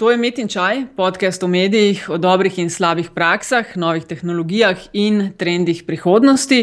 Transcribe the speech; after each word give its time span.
to 0.00 0.10
je 0.10 0.16
Met 0.16 0.38
in 0.38 0.48
Čaj, 0.48 0.86
podcast 0.96 1.42
o 1.42 1.48
medijih, 1.48 2.06
o 2.08 2.16
dobrih 2.16 2.54
in 2.58 2.70
slabih 2.72 3.10
praksah, 3.12 3.76
novih 3.76 4.06
tehnologijah 4.08 4.86
in 4.96 5.34
trendih 5.36 5.82
prihodnosti. 5.84 6.62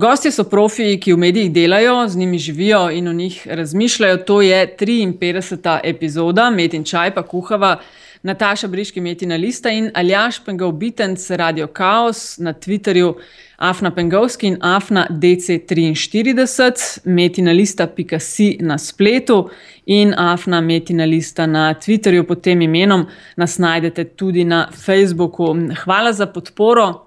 Gosti 0.00 0.32
so 0.32 0.46
profi, 0.48 0.94
ki 0.96 1.12
v 1.12 1.20
medijih 1.20 1.50
delajo, 1.52 2.08
z 2.08 2.16
njimi 2.16 2.38
živijo 2.38 2.86
in 2.90 3.08
o 3.08 3.12
njih 3.12 3.42
razmišljajo. 3.50 4.16
To 4.24 4.40
je 4.40 4.76
53. 4.80 5.80
epizoda 5.84 6.50
Met 6.50 6.74
in 6.74 6.84
Čaj, 6.84 7.14
pa 7.14 7.22
kuhava. 7.22 7.76
Nataša 8.22 8.68
Briški, 8.68 9.00
Metina 9.00 9.36
Lista 9.36 9.70
in 9.70 9.90
Aljaš 9.94 10.44
Pengov 10.44 10.72
Bitenc, 10.72 11.30
Radio 11.30 11.68
Chaos 11.76 12.38
na 12.38 12.52
Twitterju, 12.52 13.14
Afna 13.56 13.90
Pengovski 13.94 14.46
in 14.46 14.58
Afna 14.60 15.06
DC43, 15.10 17.00
Metina 17.04 17.52
Lista, 17.52 17.86
pika 17.86 18.18
si 18.20 18.58
na 18.60 18.78
spletu 18.78 19.50
in 19.86 20.14
Afna 20.16 20.60
Metina 20.60 21.04
Lista 21.04 21.46
na 21.46 21.74
Twitterju 21.74 22.26
pod 22.28 22.42
tem 22.42 22.60
imenom. 22.60 23.06
Nas 23.36 23.58
najdete 23.58 24.04
tudi 24.04 24.44
na 24.44 24.68
Facebooku. 24.70 25.56
Hvala 25.84 26.12
za 26.12 26.26
podporo 26.26 27.06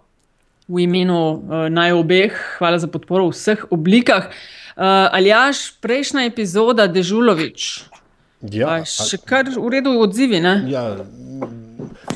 v 0.68 0.80
imenu 0.80 1.30
uh, 1.30 1.70
naj 1.70 1.92
obeh, 1.92 2.34
hvala 2.58 2.80
za 2.80 2.88
podporo 2.88 3.30
v 3.30 3.38
vseh 3.38 3.66
oblikah. 3.70 4.34
Uh, 4.74 5.14
Aljaš, 5.14 5.78
prejšnja 5.78 6.26
epizoda, 6.26 6.88
Dežulovič. 6.88 7.93
Ja, 8.52 8.82
še 8.84 9.22
kar 9.24 9.48
v 9.48 9.70
redu 9.72 9.94
odzivi. 10.04 10.42
Ja, 10.68 10.84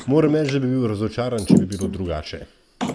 moram 0.06 0.36
reči, 0.36 0.58
da 0.58 0.60
bi 0.60 0.72
bil 0.74 0.88
razočaran, 0.90 1.46
če 1.48 1.56
bi 1.62 1.68
bilo 1.76 1.88
drugače. 1.88 2.42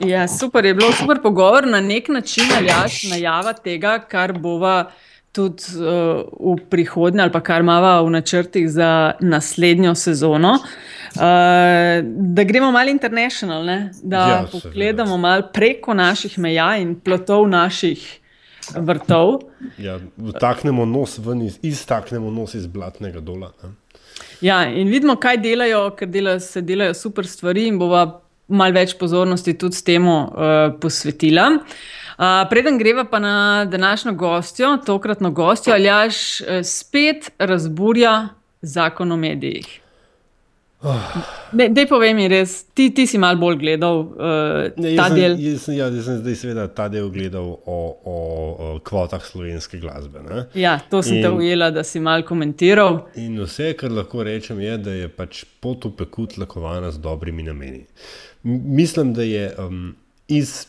Ja, 0.06 0.28
super 0.30 0.66
je 0.66 0.74
bilo, 0.78 0.92
super 0.96 1.20
pogovor 1.22 1.68
na 1.68 1.82
nek 1.82 2.10
način, 2.14 2.52
ali 2.56 2.70
pač 2.70 3.04
najava 3.10 3.56
tega, 3.58 3.98
kar 4.10 4.36
bova 4.38 4.92
tudi 5.34 5.66
uh, 5.82 6.22
v 6.54 6.60
prihodnje, 6.70 7.24
ali 7.26 7.34
pa 7.34 7.42
kar 7.42 7.66
imamo 7.66 7.96
v 8.06 8.14
načrtih 8.14 8.68
za 8.70 8.90
naslednjo 9.20 9.96
sezono. 9.98 10.60
Uh, 11.14 12.06
da 12.06 12.46
gremo 12.46 12.72
malo 12.72 12.94
internacional, 12.94 13.66
da 14.04 14.28
ja, 14.30 14.44
pogledamo 14.52 15.18
malo 15.18 15.50
preko 15.54 15.94
naših 15.94 16.38
meja 16.40 16.76
in 16.78 16.96
plotov 17.02 17.48
naših 17.50 18.23
vrtov. 18.76 19.42
Ja, 19.78 20.00
taknemo 20.40 20.86
nos 20.86 21.18
ven 21.20 21.42
iz, 21.42 21.60
iztaknemo 21.62 22.32
nos 22.32 22.54
iz 22.54 22.68
blatnega 22.68 23.20
dola. 23.20 23.52
Ne? 23.64 23.72
Ja, 24.42 24.64
in 24.68 24.92
vidimo, 24.92 25.16
kaj 25.16 25.40
delajo, 25.44 25.88
ker 25.98 26.10
delajo, 26.12 26.40
se 26.44 26.62
delajo 26.62 26.94
super 26.98 27.28
stvari, 27.28 27.68
in 27.72 27.80
bova 27.80 28.04
malo 28.48 28.76
več 28.76 28.96
pozornosti 29.00 29.56
tudi 29.58 29.80
s 29.80 29.86
tem 29.88 30.08
uh, 30.08 30.74
posvetila. 30.82 31.50
Uh, 32.14 32.44
preden 32.50 32.78
greva 32.78 33.06
pa 33.10 33.20
na 33.20 33.36
današnjo 33.66 34.14
gostjo, 34.20 34.78
tokratno 34.86 35.32
gostjo, 35.32 35.74
ali 35.74 35.90
jaš 35.90 36.42
uh, 36.42 36.60
spet 36.64 37.32
razburja 37.40 38.30
zakon 38.62 39.12
o 39.12 39.18
medijih. 39.18 39.83
Dej, 41.54 41.86
povej 41.88 42.12
mi, 42.18 42.26
res, 42.28 42.66
ti, 42.76 42.90
ti 42.92 43.06
si 43.08 43.20
malo 43.22 43.40
bolj 43.40 43.60
gledal 43.62 44.02
uh, 44.04 44.74
ne, 44.76 44.96
ta 44.98 45.06
sem, 45.08 45.16
del. 45.16 45.36
Jaz 45.40 45.68
sem, 45.68 45.78
ja, 45.78 45.88
jaz 45.94 46.10
sem 46.10 46.18
zdaj 46.20 46.36
seveda 46.42 46.66
ta 46.76 46.90
del 46.92 47.08
gledal 47.14 47.46
o, 47.54 47.78
o, 47.94 48.16
o 48.16 48.68
kvotah 48.84 49.24
slovenske 49.24 49.80
glasbe. 49.80 50.24
Ne? 50.26 50.44
Ja, 50.60 50.76
to 50.92 51.04
sem 51.06 51.22
in, 51.22 51.24
te 51.24 51.32
ujela, 51.32 51.70
da 51.72 51.86
si 51.88 52.02
malo 52.04 52.26
komentiral. 52.28 53.04
In 53.22 53.40
vse, 53.46 53.72
kar 53.80 53.94
lahko 53.94 54.26
rečem, 54.28 54.60
je, 54.66 54.76
da 54.84 54.98
je 54.98 55.10
pač 55.14 55.46
pot 55.64 55.88
v 55.88 55.94
peku 56.04 56.28
tlakovana 56.36 56.92
z 56.92 57.00
dobrimi 57.04 57.46
nameni. 57.48 57.86
Mislim, 58.44 59.14
da 59.16 59.24
je 59.24 59.48
um, 59.64 59.94
iz 60.28 60.66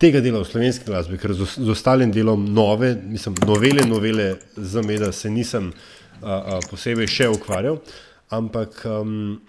tega 0.00 0.22
dela 0.24 0.40
v 0.40 0.48
slovenski 0.48 0.88
glasbi, 0.88 1.18
ker 1.20 1.34
z, 1.36 1.44
z 1.60 1.68
ostalim 1.68 2.14
delom 2.14 2.46
nove, 2.54 2.94
mislim, 3.04 3.36
novele, 3.44 3.84
novele 3.84 4.36
za 4.56 4.80
me, 4.86 4.96
da 5.02 5.12
se 5.12 5.28
nisem 5.28 5.74
uh, 5.74 6.30
uh, 6.30 6.62
posebej 6.70 7.10
še 7.10 7.28
ukvarjal. 7.34 7.82
Ampak 8.30 8.84
um, 8.86 9.40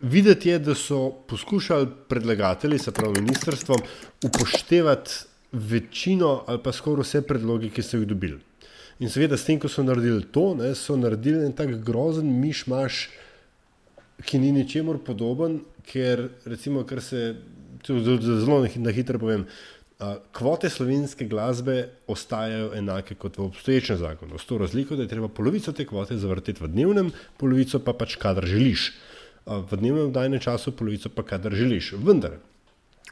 videti 0.00 0.48
je, 0.48 0.58
da 0.58 0.74
so 0.74 1.10
poskušali 1.28 1.86
predlagatelji, 2.08 2.78
se 2.78 2.92
pravi 2.92 3.20
ministrstvo, 3.20 3.76
upoštevati 4.24 5.10
večino 5.52 6.44
ali 6.46 6.62
pa 6.62 6.72
skoraj 6.72 7.02
vse 7.02 7.22
predloge, 7.22 7.70
ki 7.70 7.82
so 7.82 7.96
jih 7.96 8.08
dobili. 8.08 8.40
In 8.98 9.10
seveda, 9.10 9.36
s 9.38 9.46
tem, 9.46 9.60
ko 9.62 9.70
so 9.70 9.84
naredili 9.86 10.26
to, 10.34 10.52
ne, 10.58 10.72
so 10.74 10.96
naredili 10.98 11.44
en 11.46 11.54
tak 11.54 11.76
grozen 11.86 12.26
mišmaš, 12.40 13.06
ki 14.26 14.40
ni 14.42 14.50
ničemur 14.52 14.98
podoben, 15.06 15.60
ker 15.86 16.26
recimo, 16.44 16.82
kar 16.84 17.00
se 17.02 17.36
zelo 17.86 18.66
na 18.76 18.90
hitro 18.90 19.18
povem. 19.18 19.46
Kvote 20.32 20.70
slovenske 20.70 21.26
glasbe 21.26 21.88
ostajajo 22.06 22.70
enake 22.74 23.14
kot 23.18 23.38
v 23.38 23.42
obstoječem 23.42 23.96
zakonu. 23.96 24.38
S 24.38 24.46
to 24.46 24.58
razliko, 24.58 24.96
da 24.96 25.02
je 25.02 25.08
treba 25.08 25.28
polovico 25.28 25.72
te 25.72 25.86
kvote 25.86 26.16
zavrteti 26.16 26.62
v 26.64 26.68
dnevnem, 26.68 27.10
polovico 27.36 27.80
pa 27.82 27.92
pač 27.92 28.14
kadar 28.16 28.46
želiš. 28.46 28.92
V 29.46 29.76
dnevnem 29.76 30.06
oddajnem 30.06 30.40
času, 30.40 30.72
polovico 30.72 31.10
pa 31.10 31.22
kadar 31.26 31.54
želiš. 31.54 31.92
Vendar 31.98 32.38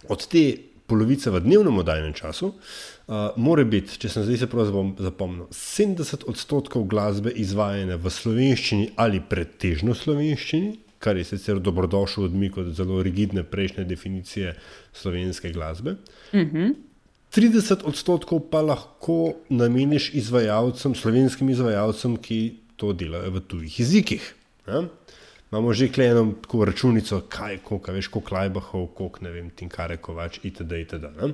od 0.08 0.26
te 0.30 0.44
polovice 0.86 1.30
v 1.30 1.40
dnevnem 1.42 1.78
oddajnem 1.82 2.14
času 2.14 2.52
uh, 2.52 3.34
mora 3.36 3.64
biti, 3.66 3.98
če 3.98 4.08
sem 4.08 4.22
zdaj 4.22 4.44
se 4.44 4.50
prav 4.50 4.70
zapomnil, 5.02 5.48
70 5.50 6.28
odstotkov 6.30 6.86
glasbe 6.86 7.34
izvajane 7.34 7.98
v 7.98 8.12
slovenščini 8.12 8.92
ali 8.94 9.18
pretežno 9.20 9.94
slovenščini, 9.94 10.85
kar 10.98 11.16
je 11.16 11.24
sicer 11.24 11.60
dobrodošel 11.60 12.24
odmik 12.24 12.56
od 12.56 12.72
zelo 12.74 13.02
rigidne 13.02 13.42
prejšnje 13.44 13.84
definicije 13.84 14.54
slovenske 14.92 15.52
glasbe. 15.52 15.96
Uh 16.32 16.40
-huh. 16.40 16.74
30 17.36 17.84
odstotkov 17.84 18.40
pa 18.50 18.62
lahko 18.62 19.34
nameniš 19.48 20.14
izvajalcem, 20.14 20.94
slovenskim 20.94 21.50
izvajalcem, 21.50 22.16
ki 22.16 22.56
to 22.76 22.92
delajo 22.92 23.30
v 23.30 23.40
tujih 23.40 23.80
jezikih. 23.80 24.34
Ja? 24.66 24.84
Imamo 25.52 25.72
že 25.72 25.92
klejeno 25.92 26.32
tako 26.42 26.64
računico, 26.64 27.20
kaj, 27.28 27.58
koliko, 27.64 27.92
veš, 27.92 28.08
koliko 28.08 28.28
Klajbahov, 28.28 28.86
koliko 28.86 29.24
ne 29.24 29.30
vem, 29.30 29.50
Tinkare 29.50 29.96
Kovač, 29.96 30.40
itd. 30.42 30.72
itd. 30.72 31.12
Ne? 31.20 31.32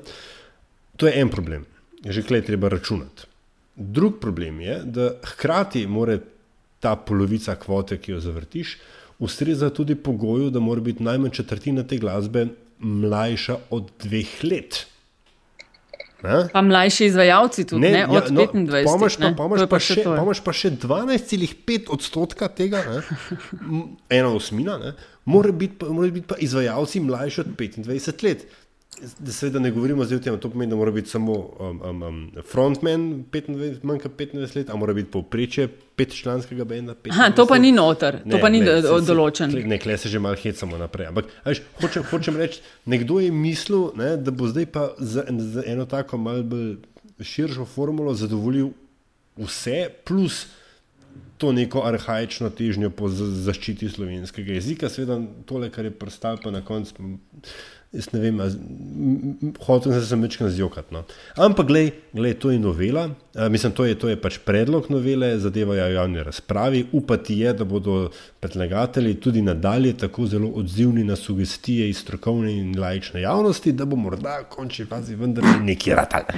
To 0.97 1.07
je 1.07 1.15
en 1.21 1.31
problem, 1.31 1.65
že 2.05 2.23
klej 2.23 2.45
treba 2.45 2.69
računati. 2.69 3.31
Drug 3.77 4.19
problem 4.21 4.61
je, 4.61 4.81
da 4.85 5.15
hkrati 5.23 5.87
mora 5.87 6.19
ta 6.81 6.97
polovica 6.97 7.55
kvote, 7.57 7.97
ki 7.99 8.13
jo 8.13 8.21
zavrtiš, 8.21 8.77
ustreza 9.23 9.71
tudi 9.71 9.95
pogoju, 9.95 10.51
da 10.51 10.61
mora 10.61 10.81
biti 10.81 11.03
najmanj 11.03 11.31
četrtina 11.31 11.83
te 11.87 11.99
glasbe 12.03 12.47
mlajša 12.79 13.57
od 13.71 13.91
dveh 14.03 14.45
let. 14.45 14.87
Ne? 16.23 16.49
Pa 16.53 16.63
mlajši 16.63 17.07
izvajalci 17.07 17.65
tudi, 17.67 17.83
ne, 17.83 17.91
ne? 17.91 18.07
od 18.07 18.15
ja, 18.15 18.31
no, 18.31 18.43
25. 18.43 18.85
Pomaž 18.87 19.17
pa, 19.19 19.31
pomaž 19.37 19.65
pa, 19.65 19.67
pa, 19.67 19.79
še, 19.83 20.03
pomaž 20.07 20.41
pa 20.47 20.55
še 20.55 20.71
12,5 20.85 21.91
odstotka 21.91 22.47
tega, 22.51 22.83
ne? 22.87 23.01
ena 24.19 24.31
osmina, 24.31 24.95
mora 25.25 25.55
biti, 25.55 25.87
mora 25.87 26.11
biti 26.15 26.29
pa 26.31 26.39
izvajalci 26.39 27.03
mlajši 27.03 27.43
od 27.43 27.51
25 27.59 28.27
let. 28.27 28.47
Da 29.01 29.33
seveda 29.33 29.59
ne 29.59 29.71
govorimo 29.73 30.05
zdaj 30.05 30.19
o 30.19 30.23
tem, 30.23 30.35
to 30.39 30.51
pomeni, 30.53 30.71
da 30.71 30.77
mora 30.77 30.93
biti 30.93 31.11
samo 31.11 31.33
um, 31.33 31.81
um, 31.81 32.03
um, 32.03 32.19
frontman, 32.51 33.25
25, 33.33 33.79
manjka 33.83 34.09
25 34.09 34.57
let, 34.57 34.71
a 34.71 34.77
mora 34.77 34.93
biti 34.93 35.11
povprečje 35.11 35.67
petčlanskega 35.97 36.65
benda. 36.69 36.95
Aha, 37.11 37.31
to 37.37 37.47
pa 37.49 37.59
ni 37.59 37.73
noter, 37.73 38.21
to 38.23 38.37
ne, 38.37 38.41
pa 38.41 38.53
ni 38.53 38.61
ne, 38.61 38.77
določen. 39.07 39.57
Ne, 39.65 39.81
kle 39.81 39.97
se 39.99 40.13
že 40.13 40.21
malo 40.21 40.37
hecamo 40.39 40.79
naprej. 40.79 41.09
Ampak 41.09 41.33
veš, 41.49 41.65
hočem, 41.81 42.07
hočem 42.13 42.39
reči, 42.39 42.61
nekdo 42.85 43.19
je 43.25 43.33
mislil, 43.33 43.91
ne, 43.99 44.15
da 44.21 44.31
bo 44.31 44.53
zdaj 44.53 44.69
pa 44.77 44.91
za, 45.01 45.25
za 45.57 45.65
eno 45.67 45.89
tako 45.89 46.21
malce 46.21 46.63
širšo 47.23 47.65
formulo 47.65 48.15
zadovoljil 48.15 48.71
vse, 49.37 49.89
plus 50.05 50.47
to 51.39 51.53
neko 51.53 51.83
arhajično 51.85 52.51
težnjo 52.51 52.91
po 52.91 53.09
zaščiti 53.09 53.89
slovenskega 53.91 54.55
jezika. 54.55 54.89
Seveda, 54.89 55.19
tole, 55.47 55.71
kar 55.75 55.85
je 55.89 55.91
prstalo, 55.91 56.39
pa 56.43 56.53
na 56.55 56.61
koncu. 56.65 56.95
Jaz 57.93 58.07
ne 58.13 58.21
vem, 58.23 58.39
hotel 59.67 59.93
sem 59.93 60.05
se 60.07 60.17
nekaj 60.17 60.51
zjokati. 60.51 60.95
No. 60.95 61.03
Ampak, 61.37 61.67
gledaj, 61.67 62.35
to 62.41 62.51
je 62.51 62.59
novela, 62.59 63.11
a, 63.35 63.49
mislim, 63.49 63.73
to 63.73 63.85
je, 63.85 63.99
to 63.99 64.09
je 64.09 64.17
pač 64.17 64.39
predlog 64.41 64.87
novele, 64.91 65.35
zadeva 65.39 65.77
je 65.77 65.91
v 65.91 65.95
javni 65.99 66.23
razpravi. 66.25 66.87
Upati 66.93 67.37
je, 67.39 67.53
da 67.53 67.67
bodo 67.69 68.09
predlagatelji 68.41 69.15
tudi 69.21 69.43
nadalje 69.43 69.93
tako 69.97 70.27
zelo 70.27 70.49
odzivni 70.49 71.05
na 71.05 71.17
sugestije 71.17 71.91
iz 71.91 71.99
strokovne 71.99 72.55
in 72.59 72.79
laične 72.81 73.21
javnosti, 73.21 73.73
da 73.73 73.85
bo 73.85 73.97
morda 73.97 74.39
v 74.41 74.49
končni 74.49 74.87
fazi 74.89 75.15
vendar 75.15 75.45
nekaj 75.61 75.95
ratal. 75.95 76.33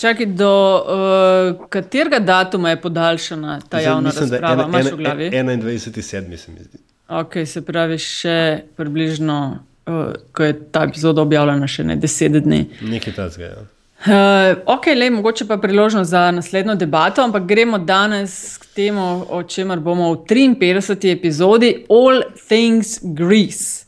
Čakaj, 0.00 0.26
do 0.26 0.54
uh, 0.80 1.68
katerega 1.68 2.18
datuma 2.18 2.72
je 2.72 2.80
podaljšana 2.80 3.60
ta 3.60 3.76
mislim, 3.76 3.92
javna 3.92 4.08
mislim, 4.08 4.30
razprava? 4.30 4.66
Mislim, 4.68 5.02
da 5.04 5.10
je 5.10 5.78
21.7. 5.78 6.36
se 6.36 6.52
mi 6.52 6.64
zdi. 6.64 6.78
Ok, 7.08 7.36
se 7.46 7.60
pravi 7.60 7.98
še 8.00 8.64
približno 8.76 9.38
uh, 9.86 10.12
ko 10.32 10.44
je 10.44 10.56
ta 10.72 10.84
epizoda 10.88 11.22
objavljena, 11.22 11.66
še 11.66 11.84
ne 11.84 11.96
deset 11.96 12.32
dni. 12.32 12.64
Nekaj 12.82 13.16
tazga. 13.16 13.44
Ja. 13.44 13.64
Uh, 14.04 14.58
ok, 14.66 14.86
le, 14.96 15.10
mogoče 15.10 15.46
pa 15.48 15.56
priložnost 15.56 16.10
za 16.10 16.30
naslednjo 16.30 16.74
debato, 16.74 17.22
ampak 17.24 17.46
gremo 17.48 17.78
danes 17.78 18.58
k 18.58 18.66
temu, 18.74 19.24
o 19.30 19.42
čemer 19.42 19.80
bomo 19.80 20.12
v 20.12 20.24
53. 20.28 21.12
epizodi 21.12 21.74
All 21.88 22.20
Things 22.48 22.98
Greece. 23.02 23.84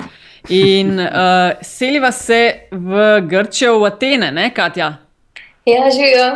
In 0.49 1.01
uh, 1.01 1.61
seliva 1.77 2.13
se 2.13 2.69
v 2.71 3.21
Grčijo, 3.29 3.79
v 3.81 3.91
Atene, 3.91 4.33
ne, 4.33 4.51
Katja? 4.55 4.95
Ja, 5.67 5.91
živijo. 5.91 6.29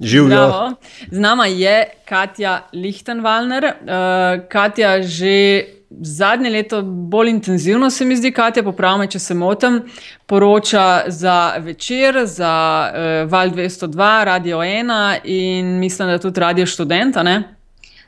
Živijo. 0.00 0.72
Z 1.10 1.18
nama 1.18 1.46
je 1.46 1.86
Katja 2.04 2.68
Lichtenwalner. 2.72 3.64
Uh, 3.64 4.46
Katja 4.48 5.02
že 5.02 5.64
zadnje 5.90 6.50
leto 6.50 6.82
bolj 6.82 7.30
intenzivno, 7.30 7.90
se 7.90 8.04
mi 8.04 8.16
zdi, 8.16 8.32
Katja, 8.32 8.62
popravljaj, 8.62 9.08
če 9.08 9.18
se 9.18 9.34
motim, 9.34 9.80
poroča 10.26 11.04
za 11.06 11.54
večer, 11.58 12.20
za 12.26 12.52
uh, 12.90 13.30
Val 13.30 13.50
202, 13.50 14.24
Radio 14.24 14.58
1 14.58 15.18
in 15.24 15.78
mislim, 15.78 16.08
da 16.08 16.18
tudi 16.18 16.40
Radio 16.40 16.66
Študenta. 16.66 17.22
Ne? 17.22 17.42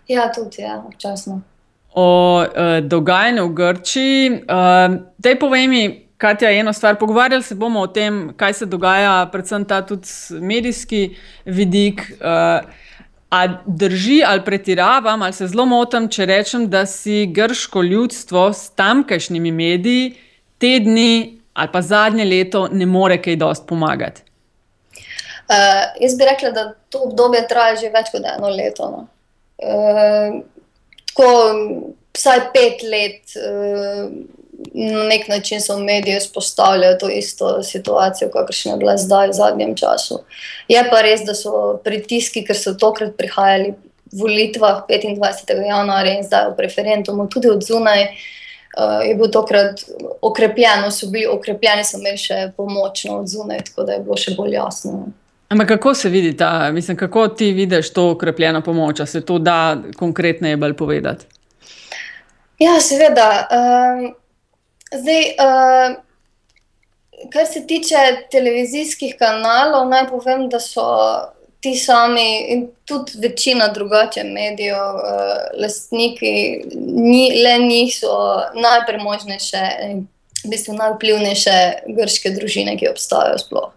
Ja, 0.08 0.32
tudi, 0.32 0.62
ja, 0.62 0.82
občasno. 0.86 1.40
O 1.94 2.42
uh, 2.42 2.86
dogajanju 2.86 3.46
v 3.46 3.54
Grčiji. 3.54 4.30
Uh, 4.30 5.00
Dej 5.18 5.38
povej 5.38 5.68
mi, 5.68 5.82
Katja, 6.16 6.50
eno 6.50 6.72
stvar. 6.72 6.98
Pogovarjali 6.98 7.42
se 7.42 7.54
bomo 7.54 7.80
o 7.80 7.86
tem, 7.86 8.32
kaj 8.36 8.52
se 8.52 8.66
dogaja, 8.66 9.28
predvsem 9.32 9.64
ta 9.64 9.80
tudi 9.86 10.08
medijski 10.40 11.16
vidik. 11.44 12.12
Uh, 12.20 12.68
A 13.30 13.46
drži 13.66 14.22
ali 14.26 14.44
pretiravam, 14.44 15.22
ali 15.22 15.32
se 15.32 15.46
zelo 15.46 15.64
motim, 15.66 16.08
če 16.10 16.26
rečem, 16.26 16.64
da 16.70 16.86
si 16.86 17.26
grško 17.30 17.82
ljudstvo 17.82 18.48
s 18.52 18.70
tamkajšnjimi 18.74 19.52
mediji 19.52 20.16
te 20.58 20.78
dni 20.82 21.38
ali 21.54 21.68
pa 21.72 21.82
zadnje 21.82 22.24
leto 22.24 22.68
ne 22.72 22.86
more 22.86 23.20
kaj 23.22 23.36
dosti 23.36 23.66
pomagati? 23.68 24.22
Uh, 25.50 25.86
jaz 26.00 26.14
bi 26.18 26.24
rekla, 26.24 26.50
da 26.50 26.74
to 26.88 27.02
obdobje 27.04 27.42
traja 27.48 27.76
že 27.76 27.90
več 27.90 28.10
kot 28.12 28.26
eno 28.34 28.50
leto. 28.54 28.90
No. 28.90 29.06
Uh, 29.58 30.42
tako, 31.10 31.30
vsaj 32.14 32.44
pet 32.54 32.84
let. 32.86 33.34
Uh, 33.34 34.39
na 34.74 35.04
nek 35.04 35.28
način 35.28 35.60
so 35.60 35.78
mediji 35.78 36.16
izpostavljali 36.16 36.98
to 36.98 37.08
isto 37.08 37.62
situacijo, 37.62 38.30
kakršna 38.32 38.72
je 38.72 38.78
bila 38.78 38.96
zdaj 38.96 39.28
v 39.28 39.32
zadnjem 39.32 39.76
času. 39.76 40.20
Je 40.68 40.82
pa 40.90 41.00
res, 41.02 41.24
da 41.26 41.34
so 41.34 41.80
pritiski, 41.84 42.44
ker 42.44 42.56
so 42.56 42.74
tokrat 42.74 43.16
prihajali 43.18 43.74
v 44.12 44.20
volitvah 44.20 44.82
25. 44.88 45.66
januarja 45.68 46.18
in 46.18 46.24
zdaj 46.24 46.52
v 46.56 46.66
referendumu, 46.66 47.28
tudi 47.28 47.50
od 47.50 47.62
zunaj. 47.62 48.08
Uh, 48.70 49.00
je 49.02 49.14
bil 49.18 49.26
tokrat 49.34 49.80
okrepljen, 50.22 50.84
so 50.94 51.08
bili 51.10 51.26
okrepljeni, 51.26 51.82
so 51.84 51.98
imeli 51.98 52.18
še 52.18 52.52
pomoč 52.56 53.02
od 53.10 53.26
zunaj, 53.26 53.64
tako 53.66 53.82
da 53.82 53.96
je 53.96 54.02
bilo 54.04 54.16
še 54.16 54.36
bolj 54.36 54.54
jasno. 54.54 55.08
Ampak 55.50 55.68
kako 55.68 55.94
se 55.94 56.08
vidi 56.08 56.36
ta, 56.36 56.70
mislim, 56.72 56.96
kako 56.96 57.28
ti 57.28 57.50
vidiš 57.52 57.90
to 57.92 58.10
okrepljeno 58.10 58.60
pomoč, 58.62 59.02
se 59.06 59.24
to 59.26 59.38
da 59.38 59.74
konkretneje 59.98 60.56
bolj 60.56 60.76
povedati? 60.78 61.26
Ja, 62.62 62.78
seveda. 62.80 63.48
Uh, 63.50 64.19
Zdaj, 64.94 65.22
uh, 65.38 65.96
kar 67.32 67.46
se 67.46 67.66
tiče 67.66 67.96
televizijskih 68.30 69.14
kanalov, 69.18 69.88
naj 69.88 70.08
povem, 70.08 70.48
da 70.48 70.60
so 70.60 70.86
ti 71.60 71.76
sami 71.76 72.52
in 72.52 72.68
tudi 72.84 73.12
večina 73.22 73.68
drugače 73.68 74.24
medijev, 74.24 74.96
uh, 74.96 75.60
lastniki, 75.62 76.64
ni, 76.74 77.42
le 77.44 77.58
njih 77.58 77.94
so 77.98 78.16
najpremožnejše 78.54 79.64
in 79.90 80.06
v 80.44 80.50
bistvu 80.50 80.74
najvplivnejše 80.74 81.56
grške 81.86 82.32
družine, 82.34 82.78
ki 82.80 82.88
obstajajo 82.90 83.38
sploh. 83.38 83.70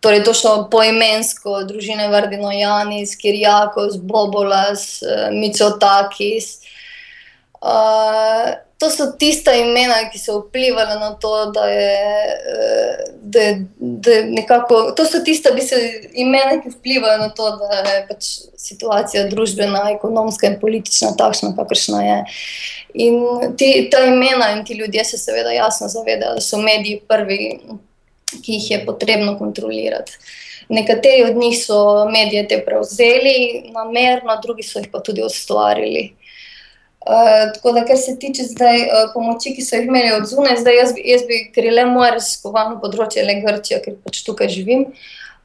Torej, 0.00 0.22
to 0.24 0.34
so 0.36 0.52
poimensko 0.72 1.64
družine 1.68 2.08
Vardino 2.12 2.52
Janis, 2.52 3.16
Kirjakos, 3.16 3.96
Bobolas, 3.96 5.00
uh, 5.02 5.32
Micotakis. 5.34 6.59
Uh, 7.60 8.56
to 8.80 8.90
so 8.90 9.12
tista 9.12 9.52
imena, 9.52 9.98
ki 10.08 10.18
so 10.18 10.38
vplivala 10.40 10.94
na 10.96 11.10
to, 11.20 11.30
da 11.52 11.66
je, 11.68 11.96
eh, 12.52 13.02
da 13.20 13.40
je, 13.40 13.66
da 13.76 14.10
je 14.10 14.22
nekako. 14.24 14.78
To 14.96 15.04
so 15.04 15.20
tista 15.24 15.50
imena, 16.14 16.62
ki 16.62 16.72
vplivajo 16.72 17.18
na 17.18 17.28
to, 17.28 17.50
da 17.60 17.82
je 17.90 18.06
pač 18.08 18.30
situacija 18.56 19.26
družbena, 19.28 19.84
ekonomska 19.92 20.48
in 20.48 20.56
politična 20.60 21.12
takšna, 21.18 21.52
kakršna 21.56 22.02
je. 22.02 22.18
In 23.04 23.20
ti, 23.60 23.88
ta 23.92 24.00
imena 24.08 24.48
in 24.56 24.64
ti 24.64 24.74
ljudje 24.80 25.04
se 25.04 25.18
seveda 25.18 25.52
jasno 25.52 25.88
zavedajo, 25.88 26.38
da 26.40 26.40
so 26.40 26.56
mediji 26.56 27.02
prvi, 27.08 27.58
ki 28.40 28.56
jih 28.56 28.70
je 28.70 28.84
potrebno 28.86 29.36
kontrolirati. 29.38 30.16
Nekateri 30.70 31.24
od 31.28 31.36
njih 31.36 31.58
so 31.66 32.08
medije 32.08 32.48
te 32.48 32.62
prevzeli 32.64 33.68
namerno, 33.74 34.40
drugi 34.42 34.62
so 34.62 34.78
jih 34.78 34.88
pa 34.92 35.04
tudi 35.04 35.22
ustvarili. 35.22 36.14
Uh, 37.00 37.52
tako 37.54 37.72
da, 37.72 37.84
kar 37.88 37.96
se 37.96 38.18
tiče 38.18 38.44
zdaj 38.44 38.82
uh, 38.82 39.06
pomoči, 39.14 39.54
ki 39.56 39.62
so 39.64 39.78
jih 39.78 39.86
imeli 39.88 40.12
od 40.12 40.26
zunaj, 40.28 40.58
zdaj 40.60 40.76
jaz, 40.76 40.90
jaz 41.00 41.22
bi, 41.24 41.38
ker 41.54 41.64
je 41.64 41.72
le 41.72 41.86
moje 41.88 42.10
raziskovalno 42.18 42.76
področje, 42.82 43.24
le 43.24 43.38
Grčija, 43.40 43.78
ker 43.80 43.96
pač 44.04 44.20
tukaj 44.26 44.52
živim. 44.52 44.84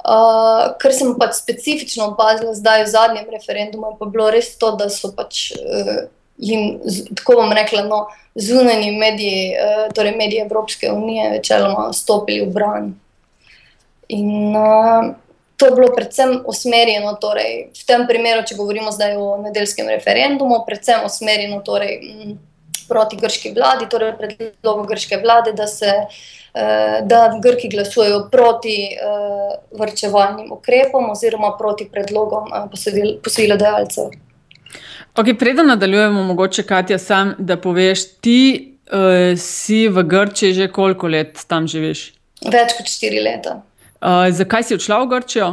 Uh, 0.03 0.75
kar 0.81 0.91
sem 0.93 1.15
pač 1.17 1.39
specifično 1.39 2.11
opazila 2.11 2.51
zdaj 2.57 2.83
v 2.83 2.91
zadnjem 2.91 3.31
referendumu, 3.31 3.93
pa 3.97 4.09
bilo 4.11 4.27
res 4.35 4.51
to, 4.59 4.73
da 4.75 4.89
so 4.91 5.13
pač 5.15 5.47
uh, 5.55 5.95
jim, 6.43 6.75
tako 7.15 7.39
bom 7.39 7.55
rekla, 7.55 7.85
no, 7.87 8.03
zunani 8.35 8.91
mediji, 8.99 9.55
uh, 9.55 9.87
torej 9.95 10.17
mediji 10.19 10.43
Evropske 10.43 10.91
unije, 10.91 11.37
večeloma 11.37 11.87
stopili 11.95 12.43
v 12.43 12.51
bran. 12.51 12.91
In 14.11 14.59
uh, 14.59 15.15
To 15.57 15.69
bilo 15.71 15.87
predvsem 15.95 16.41
usmerjeno, 16.51 17.13
torej, 17.21 17.69
v 17.71 17.85
tem 17.87 18.03
primeru, 18.07 18.43
če 18.43 18.57
govorimo 18.57 18.91
zdaj 18.91 19.15
o 19.15 19.37
nedeljskem 19.39 19.87
referendumu, 19.87 20.59
predvsem 20.67 21.05
usmerjeno 21.07 21.61
torej, 21.63 21.95
proti 22.87 23.17
grški 23.17 23.53
vladi, 23.55 23.87
torej 23.89 24.13
predlogu 24.19 24.85
grške 24.89 25.19
vlade, 25.23 25.53
da, 25.53 25.67
se, 25.67 25.91
eh, 26.53 26.99
da 27.03 27.39
Grki 27.43 27.69
glasujejo 27.69 28.27
proti 28.31 28.77
uh, 28.93 29.79
vrčevalnim 29.79 30.51
ukrepom 30.51 31.09
oziroma 31.09 31.55
proti 31.57 31.87
predlogom 31.91 32.51
uh, 32.51 32.69
posojilodajalcev. 33.23 34.11
Okay, 35.15 35.37
Preden 35.39 35.67
nadaljujemo, 35.67 36.23
mogoče 36.23 36.63
Katja, 36.63 36.97
sam, 36.97 37.35
da 37.39 37.57
poveš, 37.57 38.05
ti 38.21 38.75
uh, 38.91 39.37
si 39.39 39.87
v 39.87 40.03
Grčiji 40.03 40.53
že 40.53 40.67
koliko 40.67 41.07
let 41.07 41.39
tam 41.47 41.67
živiš? 41.67 42.11
Več 42.45 42.75
kot 42.77 42.91
štiri 42.91 43.23
leta. 43.23 43.61
Uh, 44.05 44.29
zakaj 44.29 44.63
si 44.63 44.75
odšla 44.77 44.99
v 45.01 45.05
Grčijo? 45.09 45.47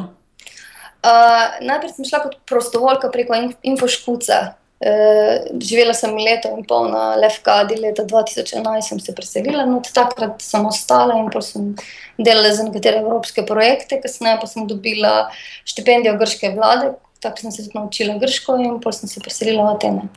Uh, 1.00 1.56
najprej 1.64 1.94
sem 1.96 2.04
šla 2.04 2.19
kot 2.26 2.34
prostovoljka 2.44 3.08
preko 3.08 3.38
Infoškuca. 3.64 4.40
Uh, 4.82 5.46
živela 5.62 5.94
sem 5.96 6.12
leto 6.19 6.50
in 6.52 6.66
pol 6.69 6.90
na 6.93 7.14
Lefkadi, 7.16 7.78
leta 7.81 8.04
2011 8.04 8.93
sem 8.93 9.00
se 9.00 9.14
preselila, 9.16 9.64
no, 9.64 9.81
takrat 9.81 10.43
sem 10.44 10.66
ostala 10.69 11.16
in 11.16 11.31
sem 11.40 11.70
delala 12.19 12.50
za 12.52 12.66
nekatere 12.66 13.00
evropske 13.00 13.46
projekte, 13.46 14.02
kasneje 14.02 14.43
pa 14.43 14.50
sem 14.50 14.66
dobila 14.69 15.31
štipendijo 15.64 16.19
grške 16.20 16.52
vlade, 16.52 16.93
tako 17.25 17.46
sem 17.46 17.54
se 17.54 17.64
tudi 17.64 17.78
naučila 17.78 18.19
grško 18.20 18.58
in 18.60 18.76
pa 18.84 18.93
sem 18.93 19.08
se 19.08 19.22
preselila 19.22 19.70
v 19.70 19.78
Atene. 19.78 20.10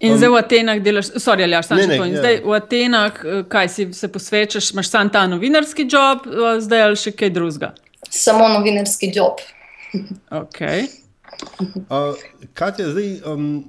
In 0.00 0.16
zdaj 0.16 0.30
v 0.32 0.36
Atenah 0.40 0.80
delaš, 0.80 1.10
sorry, 1.20 1.44
ali 1.44 1.52
imaš 1.52 1.68
to? 1.68 2.04
In 2.08 2.16
zdaj 2.16 2.40
v 2.44 2.54
Atenah, 2.56 3.20
eh, 3.24 3.42
kaj 3.48 3.68
si 3.68 3.92
se 3.92 4.08
posvečaš, 4.08 4.72
imaš 4.72 4.88
samo 4.88 5.10
ta 5.12 5.26
novinarski 5.26 5.84
job, 5.84 6.24
eh, 6.26 6.60
zdaj 6.60 6.82
ali 6.82 6.96
še 6.96 7.12
kaj 7.12 7.30
drugega? 7.30 7.74
Samo 8.08 8.48
novinarski 8.48 9.12
job. 9.14 9.44
ok. 10.42 10.60
Uh, 11.88 12.16
Kaj 12.54 12.72
je 12.78 12.86
zdaj, 12.92 13.10
um, 13.28 13.64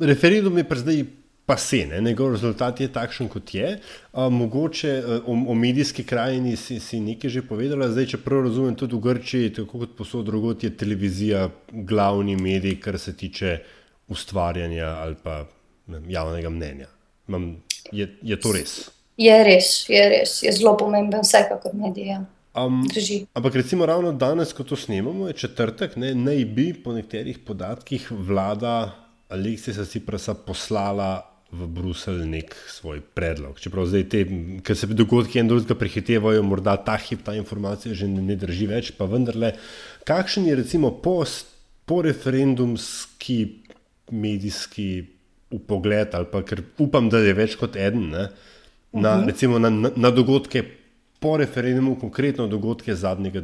referendum 0.00 0.58
je 0.58 0.64
pa 0.68 0.74
zdaj 0.74 1.04
pase, 1.46 1.84
ne? 1.86 2.00
njegov 2.00 2.32
rezultat 2.32 2.80
je 2.80 2.88
takšen, 2.92 3.28
kot 3.28 3.54
je. 3.54 3.78
Uh, 4.12 4.26
mogoče 4.32 4.92
uh, 4.98 5.28
o, 5.28 5.38
o 5.52 5.54
medijski 5.54 6.04
krajini 6.04 6.56
si, 6.56 6.80
si 6.80 7.00
nekaj 7.00 7.30
že 7.30 7.42
povedala, 7.46 7.90
zdaj, 7.92 8.14
če 8.14 8.22
prav 8.26 8.46
razumem, 8.48 8.74
tudi 8.74 8.96
v 8.96 9.02
Grčiji, 9.06 9.54
tako 9.60 9.84
kot 9.84 9.96
posod 9.98 10.26
drugot, 10.26 10.64
je 10.64 10.74
televizija 10.76 11.48
glavni 11.70 12.36
medij, 12.36 12.80
kar 12.80 12.98
se 12.98 13.16
tiče 13.16 13.58
ustvarjanja 14.08 14.86
ali 14.86 15.14
pa 15.22 15.44
ne, 15.86 16.00
javnega 16.08 16.50
mnenja. 16.50 16.90
Mam, 17.26 17.56
je, 17.92 18.08
je 18.22 18.40
to 18.40 18.52
res? 18.52 18.76
Je 19.20 19.34
res, 19.46 19.84
je 19.88 20.06
res, 20.10 20.38
je 20.42 20.52
zelo 20.52 20.74
pomemben, 20.78 21.22
vsekakor 21.22 21.74
medije. 21.78 22.18
Um, 22.54 22.84
ampak 23.34 23.54
recimo 23.54 23.86
ravno 23.86 24.12
danes, 24.12 24.52
ko 24.54 24.64
to 24.64 24.76
snemamo, 24.78 25.26
je 25.26 25.38
četrtek, 25.44 25.96
ne, 25.96 26.14
naj 26.14 26.44
bi 26.44 26.68
po 26.74 26.92
nekaterih 26.94 27.38
podatkih 27.46 28.06
vlada 28.10 28.94
Aleksisa 29.28 29.84
Ciprasa 29.84 30.34
poslala 30.34 31.24
v 31.54 31.66
Bruselj 31.70 32.22
nek 32.26 32.54
svoj 32.70 33.00
predlog. 33.14 33.58
Čeprav 33.62 33.86
zdaj 33.90 34.04
te, 34.10 34.22
ker 34.66 34.78
se 34.78 34.86
dogodki 34.90 35.38
en 35.42 35.50
drugega 35.50 35.74
prehitevajo, 35.78 36.42
morda 36.46 36.76
ta 36.82 36.96
hip 36.98 37.22
ta 37.26 37.34
informacija 37.38 37.94
že 37.94 38.08
ne, 38.10 38.22
ne 38.22 38.36
drži 38.38 38.68
več, 38.70 38.92
pa 38.98 39.06
vendarle, 39.10 39.54
kakšen 40.06 40.46
je 40.50 40.58
recimo 40.58 40.90
post 41.02 41.50
po 41.86 42.02
referendumski 42.02 43.38
medijski 44.10 45.13
upogled, 45.54 46.14
ali 46.14 46.28
pa 46.32 46.42
ker 46.46 46.64
upam, 46.82 47.08
da 47.12 47.22
je 47.22 47.34
več 47.36 47.58
kot 47.60 47.76
en, 47.80 48.08
ne, 48.10 48.28
na, 48.94 49.16
uh 49.18 49.26
-huh. 49.26 49.58
na, 49.58 49.70
na, 49.70 49.90
na 49.96 50.10
dogodke 50.10 50.62
po 51.20 51.36
referendumu, 51.36 51.96
konkretno 52.00 52.46
dogodke 52.46 52.94
zadnjega 52.94 53.42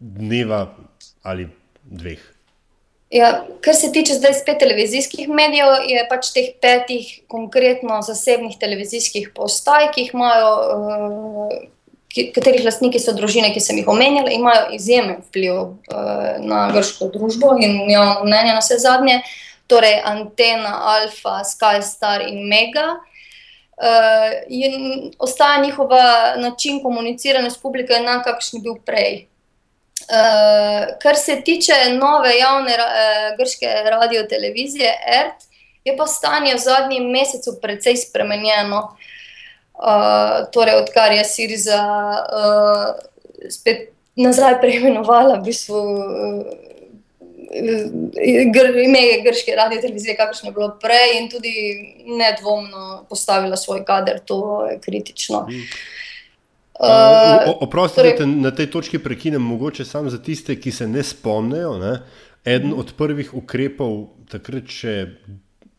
dneva 0.00 0.74
ali 1.22 1.48
dveh. 1.84 2.20
Ja, 3.10 3.46
kar 3.60 3.74
se 3.74 3.92
tiče 3.92 4.14
zdaj 4.14 4.34
spet 4.34 4.58
televizijskih 4.58 5.28
medijev, 5.28 5.68
je 5.86 6.02
pač 6.10 6.32
teh 6.34 6.50
petih 6.62 7.20
konkretno 7.30 8.02
zasebnih 8.02 8.58
televizijskih 8.60 9.30
postaj, 9.34 9.92
ki 9.94 10.00
jih 10.00 10.14
imajo, 10.14 10.50
uh, 10.74 11.54
katerih 12.34 12.64
lastniki 12.66 12.98
so 12.98 13.14
družine, 13.14 13.52
ki 13.54 13.62
sem 13.62 13.78
jih 13.78 13.88
omenjala, 13.88 14.34
imajo 14.34 14.74
izjemen 14.74 15.22
vpliv 15.28 15.54
uh, 15.54 16.36
na 16.42 16.66
grško 16.74 17.08
družbo 17.14 17.54
in 17.62 17.90
javno 17.90 18.26
mnenje 18.26 18.56
na 18.58 18.60
vse 18.64 18.82
zadnje. 18.82 19.20
Uh, 19.22 19.45
torej 19.66 20.00
Antena, 20.04 20.80
Alfa, 20.96 21.44
Sky, 21.44 21.82
Star 21.82 22.22
in 22.22 22.48
Mega. 22.48 22.96
Uh, 23.76 24.32
in 24.48 25.12
ostaja 25.18 25.60
njihova 25.62 26.36
način 26.36 26.82
komuniciranja 26.82 27.50
s 27.50 27.58
publiko 27.58 27.92
enak, 27.92 28.24
kakšen 28.24 28.58
je 28.58 28.62
bil 28.62 28.78
prej. 28.86 29.26
Uh, 30.06 30.96
kar 31.02 31.16
se 31.16 31.40
tiče 31.44 31.72
nove 31.92 32.38
javne 32.38 32.72
uh, 32.72 33.36
grške 33.38 33.66
radio 33.90 34.22
televizije, 34.22 34.92
ERT, 35.06 35.44
je 35.84 35.96
pa 35.96 36.06
stanje 36.06 36.54
v 36.54 36.58
zadnjem 36.58 37.10
mesecu 37.10 37.58
precej 37.62 37.96
spremenjeno. 37.96 38.96
Uh, 39.74 40.48
torej, 40.52 40.80
odkar 40.80 41.12
je 41.12 41.24
Siriza 41.24 41.82
uh, 42.32 42.94
spet 43.50 43.92
nazaj 44.16 44.56
preimenovala 44.62 45.36
v 45.36 45.44
bistvu. 45.50 45.76
Uh, 45.76 46.66
ime 48.84 49.00
je 49.00 49.22
grške 49.22 49.52
radio 49.56 49.80
televizije, 49.80 50.16
kakršno 50.16 50.48
je 50.48 50.52
bilo 50.52 50.78
prej, 50.80 51.20
in 51.20 51.30
tudi 51.30 51.54
nedvomno 52.06 53.06
postavila 53.08 53.56
svoj 53.56 53.84
kader, 53.84 54.20
to 54.24 54.66
je 54.70 54.80
kritično. 54.80 55.46
Uh, 56.80 57.56
Oprostite, 57.60 58.02
torej, 58.02 58.18
da 58.18 58.26
na 58.26 58.50
tej 58.50 58.70
točki 58.70 58.98
prekinem, 58.98 59.42
mogoče 59.42 59.84
samo 59.84 60.10
za 60.10 60.18
tiste, 60.22 60.60
ki 60.60 60.72
se 60.72 60.88
ne 60.88 61.02
spomnijo. 61.02 61.78
Ne? 61.78 61.98
Eden 62.44 62.74
od 62.76 62.92
prvih 62.98 63.34
ukrepov, 63.34 64.10
takrat 64.28 64.68
še, 64.68 65.06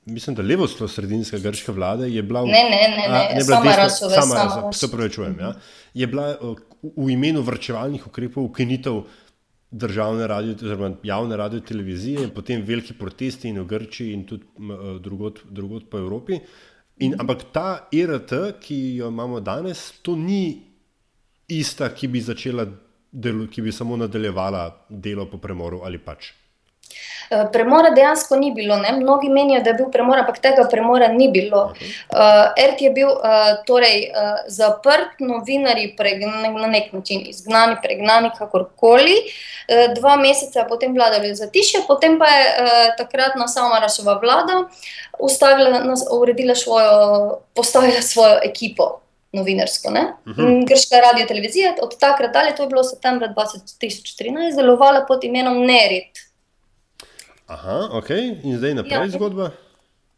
mislim, 0.10 0.36
da 0.36 0.44
levo-sredinska 0.44 1.38
grška 1.38 1.72
vlada 1.72 2.10
je 2.10 2.24
bila 2.24 2.42
v. 2.42 2.50
Ne, 2.50 2.64
ne, 2.72 2.82
ne, 2.96 3.06
ne, 3.14 3.22
ne 3.36 3.46
sama 3.46 3.76
rasova. 3.78 4.22
Sama 4.22 4.42
rasova, 4.42 4.74
se 4.74 4.90
pravi, 4.92 5.14
čujem. 5.14 5.38
Ja? 5.40 5.54
Je 5.94 6.08
bila 6.08 6.34
v 6.82 7.10
imenu 7.14 7.46
vrčevalnih 7.46 8.08
ukrepov 8.08 8.50
ukinitev 8.50 9.04
državne 9.72 10.28
radio, 10.28 10.56
oziroma 10.56 10.96
javne 11.04 11.38
radio 11.38 11.60
televizije, 11.60 12.24
in 12.24 12.30
potem 12.36 12.64
veliki 12.66 12.94
protesti 12.94 13.50
in 13.50 13.60
v 13.60 13.66
Grčiji, 13.66 14.14
in 14.14 14.26
tudi 14.26 14.46
drugot, 15.04 15.44
drugot 15.50 15.90
po 15.90 16.00
Evropi. 16.00 16.40
In, 17.04 17.14
ampak 17.20 17.52
ta 17.54 17.88
ERT, 17.94 18.34
ki 18.62 18.78
jo 18.96 19.12
imamo 19.12 19.40
danes, 19.40 19.92
to 20.02 20.16
ni 20.16 20.64
ista, 21.48 21.92
ki 21.94 22.08
bi 22.08 22.22
začela 22.22 22.66
delo, 23.12 23.48
ki 23.48 23.62
bi 23.62 23.72
samo 23.72 23.98
nadaljevala 23.98 24.86
delo 24.90 25.28
po 25.30 25.38
premoru 25.38 25.84
ali 25.86 26.00
pač. 26.00 26.32
Eh, 27.30 27.46
premora 27.52 27.90
dejansko 27.90 28.36
ni 28.36 28.52
bilo. 28.52 28.78
Ne? 28.78 28.92
Mnogi 28.92 29.30
menijo, 29.30 29.62
da 29.62 29.70
je 29.70 29.74
bil 29.74 29.90
premor, 29.92 30.20
ampak 30.20 30.40
tega 30.40 30.64
premora 30.72 31.08
ni 31.08 31.28
bilo. 31.32 31.64
Uh, 31.64 32.20
eh, 32.56 32.68
RT 32.72 32.82
je 32.82 32.92
bil 32.96 33.10
uh, 33.10 33.50
torej, 33.68 34.06
uh, 34.12 34.38
zaprt, 34.48 35.20
novinari 35.20 35.90
pregnani, 35.98 36.54
na 36.56 36.68
nek 36.72 36.94
način 36.94 37.26
izgnani, 37.28 37.76
pregnani, 37.84 38.32
kakorkoli. 38.38 39.18
Uh, 39.68 39.90
dva 39.96 40.16
meseca 40.16 40.64
potem 40.70 40.94
vladali 40.96 41.34
zatišje, 41.36 41.82
potem 41.88 42.16
pa 42.20 42.30
je 42.32 42.46
uh, 42.46 42.78
takratna 42.98 43.48
sama 43.48 43.82
rasova 43.84 44.16
vlada 44.22 44.64
ustavila, 45.20 45.84
uredila 46.12 46.56
svojo, 46.56 47.42
postavila 47.56 48.02
svojo 48.02 48.40
ekipo. 48.44 49.02
Novinarsko, 49.32 49.90
uh 49.90 49.96
-huh. 50.36 50.68
Grška 50.68 50.96
radio 51.00 51.28
televizija 51.28 51.74
od 51.82 52.00
takrat 52.00 52.34
dalje, 52.34 52.56
to 52.56 52.64
je 52.64 52.70
bilo 52.70 52.84
septembra 52.84 53.28
2013, 53.28 54.56
delovala 54.56 55.06
pod 55.08 55.24
imenom 55.24 55.66
Nerit. 55.66 56.27
Aha, 57.48 57.78
ok, 58.00 58.10
in 58.44 58.58
zdaj 58.58 58.74
naprej 58.82 58.98
ja, 58.98 59.10
zgodba. 59.16 59.52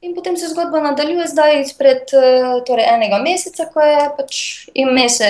In 0.02 0.16
potem 0.16 0.38
se 0.38 0.48
zgodba 0.50 0.82
nadaljuje 0.82 1.28
zdaj 1.28 1.62
izpred 1.62 2.14
eh, 2.16 2.56
torej 2.66 2.88
enega 2.90 3.20
meseca, 3.22 3.68
ko 3.74 3.84
je 3.84 4.00
pač 4.18 4.40
ime 4.74 5.10
se 5.10 5.30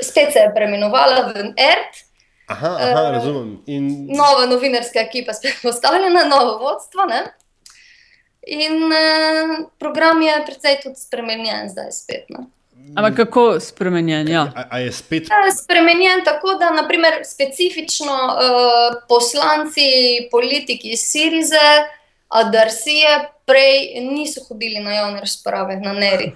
spet 0.00 0.32
se 0.32 0.38
je 0.38 0.52
preimenovala 0.54 1.32
v 1.32 1.52
ERT. 1.56 1.94
Aha, 2.46 2.76
aha 2.80 3.02
uh, 3.02 3.10
razumem. 3.10 3.62
In... 3.66 4.06
Nova 4.06 4.46
novinarska 4.46 5.00
ekipa 5.00 5.30
je 5.30 5.34
spet 5.34 5.58
postavljena, 5.62 6.24
novo 6.24 6.58
vodstvo. 6.58 7.06
Ne? 7.10 7.24
In 8.46 8.86
uh, 8.86 9.66
program 9.78 10.22
je 10.22 10.36
precej 10.46 10.78
tudi 10.82 11.00
spremenjen 11.00 11.68
zdaj 11.68 11.90
spet. 11.92 12.30
Ne? 12.30 12.46
Ampak 12.96 13.16
kako 13.16 13.60
spremenjen? 13.60 14.28
Ja. 14.28 14.52
A, 14.56 14.64
a 14.70 14.78
je 14.78 14.92
spet... 14.92 15.28
ja, 15.28 15.50
spremenjen 15.52 16.24
tako, 16.24 16.54
da 16.60 16.70
naprimer, 16.70 17.20
specifično 17.24 18.12
uh, 18.12 18.96
poslanci, 19.08 19.88
politiki 20.30 20.92
iz 20.96 21.00
Sirize, 21.00 21.68
Adarsije, 22.28 23.28
prej 23.46 24.00
niso 24.00 24.40
hodili 24.48 24.80
na 24.80 24.94
javne 24.94 25.20
razprave, 25.20 25.76
na 25.76 25.92
Nerit, 25.92 26.34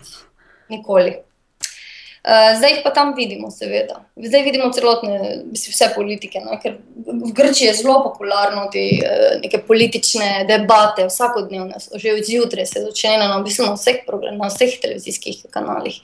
nikoli. 0.69 1.17
Uh, 2.21 2.59
zdaj 2.59 2.71
jih 2.71 2.81
pa 2.85 2.91
tam 2.93 3.15
vidimo, 3.17 3.49
seveda. 3.51 4.03
Zdaj 4.17 4.43
vidimo 4.45 4.67
celotne, 4.77 5.39
vse 5.57 5.87
politike. 5.95 6.43
No? 6.45 6.59
Ker 6.61 6.77
v 7.07 7.33
Grčiji 7.33 7.71
je 7.71 7.79
zelo 7.79 7.95
popularno 8.05 8.67
te 8.73 8.83
uh, 9.01 9.63
politične 9.67 10.45
debate, 10.49 11.07
vsakodnevne, 11.09 11.81
že 11.95 12.13
zjutraj 12.29 12.69
se 12.69 12.85
začnejo 12.85 13.23
na, 13.25 13.31
na, 13.33 13.41
vseh 13.73 14.05
na 14.37 14.53
vseh 14.53 14.77
televizijskih 14.83 15.47
kanalih. 15.51 15.97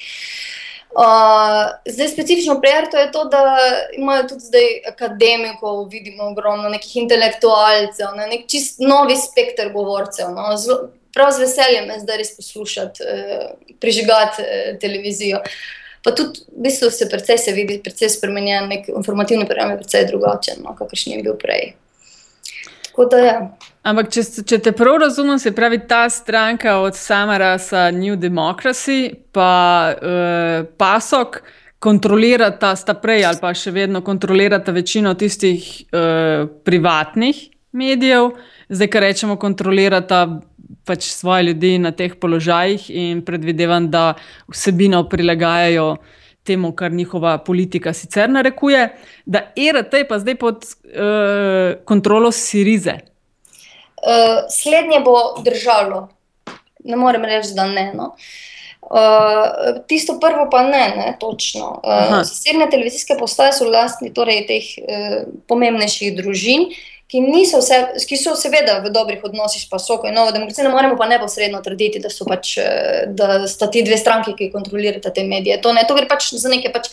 Uh, 0.96 1.76
zdaj, 1.84 2.14
specifično 2.16 2.56
pri 2.64 2.72
RT 2.86 2.96
je 3.04 3.12
to, 3.12 3.28
da 3.28 3.44
imajo 3.92 4.28
tudi 4.32 4.48
zdaj 4.48 4.68
akademikov, 4.88 5.84
vidimo 5.92 6.32
ogromno 6.32 6.72
nekih 6.72 6.96
intelektualcev, 7.04 8.16
ne? 8.16 8.32
nek 8.32 8.48
čist 8.48 8.80
novi 8.80 9.20
spekter 9.20 9.68
govorcev. 9.68 10.32
No? 10.32 10.54
Zlo, 10.56 10.86
prav 11.12 11.36
z 11.36 11.44
veseljem 11.44 11.92
je 11.92 12.04
zdaj 12.08 12.24
res 12.24 12.36
poslušati, 12.40 13.04
uh, 13.04 13.50
prižigati 13.84 14.40
uh, 14.40 14.78
televizijo. 14.80 15.44
Uh, 15.44 15.84
Pa 16.06 16.12
tudi 16.14 16.44
v 16.54 16.62
bistvu 16.62 16.90
se 16.94 17.08
precej 17.10 17.38
se 17.42 17.52
vidi, 17.52 17.80
precej 17.82 18.12
spremenjen, 18.14 18.68
nek 18.70 18.84
informativni 18.92 19.46
program 19.46 19.72
je 19.74 19.80
precej 19.80 20.06
drugačen, 20.06 20.62
no, 20.62 20.76
kakršen 20.78 21.16
je 21.16 21.22
bil 21.26 21.34
prej. 21.40 21.72
Da, 23.10 23.18
ja. 23.18 23.40
Ampak, 23.82 24.12
če, 24.14 24.22
če 24.46 24.60
te 24.62 24.72
prav 24.72 25.00
razumem, 25.02 25.40
se 25.42 25.50
pravi 25.54 25.82
ta 25.90 26.06
stranka 26.10 26.78
od 26.80 26.94
Samarasa 26.96 27.90
New 27.90 28.14
Democracy, 28.16 29.10
pa 29.34 29.50
uh, 29.98 30.70
Pasok, 30.78 31.42
kontrolirata, 31.82 32.70
sta 32.78 32.94
prej 32.94 33.26
ali 33.26 33.42
pa 33.42 33.50
še 33.54 33.74
vedno 33.74 34.00
kontrolirata 34.06 34.72
večino 34.72 35.12
tistih 35.18 35.66
uh, 35.90 36.46
privatnih 36.64 37.42
medijev, 37.76 38.30
zdaj, 38.68 38.88
kar 38.94 39.04
rečemo, 39.04 39.36
kontrolirata 39.36 40.22
pač 40.84 41.02
svoje 41.02 41.42
ljudi 41.42 41.78
na 41.78 41.92
teh 41.92 42.14
položajih 42.20 42.90
in 42.90 43.24
predvidevam, 43.24 43.90
da 43.90 44.14
vsebino 44.48 45.04
prilagajajo 45.08 45.96
temu, 46.46 46.72
kar 46.72 46.92
njihova 46.92 47.38
politika 47.38 47.92
sicer 47.92 48.30
narekuje, 48.30 48.88
da 49.26 49.50
ERT 49.56 49.94
je 49.94 50.08
pa 50.08 50.18
zdaj 50.18 50.34
pod 50.38 50.64
uh, 50.64 51.84
kontrolo 51.84 52.32
Sirize. 52.32 52.98
Uh, 53.96 54.46
slednje 54.50 55.00
bo 55.04 55.42
držalo, 55.42 56.08
ne 56.84 56.96
morem 56.96 57.24
reči, 57.24 57.54
da 57.54 57.66
ne. 57.66 57.90
No. 57.94 58.14
Uh, 58.86 59.80
tisto 59.90 60.14
prvo 60.22 60.46
pa 60.50 60.62
ne, 60.62 60.84
ne 60.96 61.16
točno. 61.20 61.80
Uh, 61.82 62.20
Zasebne 62.22 62.70
televizijske 62.70 63.16
postaje 63.18 63.56
so 63.56 63.66
lastni 63.66 64.12
torej, 64.14 64.44
teh 64.46 64.68
uh, 64.78 65.16
pomembnejših 65.50 66.14
družin, 66.20 66.68
uh, 66.70 66.95
ki, 67.10 67.22
vse, 67.60 67.78
ki 68.08 68.18
so 68.18 68.34
seveda 68.38 68.80
v 68.84 68.90
dobrih 68.94 69.22
odnosih 69.24 69.62
s 69.62 69.68
Pasoko 69.70 70.08
in 70.08 70.14
Novo 70.14 70.32
demokracijo, 70.34 70.66
ne 70.66 70.74
moremo 70.74 70.96
pa 70.98 71.06
neposredno 71.06 71.62
trditi, 71.62 72.02
da, 72.02 72.10
pač, 72.26 72.56
eh, 72.58 73.04
da 73.06 73.46
sta 73.48 73.70
ti 73.70 73.84
dve 73.86 73.98
stranki, 73.98 74.34
ki 74.38 74.50
kontrolirata 74.54 75.14
te 75.14 75.24
medije. 75.24 75.60
To, 75.62 75.72
ne, 75.72 75.86
to 75.86 75.94
gre 75.94 76.08
pač 76.10 76.32
za 76.34 76.52
neke 76.52 76.72
pač. 76.74 76.90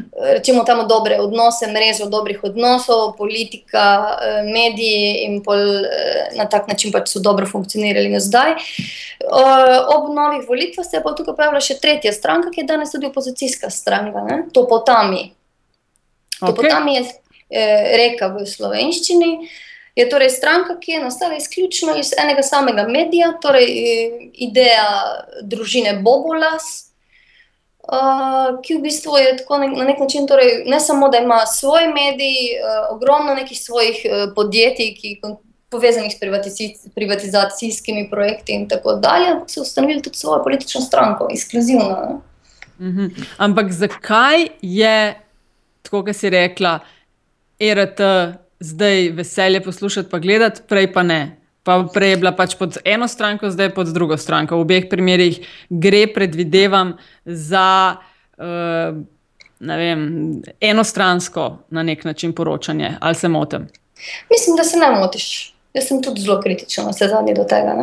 Rečemo 0.00 0.62
tamo 0.64 0.86
dobre 0.88 1.18
odnose, 1.20 1.66
mrežo 1.68 2.06
dobrih 2.08 2.40
odnosov, 2.48 3.18
politika, 3.18 4.16
eh, 4.16 4.38
mediji 4.48 5.26
in 5.26 5.42
pol, 5.44 5.60
eh, 5.60 6.30
na 6.40 6.48
tak 6.48 6.68
način 6.72 6.92
pač 6.92 7.12
so 7.12 7.20
dobro 7.20 7.46
funkcionirali 7.46 8.08
zdaj. 8.20 8.56
Ob 9.92 10.08
novih 10.16 10.48
volitvah 10.48 10.86
se 10.88 10.96
je 10.96 11.02
pa 11.04 11.12
tukaj 11.12 11.36
pojavila 11.36 11.60
še 11.60 11.76
tretja 11.76 12.12
stranka, 12.16 12.48
ki 12.48 12.64
je 12.64 12.66
danes 12.72 12.92
tudi 12.92 13.12
opozicijska 13.12 13.68
stranka, 13.70 14.24
ne? 14.24 14.42
Topotami. 14.52 15.34
Okay. 16.40 16.48
Topotami 16.48 16.94
je 16.94 17.04
Eh, 17.50 17.96
reka 17.98 18.28
v 18.30 18.44
slovenščini. 18.46 19.48
Je 19.98 20.04
torej 20.06 20.30
stranka, 20.30 20.76
ki 20.78 20.92
je 20.92 21.00
nastala 21.02 21.34
izključno 21.34 21.96
iz 21.98 22.12
enega 22.14 22.44
samega 22.46 22.84
medija, 22.86 23.32
torej 23.42 23.66
eh, 23.66 24.12
ideja 24.46 24.86
družine 25.42 25.96
Bobolas, 25.98 26.86
ki 28.62 28.76
v 28.76 28.84
bistvu 28.84 29.16
je 29.18 29.30
tako 29.40 29.56
na 29.58 29.84
nek 29.88 29.98
način, 29.98 30.28
torej, 30.30 30.60
ne 30.70 30.78
samo 30.78 31.08
da 31.10 31.18
ima 31.18 31.40
svoj 31.46 31.88
medij, 31.90 32.60
ogromno 32.92 33.34
nekih 33.34 33.58
svojih 33.58 34.04
podjetij, 34.36 34.92
ki 34.94 35.08
povezanih 35.70 36.12
s 36.12 36.86
privatizacijskimi 36.94 38.04
projekti 38.10 38.54
in 38.54 38.68
tako 38.68 38.94
dalje, 38.94 39.32
so 39.50 39.64
ustanovili 39.64 40.02
tudi 40.02 40.22
svojo 40.22 40.44
politično 40.44 40.80
stranko, 40.80 41.26
ekskluzivno. 41.32 42.20
Mhm. 42.80 43.06
Ampak 43.36 43.72
zakaj 43.72 44.46
je, 44.62 45.20
tako 45.82 46.04
kot 46.04 46.16
si 46.16 46.30
rekla, 46.30 46.78
ERT 47.60 48.00
zdaj 48.60 49.08
veselje 49.16 49.60
poslušati, 49.64 50.10
pa 50.10 50.18
gledati, 50.18 50.62
prej 50.68 50.92
pa 50.92 51.02
ne. 51.02 51.36
Pa 51.62 51.84
prej 51.94 52.10
je 52.10 52.16
bila 52.16 52.32
pač 52.32 52.54
pod 52.56 52.78
eno 52.84 53.08
stranko, 53.08 53.50
zdaj 53.50 53.74
pod 53.74 53.92
drugo 53.92 54.16
stranko. 54.16 54.56
V 54.56 54.64
obeh 54.64 54.88
primerih 54.90 55.40
gre, 55.68 56.06
predvidevam, 56.14 56.94
za 57.24 57.96
uh, 58.40 58.96
vem, 59.60 60.02
enostransko 60.60 61.50
na 61.70 61.82
nek 61.82 62.04
način 62.04 62.32
poročanje. 62.32 62.96
Ali 63.00 63.14
se 63.14 63.28
motim? 63.28 63.68
Mislim, 64.30 64.56
da 64.56 64.64
se 64.64 64.76
ne 64.76 64.90
motiš. 64.90 65.54
Jaz 65.74 65.86
sem 65.86 66.00
tudi 66.02 66.20
zelo 66.20 66.40
kritičen, 66.40 66.88
vse 66.90 67.08
zadnje 67.08 67.34
do 67.34 67.44
tega. 67.44 67.76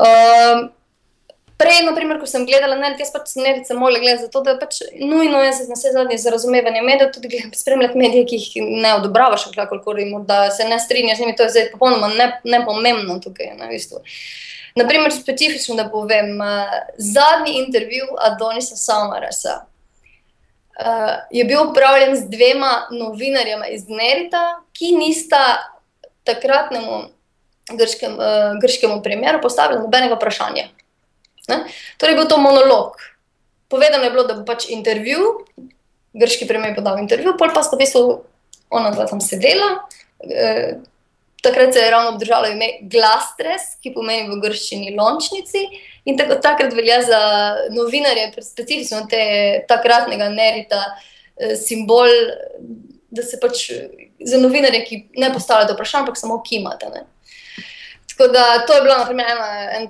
Uh, 0.00 0.64
prej, 1.58 1.82
naprimer, 1.86 2.18
ko 2.20 2.26
sem 2.26 2.46
gledala, 2.46 2.76
ne, 2.80 2.92
jaz 2.98 3.12
pač 3.14 3.34
ne 3.38 3.54
bi 3.56 3.64
se 3.64 3.74
mogla 3.74 4.00
gledati, 4.02 4.26
zato 4.26 4.42
da 4.46 4.56
pač 4.58 4.80
nujno 5.00 5.42
je 5.42 5.52
na 5.68 5.76
vse 5.78 5.92
zadnje 5.94 6.18
za 6.18 6.30
razumevanje 6.34 6.82
medijev, 6.82 7.12
tudi 7.14 7.42
spremljati 7.54 7.98
medije, 7.98 8.26
ki 8.26 8.40
jih 8.40 8.70
ne 8.84 8.94
odobravaš, 8.98 9.46
kakorkoli 9.54 10.08
da 10.26 10.50
se 10.50 10.66
ne 10.68 10.78
strinjaš 10.80 11.18
z 11.18 11.20
njimi, 11.20 11.36
to 11.36 11.46
je 11.46 11.54
zdaj 11.54 11.70
popolnoma 11.72 12.10
nepomembno 12.44 13.14
ne 13.14 13.20
tukaj. 13.20 13.54
Na 13.58 13.68
bistvu. 13.70 14.02
Naprimer, 14.74 15.12
specifično 15.12 15.76
da 15.78 15.86
povem, 15.88 16.40
uh, 16.40 16.72
zadnji 16.98 17.58
intervju 17.62 18.06
Adonisa 18.18 18.76
Samarasa. 18.76 19.60
Uh, 20.74 20.86
je 21.30 21.44
bil 21.44 21.70
upravljen 21.70 22.16
z 22.16 22.26
dvema 22.28 22.88
novinarjema 22.90 23.68
iz 23.70 23.86
Nerita, 23.88 24.42
ki 24.72 24.96
nista 24.98 25.42
takratnemu 26.24 27.04
grškem, 27.78 28.18
uh, 28.18 28.58
grškemu 28.62 29.02
premjeru 29.02 29.38
postavili 29.42 29.80
nobenega 29.80 30.18
vprašanja. 30.18 30.66
Ne? 31.48 31.64
Torej, 32.00 32.16
bil 32.18 32.28
to 32.30 32.38
monolog. 32.40 32.96
Povedano 33.68 34.06
je 34.06 34.14
bilo, 34.14 34.24
da 34.28 34.38
bo 34.38 34.46
pač 34.48 34.68
intervju, 34.72 35.44
grški 36.14 36.48
premijer 36.48 36.76
podal 36.76 37.00
intervju, 37.02 37.34
pol 37.38 37.52
pa 37.54 37.64
sta 37.66 37.76
v 37.76 37.84
bistvu 37.84 38.02
ona 38.74 38.92
dva 38.94 39.06
tam 39.10 39.20
sedela. 39.24 39.84
Uh, 40.24 40.82
takrat 41.44 41.74
se 41.74 41.80
je 41.80 41.90
ravno 41.90 42.14
obdržalo 42.14 42.48
ime 42.48 42.68
Glastres, 42.88 43.74
ki 43.82 43.92
pomeni 43.92 44.30
v 44.30 44.38
grščini 44.40 44.94
lončnici. 44.96 45.66
In 46.08 46.16
tako, 46.20 46.38
takrat 46.40 46.72
velja 46.76 47.00
za 47.04 47.20
novinarje, 47.72 48.30
specifično 48.44 49.04
te 49.10 49.24
takratnega 49.68 50.30
Nerita, 50.32 50.80
simbol, 51.56 52.10
da 53.14 53.22
se 53.22 53.40
pač 53.40 53.66
za 54.24 54.40
novinarje, 54.40 54.84
ki 54.88 55.00
ne 55.20 55.32
postavljajo 55.32 55.74
vprašanj, 55.74 56.04
ampak 56.04 56.20
samo 56.20 56.40
kimate. 56.46 56.90
Ne? 56.94 57.04
Tako 58.12 58.30
da 58.32 58.44
to 58.66 58.76
je 58.76 58.82
bila 58.82 58.98
naprimer, 58.98 59.30
ena, 59.30 59.48
en, 59.78 59.88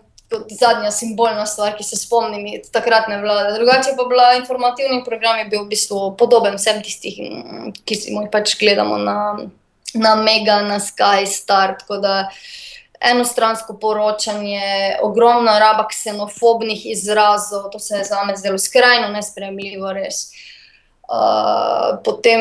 zadnja 0.50 0.90
simbolna 0.90 1.46
stvar, 1.46 1.76
ki 1.76 1.84
se 1.84 1.96
spomnim 1.96 2.46
iz 2.46 2.70
takratne 2.72 3.20
vlade. 3.22 3.52
Drugače 3.58 3.96
pa 3.96 4.06
bila 4.08 4.32
informativni 4.38 5.02
program, 5.04 5.38
je 5.38 5.50
bil 5.52 5.64
v 5.64 5.72
bistvu 5.74 6.14
podoben 6.18 6.56
vsem 6.58 6.80
tistim, 6.82 7.70
ki 7.84 7.98
si 7.98 8.14
jih 8.14 8.30
pač 8.32 8.56
gledamo 8.58 8.98
na 8.98 9.18
na 9.94 10.16
Mega, 10.16 10.62
na 10.62 10.80
Sky, 10.80 11.26
Star. 11.26 11.78
Tako 11.78 11.96
da 11.96 12.28
enostransko 13.00 13.78
poročanje, 13.78 14.96
ogromna 15.02 15.58
raba 15.58 15.88
ksenofobnih 15.88 16.86
izrazov, 16.90 17.70
to 17.72 17.78
se 17.78 17.96
je 17.96 18.04
za 18.04 18.24
me 18.24 18.36
zelo 18.36 18.58
skrajno 18.58 19.08
nespremljivo, 19.08 19.92
res. 19.92 20.30
Uh, 21.04 21.98
potem 22.04 22.40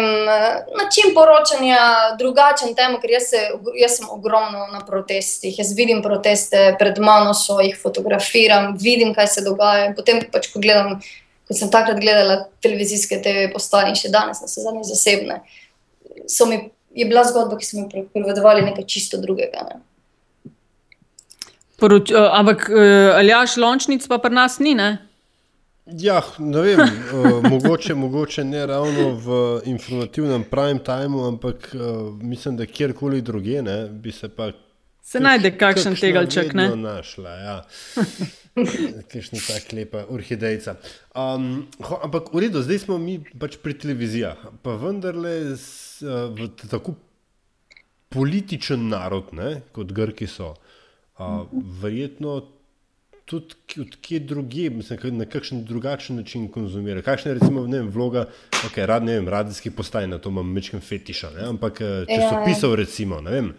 način 0.80 1.12
poročanja, 1.14 1.80
drugačen 2.20 2.72
temu, 2.76 3.02
ker 3.02 3.12
jaz, 3.12 3.26
se, 3.34 3.42
jaz 3.76 3.98
sem 3.98 4.08
ogromno 4.10 4.70
na 4.72 4.80
protestih. 4.88 5.58
Jaz 5.60 5.74
vidim 5.76 6.00
proteste 6.02 6.70
pred 6.80 7.02
mano, 7.04 7.34
so 7.36 7.60
jih 7.60 7.76
fotografiram, 7.82 8.72
vidim, 8.80 9.12
kaj 9.14 9.28
se 9.28 9.44
dogaja. 9.44 9.92
Potem, 9.98 10.24
pač, 10.32 10.48
ko, 10.54 10.64
gledam, 10.64 10.96
ko 11.48 11.58
sem 11.58 11.72
takrat 11.72 12.00
gledala 12.00 12.46
televizijske 12.64 13.20
TV 13.22 13.50
postaje 13.52 13.92
in 13.92 14.00
še 14.00 14.14
danes, 14.14 14.40
na 14.40 14.48
vse 14.48 14.88
zasebne, 14.94 15.42
so 16.32 16.48
mi 16.48 16.70
je 16.96 17.06
bila 17.06 17.24
zgodba, 17.28 17.58
ki 17.60 17.66
smo 17.66 17.84
jo 17.84 17.90
pripovedovali 17.92 18.62
nekaj 18.62 18.86
čisto 18.88 19.20
drugega. 19.20 19.68
Ne. 19.68 19.82
Poroč, 21.84 22.12
uh, 22.16 22.30
ampak 22.32 22.70
uh, 22.70 23.18
ali 23.18 23.34
jaš 23.34 23.58
lončnic 23.58 24.08
pa 24.08 24.22
pri 24.24 24.34
nas 24.40 24.60
ni? 24.64 24.76
Ne? 24.78 24.98
Ja, 25.86 26.22
ne 26.40 26.62
vem, 26.62 26.80
uh, 26.80 27.44
mogoče, 27.52 27.96
mogoče 27.96 28.44
ne 28.44 28.66
ravno 28.66 29.10
v 29.20 29.62
informativnem 29.68 30.44
prime 30.52 30.80
timeu, 30.84 31.26
ampak 31.28 31.76
uh, 31.76 32.14
mislim, 32.22 32.58
da 32.58 32.66
kjerkoli 32.66 33.22
drugje 33.22 33.64
ne, 33.64 33.88
bi 33.90 34.12
se 34.12 34.30
pa. 34.30 34.52
Se 35.04 35.20
najde 35.20 35.58
kakšen 35.58 35.96
tegalček, 36.00 36.54
ne? 36.54 36.70
Našla, 36.76 37.30
ja. 37.30 37.58
Kakšna 39.12 39.40
ta 39.44 39.60
lepa 39.76 40.06
orhidejca. 40.10 40.78
Um, 41.16 41.68
ho, 41.84 42.00
ampak 42.06 42.32
v 42.32 42.46
redu, 42.46 42.62
zdaj 42.64 42.86
smo 42.86 42.98
mi 42.98 43.18
pač 43.40 43.58
pri 43.60 43.76
televizijah, 43.76 44.40
pa 44.64 44.78
vendarle 44.80 45.34
v 45.52 46.48
tako 46.70 46.96
političen 48.14 48.88
narod, 48.94 49.34
ne, 49.36 49.58
kot 49.76 49.92
Grki 49.92 50.30
so, 50.30 50.54
a, 51.18 51.44
verjetno 51.82 52.38
tudi 53.26 53.56
odkje 53.82 54.20
druge, 54.20 54.70
mislim, 54.70 55.18
na 55.18 55.26
kakšen 55.26 55.64
drugačen 55.66 56.16
način 56.16 56.52
konzumira. 56.52 57.02
Kakšna 57.02 57.32
je 57.32 57.40
recimo 57.40 57.62
vem, 57.62 57.90
vloga, 57.90 58.26
okay, 58.52 58.86
rad, 58.86 59.06
vem, 59.08 59.30
radijskih 59.30 59.72
postaj, 59.72 60.08
na 60.08 60.18
to 60.18 60.30
imam 60.30 60.52
mečem 60.52 60.82
fetiša, 60.82 61.30
ne, 61.38 61.48
ampak 61.54 61.80
če 62.10 62.20
so 62.20 62.42
pisal, 62.46 62.76
recimo, 62.76 63.22
ne 63.22 63.32
vem. 63.32 63.54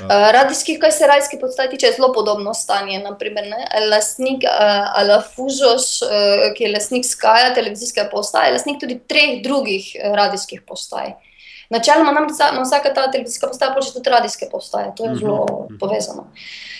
Uh, 0.00 0.08
radijskih, 0.32 0.78
kaj 0.80 0.92
se 0.96 1.06
radijskih 1.06 1.38
postaj 1.40 1.68
tiče, 1.70 1.86
je 1.86 1.96
zelo 1.98 2.08
podobno 2.12 2.54
stanje. 2.54 2.98
Naprimer, 3.04 3.44
lastnik 3.90 4.46
uh, 4.48 5.00
Alafužos, 5.00 6.00
uh, 6.02 6.46
ki 6.56 6.64
je 6.64 6.72
lastnik 6.72 7.04
Skaja, 7.04 7.52
televizijske 7.54 8.08
postaje, 8.10 8.48
je 8.48 8.56
lastnik 8.56 8.80
tudi 8.80 8.96
treh 9.08 9.42
drugih 9.44 9.92
radijskih 10.16 10.64
postaj. 10.66 11.12
Načeloma 11.70 12.12
nam 12.12 12.26
na 12.54 12.62
vsaka 12.62 12.94
ta 12.94 13.10
televizijska 13.10 13.52
postaja 13.52 13.74
počne 13.74 13.98
tudi 13.98 14.10
radijske 14.10 14.48
postaje, 14.50 14.94
to 14.96 15.04
je 15.04 15.10
mhm. 15.10 15.18
zelo 15.18 15.42
uh 15.42 15.48
-huh. 15.50 15.78
povezano. 15.80 16.22
Uh, 16.22 16.76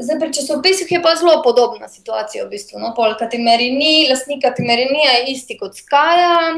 zdaj, 0.00 0.18
pri 0.20 0.32
časopisih 0.32 0.92
je 0.92 1.02
pa 1.02 1.14
zelo 1.18 1.42
podobna 1.42 1.88
situacija. 1.88 2.44
V 2.44 2.50
bistvu, 2.50 2.78
no? 2.78 2.92
Polka 2.96 3.28
Timerini, 3.28 4.06
lastnika 4.10 4.54
Timerini 4.54 5.02
je 5.02 5.32
isti 5.32 5.58
kot 5.58 5.74
Skaja, 5.76 6.54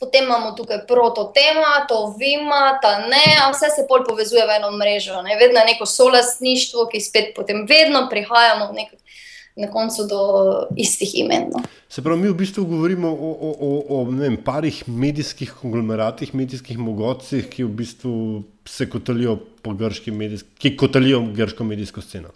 potem 0.00 0.24
imamo 0.24 0.52
tukaj 0.56 0.86
prototema, 0.88 1.84
to 1.88 2.14
Vima, 2.18 2.78
ta 2.82 2.98
ne, 2.98 3.26
a 3.44 3.50
vse 3.52 3.70
se 3.76 3.86
pol 3.88 4.04
povezuje 4.08 4.46
v 4.46 4.56
eno 4.58 4.72
mrežo. 4.72 5.22
Ne? 5.22 5.36
Vedno 5.40 5.60
je 5.60 5.70
neko 5.72 5.86
solastništvo, 5.86 6.88
ki 6.92 7.00
spet 7.00 7.32
potem 7.36 7.66
vedno 7.68 8.08
prihajamo 8.10 8.72
v 8.72 8.80
nekaj 8.82 8.98
na 9.56 9.70
koncu 9.70 10.02
do 10.10 10.20
istih 10.76 11.12
imen. 11.14 11.46
No. 11.52 11.62
Se 11.88 12.02
pravi, 12.02 12.22
mi 12.22 12.28
v 12.28 12.34
bistvu 12.34 12.64
govorimo 12.66 13.08
o, 13.08 13.30
o, 13.30 13.50
o, 13.60 13.70
o 13.88 14.04
vem, 14.10 14.36
parih 14.36 14.82
medijskih 14.86 15.52
konglomeratih, 15.60 16.34
medijskih 16.34 16.78
mogotcih, 16.78 17.46
ki 17.50 17.62
v 17.62 17.70
bistvu 17.78 18.14
se 18.66 18.88
kotalijo 18.90 19.38
po 19.64 19.74
grški 19.74 20.12
medijski, 20.14 20.50
ki 20.58 20.76
kotalijo 20.76 21.22
grško 21.34 21.64
medijsko 21.64 22.02
sceno. 22.04 22.32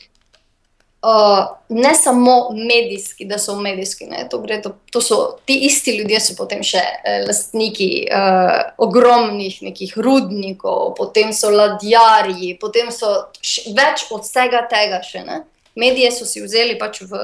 Uh, 0.99 1.45
ne 1.69 1.93
samo 1.95 2.51
medijski, 2.51 3.25
da 3.25 3.39
so 3.39 3.55
medijski, 3.61 4.09
to, 4.31 4.41
to, 4.63 4.73
to 4.91 5.01
so 5.01 5.19
ti 5.45 5.55
isti 5.69 5.95
ljudje, 5.99 6.19
so 6.21 6.35
potem 6.35 6.65
še 6.67 6.81
eh, 6.83 7.21
lastniki 7.29 8.09
uh, 8.11 8.73
ogromnih 8.83 9.61
nekih 9.63 9.93
rudnikov, 10.03 10.97
potem 10.99 11.31
so 11.33 11.53
ladjarji, 11.55 12.57
potem 12.59 12.91
so 12.91 13.13
še, 13.39 13.69
več 13.79 14.09
od 14.11 14.27
vsega 14.27 14.65
tega 14.73 14.99
še. 15.07 15.23
Uh, 15.23 15.47
medije 15.79 16.11
so 16.13 16.27
si 16.27 16.43
vzeli 16.43 16.79
pač 16.79 17.03
v. 17.07 17.23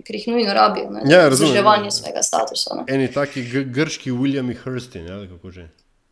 Ker 0.00 0.16
jih 0.16 0.30
nujno 0.32 0.54
rabijo 0.56 0.88
ja, 1.04 1.26
za 1.28 1.36
zdrževanje 1.36 1.90
svojega 1.92 2.22
statusa. 2.24 2.78
Ne. 2.78 2.84
Eni 2.88 3.10
taki 3.12 3.42
grški 3.68 4.14
Williami 4.16 4.56
Hurstin, 4.56 5.04
ja, 5.04 5.18
kako 5.28 5.50
že. 5.52 5.66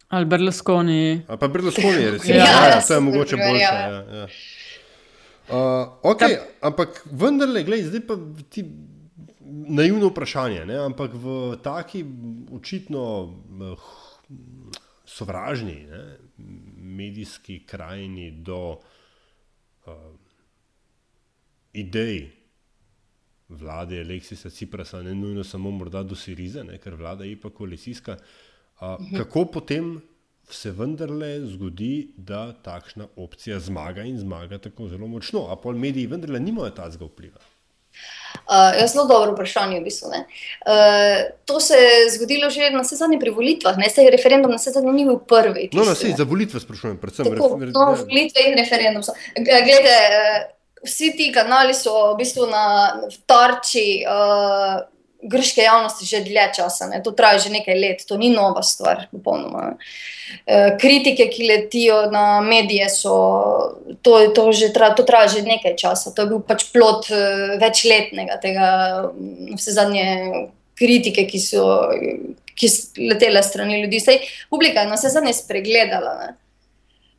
Ali 0.09 0.25
Berlusconi. 0.25 1.23
Ali 1.29 1.38
pa 1.38 1.49
Berlusconi, 1.49 2.11
recimo. 2.11 2.38
ja, 2.38 2.44
ja, 2.53 2.68
ja, 2.68 2.81
to 2.81 2.94
je 2.94 3.01
mogoče 3.01 3.37
boljše. 3.37 3.62
Ja, 3.62 4.05
ja. 4.12 4.29
Uh, 5.49 5.88
okay, 6.03 6.37
ampak 6.61 7.03
vendarle, 7.12 7.62
gledaj, 7.64 7.87
zdaj 7.88 8.07
pa 8.07 8.16
ti 8.51 8.64
naivno 9.68 10.09
vprašanje. 10.09 10.64
Ne? 10.66 10.79
Ampak 10.85 11.11
v 11.14 11.57
taki 11.64 12.05
očitno 12.53 13.05
uh, 13.23 13.90
sovražni 15.05 15.87
ne? 15.90 16.16
medijski 16.77 17.62
krajini 17.66 18.31
do. 18.31 18.81
Uh, 19.87 19.94
idej 21.73 22.31
vlade 23.49 24.01
Aleksisa 24.01 24.51
Ciprasa, 24.51 25.03
ne 25.03 25.14
nujno 25.14 25.44
samo 25.44 25.71
morda 25.71 26.03
do 26.03 26.16
Sirize, 26.16 26.64
ne, 26.64 26.79
ker 26.79 26.94
vlada 26.94 27.25
je 27.25 27.37
pa 27.40 27.51
koalicijska. 27.51 28.12
A, 28.12 28.47
mhm. 28.80 29.16
kako 29.16 29.44
potem 29.44 30.00
se 30.50 30.70
vendarle 30.70 31.40
zgodi, 31.46 32.08
da 32.16 32.52
takšna 32.64 33.06
opcija 33.16 33.60
zmaga 33.60 34.02
in 34.02 34.18
zmaga 34.18 34.58
tako 34.58 34.88
zelo 34.88 35.06
močno, 35.06 35.46
a 35.52 35.56
pol 35.56 35.76
mediji 35.76 36.06
vendarle 36.06 36.40
nimajo 36.40 36.70
tazga 36.70 37.04
vpliva? 37.04 37.40
Uh, 38.48 38.80
je 38.80 38.86
zelo 38.88 39.04
dobro 39.06 39.32
vprašanje. 39.32 39.80
V 39.80 39.84
bistvu, 39.84 40.08
uh, 40.08 40.16
to 41.44 41.60
se 41.60 41.74
je 41.74 42.10
zgodilo 42.10 42.50
že 42.50 42.70
na 42.70 42.80
vse 42.80 42.96
zadnje 42.96 43.18
pri 43.20 43.30
volitvah, 43.30 43.76
ne 43.76 43.90
se 43.90 44.02
je 44.02 44.10
referendum 44.10 44.50
na 44.50 44.56
vse 44.56 44.70
zadnje 44.70 44.92
ni 44.92 45.04
bil 45.04 45.18
prvi. 45.18 45.68
No, 45.72 45.84
na 45.84 45.92
vse 45.92 46.14
za 46.16 46.24
volitve 46.24 46.60
sprašujem, 46.60 46.96
predvsem. 46.96 47.26
Tako, 47.28 47.58
refer 47.60 47.74
no, 47.74 47.92
volitve 47.94 48.46
in 48.48 48.56
referendum. 48.58 49.02
Glede, 49.36 49.96
uh, 50.20 50.38
vsi 50.86 51.12
ti 51.16 51.32
kanali 51.34 51.74
so 51.74 52.14
v 52.14 52.22
bistvu 52.22 52.46
na 52.48 52.64
tarči 53.26 54.04
uh, 54.08 54.80
grške 55.22 55.62
javnosti 55.62 56.07
že 56.07 56.22
dlje 56.24 56.46
časa, 56.57 56.87
ne? 56.87 57.02
to 57.02 57.11
traja 57.11 57.38
že 57.38 57.50
nekaj 57.50 57.74
let, 57.74 58.04
to 58.07 58.16
ni 58.16 58.31
nova 58.31 58.62
stvar. 58.62 59.09
Popolnoma. 59.11 59.74
Uh, 60.44 60.76
kritike, 60.81 61.28
ki 61.33 61.48
letijo 61.48 62.11
na 62.12 62.40
medije, 62.44 62.88
so, 62.92 63.14
to, 64.02 64.28
to, 64.37 64.52
že 64.52 64.72
tra, 64.72 64.92
to 64.94 65.02
traja 65.02 65.38
že 65.38 65.42
nekaj 65.42 65.74
časa. 65.76 66.14
To 66.14 66.22
je 66.22 66.31
bil 66.35 66.40
pač 66.44 66.68
plot 66.72 67.11
uh, 67.11 67.57
večletnega 67.61 68.38
tega, 68.42 68.68
vse 69.57 69.74
zadnje 69.74 70.07
kritike, 70.78 71.26
ki 71.26 71.40
so 71.42 71.64
ki 72.59 72.68
letele 73.09 73.42
strani 73.42 73.83
ljudi. 73.83 74.00
Sej 74.00 74.20
publika 74.50 74.83
je 74.83 74.90
na 74.90 74.98
vse 74.98 75.12
zadnje 75.14 75.33
spregledala. 75.38 76.14
Ne? 76.20 76.28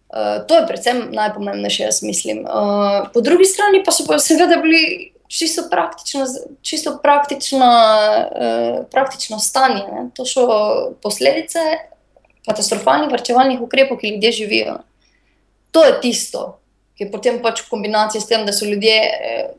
Uh, 0.09 0.41
to 0.47 0.57
je 0.57 0.65
predvsem 0.67 1.03
najpomembnejše, 1.15 1.83
jaz 1.83 2.01
mislim. 2.03 2.43
Uh, 2.43 3.07
po 3.13 3.21
drugi 3.21 3.45
strani 3.45 3.83
pa 3.85 3.91
so 3.91 4.07
pa 4.07 4.19
seveda 4.19 4.57
bili 4.61 5.11
čisto 5.29 5.67
praktično, 5.69 6.25
čisto 6.61 6.97
praktično, 7.03 7.69
uh, 7.69 8.85
praktično 8.91 9.39
stanje. 9.39 9.85
Ne? 9.91 10.09
To 10.17 10.25
so 10.25 10.45
posledice 11.01 11.59
katastrofalnih 12.49 13.11
vrčevalnih 13.11 13.61
ukrepov, 13.61 13.99
ki 14.01 14.15
ljudje 14.15 14.31
živijo. 14.31 14.79
To 15.71 15.83
je 15.85 15.99
tisto, 16.01 16.57
ki 16.97 17.05
je 17.05 17.11
potem 17.11 17.37
pač 17.43 17.61
v 17.61 17.69
kombinaciji 17.69 18.21
s 18.21 18.29
tem, 18.29 18.45
da 18.45 18.53
so 18.55 18.65
ljudje 18.65 18.97
eh, 18.97 19.51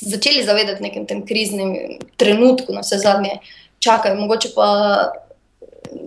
začeli 0.00 0.44
zavedati 0.44 0.80
v 0.80 0.86
nekem 0.88 1.06
tem 1.06 1.20
kriznem 1.26 2.00
trenutku, 2.16 2.72
na 2.72 2.80
vse 2.80 2.98
zadnje 3.04 3.36
čakajo, 3.84 4.16
mogoče 4.16 4.54
pa 4.56 4.68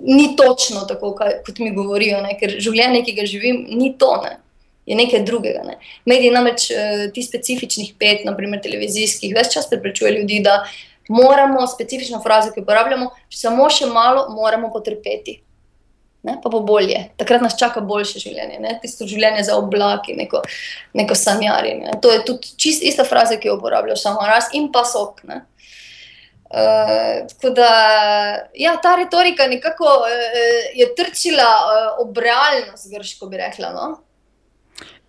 ni 0.04 0.34
točno 0.36 0.88
tako, 0.90 1.14
kaj, 1.16 1.44
kot 1.46 1.62
mi 1.62 1.76
govorijo, 1.76 2.24
ne? 2.26 2.34
ker 2.40 2.58
življenje, 2.58 3.04
ki 3.06 3.18
ga 3.22 3.30
živim, 3.30 3.66
ni 3.78 3.94
to, 4.02 4.16
ne? 4.24 4.40
Je 4.90 4.98
nekaj 4.98 5.22
drugega. 5.26 5.64
Ne? 5.68 5.78
Mediji 6.10 6.34
namreč 6.34 6.70
uh, 6.74 7.04
ti 7.14 7.24
specifičnih 7.24 7.94
pet, 8.02 8.26
naprimer 8.26 8.62
televizijskih, 8.64 9.36
več 9.38 9.54
čas 9.54 9.70
preprečuje 9.70 10.16
ljudi, 10.18 10.42
da 10.46 10.64
moramo 11.10 11.68
specifično 11.68 12.22
frazo, 12.24 12.54
ki 12.54 12.62
jo 12.62 12.66
uporabljamo, 12.66 13.12
samo 13.34 13.70
še 13.74 13.90
malo 13.90 14.28
moramo 14.34 14.74
potrpeti. 14.74 15.40
Ne, 16.28 16.34
pa 16.44 16.50
bo 16.52 16.60
bolje, 16.68 16.98
takrat 17.16 17.40
nas 17.40 17.54
čaka 17.56 17.80
boljše 17.80 18.20
življenje, 18.20 18.58
ne? 18.60 18.74
tisto 18.82 19.06
življenje 19.08 19.46
za 19.48 19.56
oblaki, 19.56 20.18
neko, 20.20 20.42
neko 21.00 21.16
sanjarjenje. 21.16 21.94
To 22.04 22.12
je 22.12 22.26
tudi 22.28 22.52
čist 22.60 22.84
ista 22.84 23.06
fraza, 23.08 23.38
ki 23.40 23.48
jo 23.48 23.56
uporabljajo 23.56 23.96
samo 24.02 24.26
raz 24.28 24.50
in 24.58 24.68
pa 24.74 24.84
sok. 24.84 25.24
Ne? 25.30 25.46
Uh, 26.50 27.24
tako 27.30 27.54
da 27.56 27.70
ja, 28.58 28.74
ta 28.84 28.98
retorika 29.00 29.48
nekako 29.48 29.86
uh, 29.86 30.12
je 30.76 30.90
trčila 30.98 31.48
uh, 31.48 32.04
ob 32.04 32.20
realnost, 32.20 32.90
grško 32.92 33.32
bi 33.32 33.40
rekla. 33.40 33.72
No? 33.78 33.90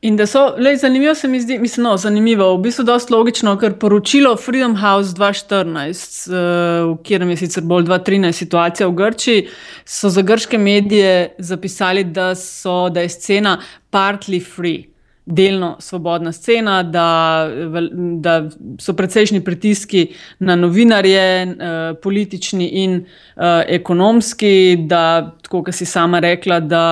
In 0.02 0.16
da 0.16 0.24
so, 0.26 0.54
lej, 0.56 0.76
zanimivo 0.80 1.14
se 1.14 1.28
mi 1.28 1.40
zdi, 1.40 1.58
mislim, 1.58 1.84
no, 1.84 1.96
zanimivo, 2.00 2.54
v 2.56 2.62
bistvu 2.64 2.86
dosta 2.88 3.12
logično, 3.12 3.52
ker 3.60 3.74
poročilo 3.76 4.32
Freedom 4.40 4.72
House 4.80 5.12
2014, 5.12 6.30
uh, 6.30 6.36
v 6.94 6.94
katerem 7.04 7.34
je 7.34 7.36
sicer 7.42 7.66
bolj 7.68 7.84
2013 7.84 8.32
situacija 8.32 8.88
v 8.88 8.94
Grčiji, 8.96 9.42
so 9.84 10.08
za 10.08 10.24
grške 10.24 10.58
medije 10.58 11.34
zapisali, 11.38 12.04
da, 12.04 12.32
so, 12.34 12.88
da 12.88 13.04
je 13.04 13.12
scena 13.12 13.58
partly 13.92 14.40
free 14.40 14.86
delno 15.30 15.76
svobodna 15.78 16.32
scena, 16.32 16.82
da, 16.82 17.48
da 18.20 18.48
so 18.80 18.96
precejšnji 18.96 19.44
pritiski 19.44 20.06
na 20.38 20.56
novinarje, 20.56 21.42
eh, 21.42 21.94
politični 22.02 22.66
in 22.66 22.96
eh, 22.96 23.64
ekonomski, 23.68 24.76
da, 24.80 25.36
kot 25.48 25.74
si 25.74 25.84
sama 25.84 26.18
rekla, 26.18 26.60
da 26.60 26.84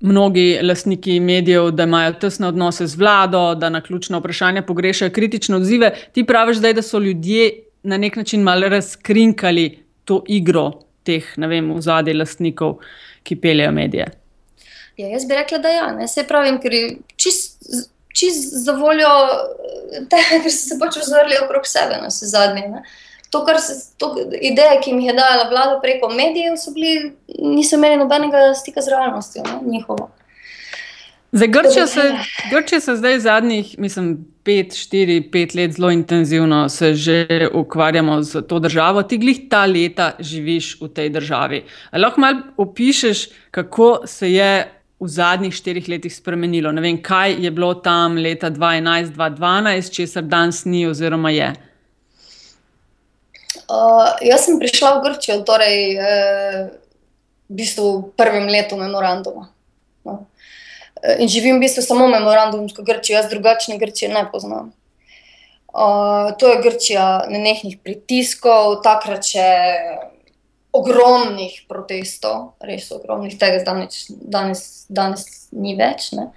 mnogi 0.00 0.58
lastniki 0.62 1.20
medijev 1.20 1.80
imajo 1.80 2.12
tesne 2.12 2.48
odnose 2.48 2.86
z 2.86 2.96
vlado, 2.96 3.54
da 3.54 3.68
na 3.68 3.80
ključna 3.80 4.18
vprašanja 4.18 4.62
pogrešajo 4.62 5.10
kritične 5.10 5.56
odzive. 5.56 5.94
Ti 6.12 6.24
praviš 6.24 6.56
zdaj, 6.56 6.74
da 6.74 6.82
so 6.82 6.98
ljudje 6.98 7.50
na 7.82 7.96
nek 7.96 8.16
način 8.16 8.42
malo 8.42 8.68
razkrinkali 8.68 9.78
to 10.04 10.22
igro 10.28 10.72
teh, 11.02 11.24
ne 11.36 11.46
vem, 11.46 11.72
v 11.74 11.80
zadnjih 11.80 12.16
lastnikov, 12.16 12.78
ki 13.22 13.36
peljejo 13.40 13.72
medije. 13.72 14.06
Ja, 14.96 15.08
jaz 15.08 15.26
bi 15.28 15.34
rekla, 15.34 15.58
da 15.58 15.68
ja, 15.68 15.90
ne 15.92 16.08
se 16.08 16.24
pravim, 16.28 16.58
ker 16.60 16.72
čist, 17.16 17.66
čist 18.16 18.54
za 18.64 18.72
voljo 18.72 19.10
tega, 20.10 20.38
ker 20.42 20.50
so 20.50 20.72
se 20.72 20.78
pač 20.80 20.98
ozrli 21.02 21.38
okrog 21.44 21.68
sebe 21.68 22.00
na 22.02 22.10
vse 22.10 22.30
zadnje. 22.32 22.68
Ne. 22.72 22.82
To, 23.30 23.44
kar 23.44 23.58
se, 23.60 23.74
to, 23.98 24.14
ideje, 24.40 24.80
ki 24.84 24.90
jim 24.90 25.00
je 25.00 25.14
dala 25.16 25.48
vlada 25.50 25.80
preko 25.82 26.08
medijev, 26.08 26.54
bili, 26.74 27.16
niso 27.42 27.76
imeli 27.76 27.96
nobenega 27.96 28.54
stika 28.54 28.80
z 28.80 28.94
realnostjo, 28.94 29.42
ne, 29.42 29.58
njihovo. 29.70 30.10
Zdaj, 31.32 31.48
Grčija, 31.48 31.86
se, 31.86 32.02
Grčija 32.50 32.80
se 32.80 32.96
zdaj 32.96 33.18
zadnjih, 33.20 33.74
mislim, 33.78 34.26
pet, 34.46 34.74
štiri, 34.78 35.20
pet 35.32 35.54
let 35.54 35.74
zelo 35.74 35.90
intenzivno 35.90 36.68
se 36.68 36.94
že 36.94 37.48
ukvarjamo 37.52 38.22
z 38.22 38.42
to 38.48 38.58
državo. 38.58 39.02
Ti 39.02 39.18
glih 39.18 39.40
ta 39.50 39.64
leta 39.66 40.12
živiš 40.20 40.76
v 40.80 40.88
tej 40.88 41.10
državi. 41.10 41.64
Ali 41.90 42.02
lahko 42.02 42.20
malo 42.20 42.38
opišeš, 42.56 43.28
kako 43.50 44.06
se 44.06 44.32
je 44.32 44.50
v 45.00 45.08
zadnjih 45.08 45.54
štirih 45.54 45.88
letih 45.88 46.14
spremenilo? 46.14 46.72
Ne 46.72 46.80
vem, 46.80 47.02
kaj 47.02 47.36
je 47.42 47.50
bilo 47.50 47.74
tam 47.74 48.16
leta 48.16 48.50
2011-2012, 48.50 49.92
česar 49.92 50.22
danes 50.22 50.64
ni 50.64 50.86
oziroma 50.86 51.30
je. 51.30 51.52
Uh, 53.64 54.14
jaz 54.20 54.44
sem 54.44 54.60
prišla 54.60 54.98
v 54.98 55.02
Grčijo, 55.08 55.40
torej 55.42 55.96
eh, 55.96 56.70
v 57.48 57.52
bistvu 57.56 57.86
v 57.98 58.10
prvem 58.14 58.46
letu 58.50 58.76
memoranduma. 58.76 59.50
No. 60.04 60.26
Eh, 61.02 61.22
in 61.22 61.28
živim 61.28 61.56
v 61.56 61.66
bistvu 61.66 61.82
samo 61.82 62.06
memorandumsko 62.10 62.82
Grčijo, 62.82 63.16
jaz 63.18 63.30
drugačne 63.30 63.78
Grčije 63.78 64.12
ne 64.12 64.26
poznam. 64.30 64.72
Uh, 65.76 66.32
to 66.38 66.48
je 66.48 66.62
Grčija 66.62 67.28
nenehnih 67.28 67.76
pritiskov, 67.84 68.80
takrat 68.80 69.28
še 69.28 69.48
ogromnih 70.72 71.52
protestov, 71.68 72.56
res 72.64 72.88
ogromnih, 72.92 73.36
tega 73.36 73.60
danes, 73.64 74.06
danes, 74.08 74.86
danes 74.88 75.52
ni 75.52 75.76
več. 75.76 76.12
Uh, 76.16 76.32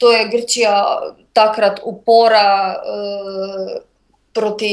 to 0.00 0.12
je 0.14 0.28
Grčija 0.32 0.76
takrat 1.36 1.84
upora 1.84 2.80
uh, 2.80 3.76
proti 4.36 4.72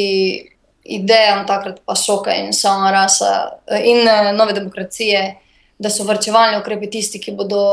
idejam, 0.84 1.46
takrat 1.48 1.80
pa 1.88 1.96
šoka 1.96 2.36
in 2.36 2.52
sama 2.54 2.92
rasa 2.92 3.32
uh, 3.72 3.80
in 3.80 4.04
uh, 4.04 4.34
nove 4.36 4.54
demokracije, 4.54 5.24
da 5.80 5.90
so 5.90 6.06
vrčevalni 6.08 6.60
ukrepi 6.60 6.90
tisti, 6.92 7.20
ki 7.24 7.34
bodo 7.40 7.64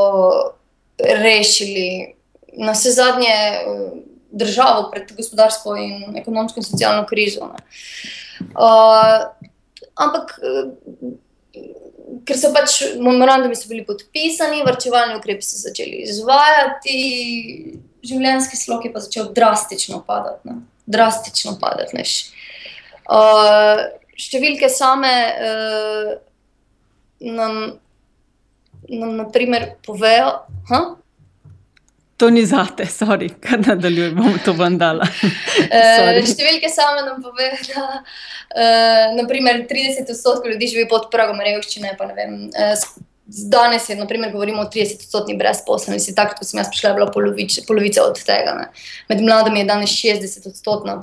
rešili 0.99 2.15
na 2.59 2.73
vse 2.73 2.95
zadnje 2.95 3.35
uh, 3.35 3.91
državo 4.31 4.89
pred 4.93 5.11
gospodarsko 5.17 5.77
in 5.77 6.17
ekonomsko 6.17 6.63
in 6.63 6.65
socialno 6.65 7.07
krizo. 7.07 7.51
Uh, 8.41 9.27
ampak 10.01 10.39
eh, 10.43 10.71
ker 12.27 12.39
so 12.39 12.51
pač 12.55 12.81
memorandumi 13.01 13.57
so 13.59 13.69
bili 13.71 13.85
podpisani, 13.87 14.65
vrčevalni 14.67 15.19
ukrepi 15.19 15.45
so 15.45 15.61
začeli 15.61 16.05
izvajati, 16.07 16.99
življenjski 18.07 18.59
slog 18.61 18.87
je 18.87 18.93
pa 18.95 19.03
začel 19.05 19.33
drastično 19.37 20.03
padati. 20.07 20.49
Ne? 20.49 20.61
Drastično 20.91 21.57
padati. 21.61 22.03
Uh, 23.11 23.85
številke 24.19 24.69
same 24.73 25.11
uh, 25.51 26.11
nam, 27.21 27.61
nam 28.89 29.15
naprimer, 29.19 29.75
povejo. 29.87 30.33
Ha? 30.71 30.81
To 32.21 32.29
ni 32.31 32.43
zate, 32.47 32.85
sorry, 32.85 33.31
kar 33.45 33.63
nadaljujem, 33.65 34.17
bom 34.19 34.39
to 34.45 34.53
vandala. 34.59 35.07
uh, 35.09 36.19
številke 36.33 36.69
same 36.73 37.07
nam 37.07 37.23
povejo, 37.25 37.61
da 37.71 37.87
uh, 38.01 39.07
naprimer, 39.17 39.65
30 39.71 40.11
odstotkov 40.13 40.53
ljudi 40.53 40.75
živi 40.75 40.89
pod 40.91 41.09
pragom 41.15 41.41
revščine. 41.41 41.95
Uh, 41.97 42.91
danes 43.31 43.89
je, 43.89 43.97
naprimer, 43.97 44.33
govorimo 44.33 44.63
o 44.63 44.71
30 44.71 45.05
odstotni 45.05 45.37
brezposelnosti, 45.39 46.15
tako 46.15 46.39
kot 46.39 46.49
sem 46.49 46.59
jaz 46.59 46.71
prišla, 46.73 46.91
je 46.91 46.99
bila 46.99 47.11
polovič, 47.13 47.61
polovica 47.69 48.03
od 48.03 48.19
tega. 48.27 48.57
Ne. 48.59 48.67
Med 49.09 49.23
mladimi 49.23 49.63
je 49.63 49.71
danes 49.71 49.91
60 49.91 50.49
odstotna. 50.49 50.99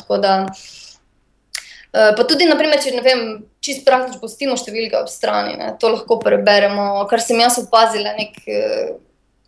Uh, 1.98 2.12
pa 2.18 2.24
tudi, 2.28 2.46
naprimer, 2.50 2.82
če 2.84 2.94
ne 2.98 3.04
vem, 3.06 3.22
čisto 3.64 3.88
praktično 3.88 4.20
pustimo 4.22 4.58
številke 4.60 5.00
ob 5.00 5.10
strani, 5.10 5.56
ne, 5.58 5.72
to 5.80 5.94
lahko 5.94 6.20
preberemo. 6.22 7.08
Kar 7.10 7.24
sem 7.24 7.40
jaz 7.42 7.60
opazila, 7.64 8.16
nek. 8.20 8.40
Uh, 8.46 8.96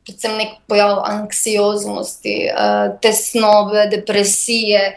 predvsem 0.10 0.40
nek 0.40 0.56
pojav 0.66 1.04
anksioznosti, 1.06 2.36
uh, 2.50 2.96
tesnobe, 3.04 3.84
depresije. 3.92 4.96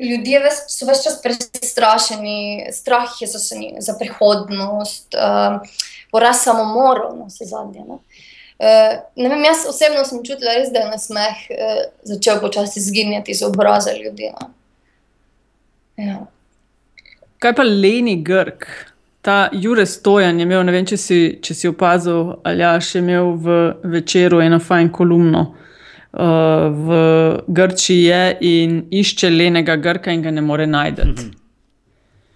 Ljudje 0.00 0.52
so 0.70 0.86
več 0.86 1.02
čas 1.02 1.16
prestrašeni, 1.24 2.70
strah 2.72 3.10
je 3.18 3.26
za, 3.26 3.40
za 3.82 3.94
prihodnost, 3.98 5.18
uh, 5.18 5.58
poraz 6.10 6.42
samomorov, 6.44 7.16
na 7.18 7.28
vse 7.28 7.44
zadnje. 7.44 7.84
Ne? 7.88 7.98
Uh, 8.60 8.98
ne 9.16 9.28
vem, 9.28 9.44
jaz 9.44 9.64
osebno 9.68 10.04
sem 10.04 10.20
čutila, 10.26 10.52
res, 10.58 10.68
da 10.72 10.84
je 10.84 10.90
nasmeh 10.90 11.46
uh, 11.54 11.80
začel 12.04 12.40
počasi 12.42 12.80
izginjati 12.80 13.32
iz 13.32 13.42
obraza 13.46 13.94
ljudi. 13.96 14.28
Ja. 15.96 16.20
Kaj 17.40 17.54
pa 17.56 17.64
Leni 17.64 18.20
Grk? 18.22 18.66
Ta 19.20 19.48
Jurek 19.52 19.88
Stojan 19.88 20.38
je 20.40 20.44
imel, 20.48 20.62
ne 20.64 20.72
vem, 20.72 20.84
če 20.88 20.96
si, 20.96 21.18
če 21.44 21.54
si 21.54 21.68
opazil, 21.68 22.36
ali 22.44 22.64
ja, 22.64 22.72
še 22.80 23.02
imel 23.02 23.34
v 23.40 23.56
večeru 23.96 24.40
eno 24.40 24.60
fajn 24.60 24.88
kolumno. 24.92 25.42
Uh, 26.10 26.68
v 26.74 26.96
Grčiji 27.46 28.06
je 28.08 28.22
in 28.48 28.80
išče 28.90 29.30
lenega 29.30 29.76
Grka 29.76 30.10
in 30.10 30.24
ga 30.24 30.32
ne 30.34 30.40
more 30.42 30.66
najti. 30.66 31.04
Mm 31.04 31.14
-hmm. 31.14 31.39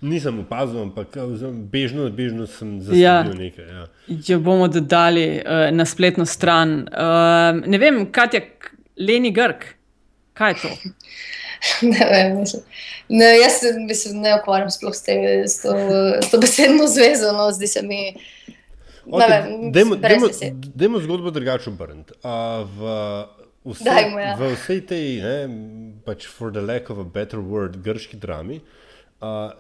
Nisem 0.04 0.42
opazil, 0.42 0.82
ampak 0.82 1.16
bežno, 1.72 2.10
bežno 2.12 2.44
sem 2.50 2.76
zasledil 2.84 3.00
ja. 3.00 3.22
nekaj. 3.24 3.68
Ja. 3.68 3.84
Jo 4.28 4.36
bomo 4.44 4.66
dodali 4.68 5.24
uh, 5.38 5.70
na 5.72 5.86
spletno 5.88 6.26
stran. 6.28 6.82
Uh, 6.92 7.62
ne 7.64 7.80
vem, 7.80 8.02
kaj 8.12 8.36
je 8.36 8.42
Leni 9.00 9.32
Grk, 9.32 9.64
kaj 10.36 10.52
je 10.52 10.58
to? 10.60 10.72
ne 11.94 12.10
vem, 12.10 12.36
mislim. 12.42 12.62
Ne, 13.08 13.30
jaz 13.38 13.58
se 13.62 13.72
mislim, 13.78 14.20
ne 14.20 14.36
ukvarjam 14.36 14.70
sploh 14.70 14.92
s, 14.94 15.02
te, 15.08 15.16
s, 15.48 15.62
to, 15.62 15.72
s 16.20 16.30
to 16.32 16.40
besedno 16.40 16.86
zvezo, 16.88 17.32
no, 17.32 17.48
zdi 17.52 17.72
se 17.72 17.82
mi. 17.82 18.04
Okay, 19.04 19.72
Dajmo 20.74 21.00
zgodbo 21.00 21.30
drugače 21.30 21.70
obrniti. 21.70 22.16
V, 22.76 22.94
ja. 24.20 24.36
v 24.36 24.54
vsej 24.54 24.86
tej, 24.88 25.10
ne, 25.24 25.36
pač 26.04 26.28
for 26.28 26.52
the 26.52 26.60
lack 26.60 26.92
of 26.92 27.00
a 27.00 27.04
better 27.04 27.40
word, 27.40 27.76
grški 27.84 28.16
drami, 28.20 28.60
uh, 28.60 28.83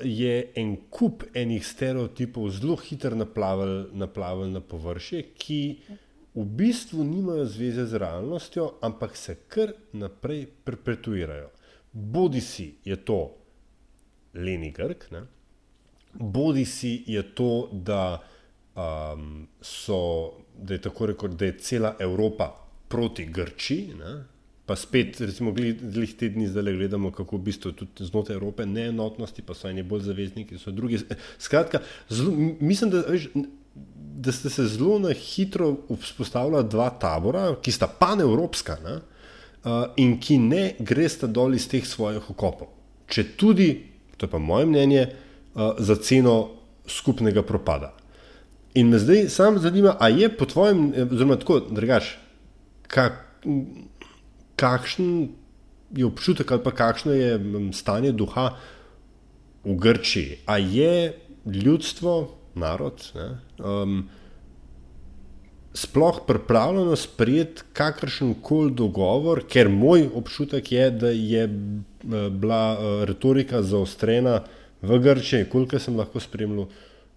je 0.04 0.52
en 0.54 0.76
kup 0.90 1.24
enih 1.34 1.66
stereotipov 1.66 2.50
zelo 2.50 2.76
hitro 2.76 3.16
naplaval, 3.16 3.86
naplaval 3.92 4.50
na 4.50 4.60
površje, 4.60 5.22
ki 5.38 5.60
v 6.34 6.44
bistvu 6.44 7.04
nimajo 7.04 7.46
zveze 7.46 7.86
z 7.86 8.00
realnostjo, 8.02 8.72
ampak 8.82 9.16
se 9.16 9.36
kar 9.48 9.72
naprej 9.92 10.46
perpetuirajo. 10.64 11.50
Bodi 11.92 12.40
si 12.40 12.74
je 12.84 12.96
to 12.96 13.20
Leni 14.34 14.72
Grk, 14.74 15.10
ne? 15.10 15.22
bodi 16.14 16.64
si 16.64 17.04
je 17.06 17.22
to, 17.34 17.68
da, 17.72 18.22
um, 18.74 19.48
so, 19.60 20.32
da, 20.58 20.74
je 20.74 20.80
rekoč, 21.06 21.30
da 21.30 21.44
je 21.44 21.58
cela 21.58 21.96
Evropa 21.98 22.50
proti 22.88 23.26
Grči. 23.26 23.94
Ne? 23.98 24.24
Pa 24.66 24.76
spet, 24.80 25.18
recimo, 25.20 25.52
glih 25.52 26.14
te 26.16 26.30
dni 26.32 26.46
zdaj 26.48 26.72
gledamo, 26.72 27.10
kako 27.12 27.36
v 27.36 27.44
bistvu 27.50 27.72
tudi 27.76 28.06
znotraj 28.08 28.38
Evrope 28.38 28.64
neenotnosti, 28.66 29.42
pa 29.44 29.52
so 29.52 29.68
eni 29.68 29.82
bolj 29.84 30.06
zavezniki, 30.06 30.56
so 30.58 30.72
drugi. 30.72 31.02
Skratka, 31.38 31.82
zelo, 32.08 32.32
mislim, 32.60 32.94
da, 32.94 33.02
veš, 33.04 33.26
da 34.24 34.32
ste 34.32 34.50
se 34.50 34.64
zelo 34.72 34.98
na 34.98 35.12
hitro 35.12 35.74
vzpostavila 36.00 36.62
dva 36.62 36.88
tabora, 36.90 37.50
ki 37.60 37.74
sta 37.76 37.90
panevropska 38.00 38.78
ne? 38.84 38.94
uh, 39.64 39.84
in 40.00 40.16
ki 40.20 40.38
ne 40.40 40.62
gresta 40.80 41.26
dol 41.26 41.56
iz 41.58 41.66
teh 41.68 41.84
svojih 41.84 42.30
okopov. 42.32 42.70
Če 43.10 43.26
tudi, 43.36 43.68
to 44.16 44.24
je 44.24 44.32
pa 44.32 44.40
moje 44.40 44.70
mnenje, 44.70 45.04
uh, 45.10 45.76
za 45.76 45.98
ceno 46.00 46.38
skupnega 46.88 47.44
propada. 47.44 47.92
In 48.74 48.88
me 48.88 48.98
zdaj 48.98 49.28
samo 49.28 49.60
zanima, 49.60 49.96
ali 50.00 50.24
je 50.24 50.32
po 50.36 50.48
tvojem, 50.48 50.88
oziroma 51.04 51.36
tako, 51.36 51.60
drugač, 51.68 52.16
kak, 52.88 53.20
kakšen 54.56 55.28
je 55.94 56.06
občutek 56.06 56.52
ali 56.52 56.62
pa 56.62 56.70
kakšno 56.70 57.12
je 57.12 57.38
stanje 57.72 58.12
duha 58.12 58.56
v 59.64 59.76
Grčiji. 59.76 60.38
Ali 60.46 60.76
je 60.76 61.18
ljudstvo, 61.46 62.34
narod, 62.54 63.02
ne, 63.14 63.28
um, 63.58 64.08
sploh 65.74 66.20
pripravljeno 66.26 66.96
sprejeti 66.96 67.62
kakršen 67.72 68.34
koli 68.42 68.70
dogovor, 68.70 69.42
ker 69.50 69.68
moj 69.68 70.06
občutek 70.14 70.72
je, 70.72 70.90
da 70.90 71.10
je 71.10 71.48
bila 72.30 72.78
retorika 73.04 73.62
zaostrena 73.62 74.42
v 74.82 74.98
Grčiji, 74.98 75.48
koliko 75.50 75.78
sem 75.78 75.96
lahko 75.96 76.20
spremljal 76.20 76.68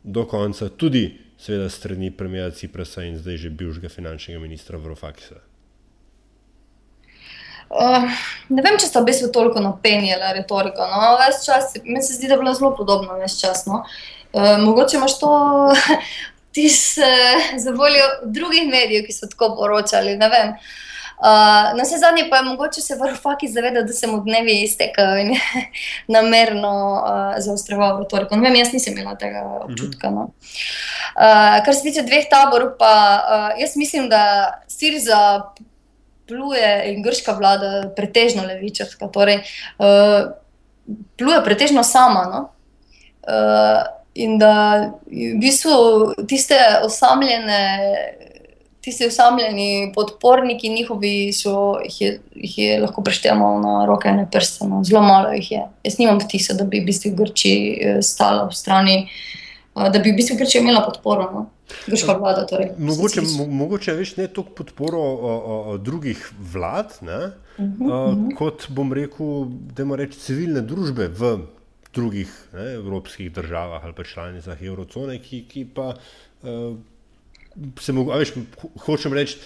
do 0.04 0.26
konca, 0.26 0.70
tudi 0.70 1.12
seveda 1.38 1.70
strani 1.70 2.12
premijera 2.12 2.52
Ciprasa 2.52 3.04
in 3.04 3.18
zdaj 3.18 3.38
že 3.38 3.50
bivšega 3.50 3.90
finančnega 3.90 4.40
ministra 4.40 4.78
Vrofakisa. 4.78 5.47
Uh, 7.68 8.08
ne 8.50 8.64
vem, 8.64 8.78
če 8.80 8.88
sta 8.88 9.02
v 9.04 9.10
bistvu 9.10 9.28
toliko 9.36 9.60
napenjala 9.64 10.32
retoriko. 10.38 10.88
No, 10.88 11.18
čas, 11.44 11.74
meni 11.84 12.04
se 12.04 12.16
zdi, 12.16 12.30
da 12.30 12.38
je 12.38 12.42
bilo 12.42 12.54
zelo 12.56 12.72
podobno 12.78 13.20
ves 13.20 13.40
čas. 13.42 13.66
No. 13.68 13.84
Uh, 14.34 14.56
mogoče 14.64 14.98
imaš 14.98 15.20
to 15.20 15.32
uh, 15.72 17.58
za 17.58 17.72
voljo 17.72 18.06
drugih 18.24 18.70
medijev, 18.72 19.06
ki 19.06 19.14
so 19.14 19.28
tako 19.28 19.56
poročali. 19.60 20.18
Ne 20.18 20.30
vem. 20.30 20.54
Uh, 21.18 21.74
na 21.74 21.84
vse 21.84 21.98
zadnje 21.98 22.28
pa 22.30 22.38
je 22.38 22.44
mogoče 22.44 22.82
se 22.82 22.96
vrfaki 22.96 23.48
zavedati, 23.48 23.88
da 23.88 23.94
se 23.94 24.08
mu 24.08 24.20
dnevi 24.22 24.62
iztekajo 24.62 25.18
in 25.18 25.32
namerno 26.16 26.74
uh, 26.94 27.36
zaostroval 27.42 28.00
retoriko. 28.04 28.36
Ne 28.36 28.50
vem, 28.50 28.60
jaz 28.62 28.74
nisem 28.74 28.94
imela 28.94 29.16
tega 29.16 29.42
občutka. 29.64 30.10
No. 30.10 30.30
Uh, 31.18 31.58
kar 31.66 31.76
se 31.76 31.82
tiče 31.82 32.06
dveh 32.06 32.30
taborov, 32.30 32.78
pa 32.80 32.94
uh, 33.18 33.62
jaz 33.62 33.76
mislim, 33.76 34.10
da 34.10 34.22
Siriza 34.68 35.42
pluje 36.28 36.72
in 36.92 37.02
grška 37.04 37.34
vlada 37.38 37.90
pretežno 37.96 38.46
levičarska, 38.48 39.08
torej 39.14 39.42
uh, 39.80 40.34
pluje 41.18 41.42
pretežno 41.44 41.84
sama. 41.84 42.26
No. 42.32 42.42
Uh, 43.28 43.84
in 44.18 44.38
da 44.42 44.54
v 45.06 45.36
bistvu 45.40 46.14
tiste 46.28 46.58
osamljene 46.84 47.62
tisti 48.88 49.08
osamljeni 49.08 49.92
podporniki 49.96 50.70
njihovi, 50.70 51.34
so, 51.34 51.76
jih, 51.84 52.02
je, 52.02 52.20
jih 52.36 52.58
je 52.58 52.80
lahko 52.80 53.02
preštevamo 53.04 53.50
na 53.60 53.74
roke 53.86 54.08
in 54.10 54.22
prste, 54.32 54.64
no. 54.66 54.80
zelo 54.84 55.02
malo 55.04 55.34
jih 55.36 55.52
je. 55.52 55.64
Jaz 55.84 55.98
nimam 56.00 56.22
vtisa, 56.24 56.56
da 56.56 56.64
bi 56.64 56.80
v 56.80 56.88
bistvu 56.88 57.12
Grči 57.18 57.52
eh, 57.82 57.98
stala 58.02 58.46
v 58.48 58.56
strani, 58.56 58.96
da 59.76 60.00
bi 60.00 60.14
v 60.14 60.22
bistvu 60.22 60.38
Grči 60.40 60.62
imela 60.62 60.86
podporo. 60.86 61.28
No. 61.34 61.44
Vlada, 61.88 62.46
torej, 62.48 62.72
mogoče, 62.80 63.22
mo, 63.38 63.46
mogoče 63.64 63.96
več 63.98 64.16
ne 64.18 64.28
toliko 64.32 64.56
podporo 64.62 65.02
o, 65.02 65.34
o, 65.56 65.78
drugih 65.78 66.22
vlad, 66.54 66.98
ne, 67.02 67.20
uh 67.58 67.66
-huh, 67.66 67.84
uh, 67.84 67.92
uh 67.92 68.16
-huh. 68.16 68.36
kot 68.36 68.68
bom 68.70 68.94
rekel, 68.94 69.48
da 69.76 69.84
ima 69.84 69.96
reči 69.96 70.20
civilne 70.20 70.62
družbe 70.62 71.08
v 71.08 71.38
drugih 71.94 72.32
ne, 72.54 72.74
evropskih 72.74 73.32
državah 73.34 73.84
ali 73.84 73.94
pa 73.94 74.04
članicah 74.04 74.62
Eurocone, 74.62 75.20
ki, 75.20 75.46
ki 75.50 75.66
pa. 75.76 75.96
Uh, 76.44 76.78
se 77.82 77.94
mogo, 77.94 78.14
veš, 78.14 78.34
hočem 78.86 79.14
reči, 79.14 79.38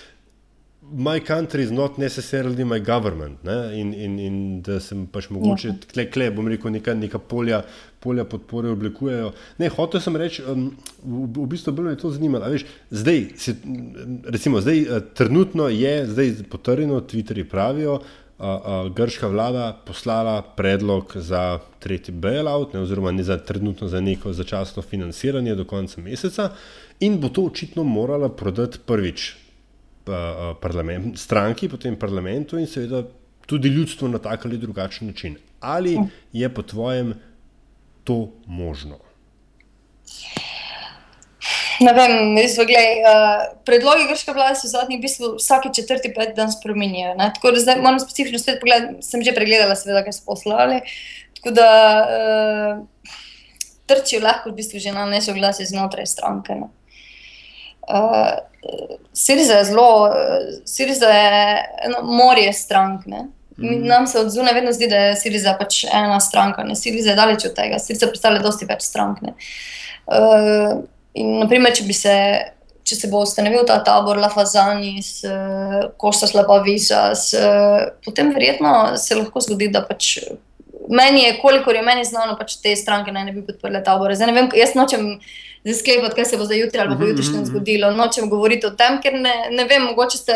my 0.94 1.20
country 1.20 1.64
is 1.64 1.72
not 1.72 1.98
necessarily 1.98 2.64
my 2.64 2.80
government. 2.80 3.40
In, 3.74 3.94
in, 3.94 4.20
in 4.20 4.62
da 4.62 4.80
sem 4.80 5.06
pač 5.08 5.30
mogoče, 5.32 5.68
ja. 5.68 5.76
kle, 5.94 6.06
kle, 6.12 6.30
bom 6.36 6.48
rekel, 6.52 6.72
neka, 6.76 6.94
neka 6.98 7.20
polja, 7.20 7.62
polja 8.04 8.26
podpore 8.28 8.72
oblikujejo. 8.76 9.32
Ne, 9.62 9.70
hotel 9.72 10.04
sem 10.04 10.18
reči, 10.20 10.44
um, 10.44 10.70
v, 11.04 11.26
v 11.38 11.48
bistvu 11.52 11.74
bilo 11.78 11.94
je 11.94 12.00
to 12.02 12.12
zanimivo. 12.14 12.44
Veš, 12.52 12.66
zdaj, 12.92 13.22
se, 13.40 13.56
recimo, 14.28 14.62
zdaj, 14.64 14.82
uh, 14.84 15.04
trenutno 15.18 15.70
je, 15.72 15.94
zdaj 16.12 16.34
potrjeno, 16.52 17.02
Twitterji 17.02 17.48
pravijo, 17.50 18.02
Uh, 18.42 18.48
uh, 18.48 18.88
grška 18.90 19.28
vlada 19.30 19.68
poslala 19.86 20.40
predlog 20.58 21.12
za 21.14 21.60
tretji 21.78 22.10
bailout, 22.10 22.72
ne, 22.74 22.80
oziroma 22.82 23.12
ne 23.14 23.22
za 23.22 23.36
trenutno 23.38 23.86
za 23.88 24.02
neko 24.02 24.34
začasno 24.34 24.82
financiranje 24.82 25.54
do 25.56 25.66
konca 25.70 26.02
meseca, 26.02 26.48
in 27.06 27.20
bo 27.22 27.30
to 27.30 27.44
očitno 27.52 27.84
morala 27.86 28.32
prodati 28.34 28.82
prvič 28.82 29.28
parlament, 30.62 31.20
stranki, 31.20 31.70
potem 31.70 31.96
parlamentu 32.00 32.60
in 32.60 32.68
seveda 32.68 33.04
tudi 33.46 33.70
ljudstvu 33.70 34.08
na 34.08 34.20
tak 34.20 34.46
ali 34.46 34.58
drugačen 34.58 35.08
način. 35.08 35.38
Ali 35.60 35.98
je 36.34 36.50
po 36.54 36.62
tvojem 36.62 37.14
to 38.04 38.30
možno? 38.48 38.98
Ne 41.82 41.94
vem, 41.94 42.38
izvo, 42.38 42.66
gledaj, 42.70 43.00
uh, 43.02 43.44
predlogi 43.66 44.06
grške 44.10 44.34
vlade 44.38 44.60
so 44.60 44.84
v 44.86 45.00
bistvu 45.02 45.36
vsake 45.40 45.72
četrti 45.74 46.12
pet 46.14 46.36
dan 46.38 46.52
spremenjajo. 46.54 47.16
Tako 47.18 47.52
da 47.52 47.60
zdaj 47.60 47.82
moram 47.82 48.00
specifično 48.00 48.40
spet 48.40 48.60
pogledati, 48.62 49.02
sem 49.06 49.24
že 49.26 49.34
pregledala, 49.34 49.76
seveda, 49.76 50.04
kaj 50.06 50.20
so 50.20 50.26
poslali. 50.26 50.82
Tako 51.40 51.56
da 51.58 51.70
uh, 52.06 53.08
trčijo 53.90 54.22
lahko 54.22 54.52
v 54.52 54.60
bistvu 54.62 54.80
že 54.80 54.94
na 54.94 55.08
nesoglasje 55.10 55.66
znotraj 55.66 56.06
stranke. 56.06 56.60
Ne. 56.60 56.70
Uh, 57.89 58.38
Siriza 59.13 59.54
je 59.54 59.65
zelo, 59.65 60.13
Siriza 60.65 61.08
je 61.10 61.63
eno 61.86 62.04
morje 62.04 62.54
strank. 62.54 63.06
Ne? 63.06 63.28
Mm. 63.58 63.88
Nam 63.88 64.08
se 64.08 64.20
od 64.20 64.30
zunaj 64.32 64.54
vedno 64.54 64.72
zdi, 64.72 64.88
da 64.88 64.96
je 64.96 65.15
Siriza 65.15 65.56
pač 65.60 65.84
ena 65.84 66.20
stranka. 66.20 66.63
Ne? 66.63 66.76
Siriza 66.76 67.10
je 67.10 67.15
daleč 67.15 67.46
od 67.46 67.56
tega, 67.58 67.80
Siriza 67.80 68.08
predstavlja 68.08 68.41
dosti 68.41 68.70
več 68.70 68.86
strank. 68.86 69.22
Uh, 69.22 70.82
in, 71.13 71.38
naprimer, 71.44 71.76
če 71.76 71.88
bi 71.89 71.98
se. 71.98 72.17
Če 72.82 72.96
se 72.98 73.08
bo 73.12 73.20
ustanovil 73.22 73.62
ta 73.70 73.76
tabor, 73.86 74.17
La 74.17 74.28
Fazani, 74.34 74.98
Kosta 76.02 76.26
Slaba 76.28 76.58
Visa, 76.65 77.12
potem 78.02 78.32
verjetno 78.34 78.98
se 78.98 79.15
lahko 79.15 79.39
zgodi, 79.46 79.67
da 79.72 79.84
pač 79.86 80.15
meni 80.92 81.24
je, 81.24 81.38
kolikor 81.42 81.76
je 81.76 81.82
meni 81.86 82.04
znano, 82.06 82.36
pač 82.40 82.58
te 82.62 82.76
stranke 82.76 83.14
naj 83.16 83.30
ne 83.30 83.34
bi 83.36 83.46
podprle 83.48 83.82
tabora. 83.84 84.16
Zdaj 84.16 84.36
vem, 84.36 84.50
jaz 84.60 84.76
nočem 84.76 85.08
zdaj 85.64 85.78
sklepati, 85.80 86.16
kaj 86.16 86.26
se 86.26 86.38
bo 86.38 86.46
za 86.46 86.58
jutri 86.58 86.82
ali 86.82 86.96
bo 86.96 87.06
jutrišnjem 87.06 87.38
mm 87.38 87.44
-hmm. 87.44 87.50
zgodilo. 87.50 87.92
Nočem 87.92 88.30
govoriti 88.30 88.68
o 88.68 88.72
tem, 88.72 89.02
ker 89.02 89.14
ne, 89.14 89.36
ne 89.52 89.66
vem, 89.66 89.84
mogoče 89.84 90.18
ste, 90.18 90.34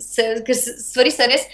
se, 0.00 0.28
ker 0.46 0.56
stvari 0.56 1.10
se 1.10 1.26
res 1.26 1.48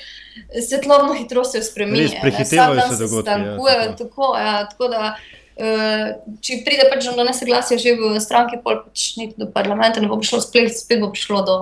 svetlobno 0.69 1.15
hitrostjo 1.15 1.63
spremenjajo. 1.63 2.21
Prehitevajo 2.23 2.81
se 2.81 3.03
dogodki. 3.03 3.31
Ja, 3.31 3.97
tako, 3.97 4.37
ja, 4.39 4.69
tako 4.71 4.89
da, 4.89 5.15
uh, 5.57 6.39
če 6.41 6.61
pride 6.67 6.89
pač 6.93 7.07
do 7.17 7.25
nesoglasja 7.25 7.79
že 7.79 7.95
v 7.95 8.21
stranki, 8.21 8.59
pol 8.65 8.83
pač 8.85 9.17
niti 9.17 9.35
do 9.37 9.51
parlamenta 9.55 10.01
ne 10.01 10.09
bo 10.09 10.19
prišlo, 10.19 10.41
splet, 10.41 10.79
spet 10.79 11.01
bo 11.01 11.11
prišlo 11.11 11.43
do 11.43 11.59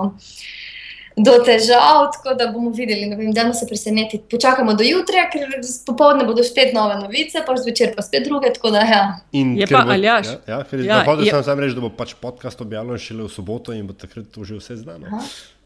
do 1.17 1.33
težav, 1.45 2.07
tako 2.13 2.35
da 2.37 2.47
bomo 2.51 2.69
videli, 2.69 3.31
da 3.33 3.43
ne 3.43 3.53
se 3.53 3.67
preseneti. 3.69 4.21
Počakajmo 4.31 4.73
do 4.73 4.83
jutra, 4.83 5.27
ker 5.31 5.47
popoldne 5.85 6.25
bodo 6.25 6.43
spet 6.43 6.73
nove 6.73 6.95
novice, 7.01 7.43
pa 7.45 7.55
zvečer 7.57 7.95
pa 7.95 8.01
spet 8.01 8.27
druge. 8.27 8.53
Da, 8.63 8.85
ja. 8.87 9.03
Je 9.31 9.67
pa 9.67 9.85
ali 9.87 10.07
ja? 10.07 10.21
Ja, 10.47 10.63
ja, 10.83 11.03
hodil 11.05 11.29
sem 11.29 11.43
samo 11.43 11.61
reči, 11.61 11.75
da 11.75 11.83
bo 11.85 11.91
pač 11.93 12.15
podcast 12.21 12.61
objavljen 12.61 13.01
šele 13.01 13.27
v 13.27 13.33
soboto 13.33 13.73
in 13.73 13.87
bo 13.87 13.97
takrat 13.97 14.31
to 14.33 14.45
že 14.47 14.61
vse 14.61 14.79
znano. 14.83 15.09
Aha. 15.11 15.23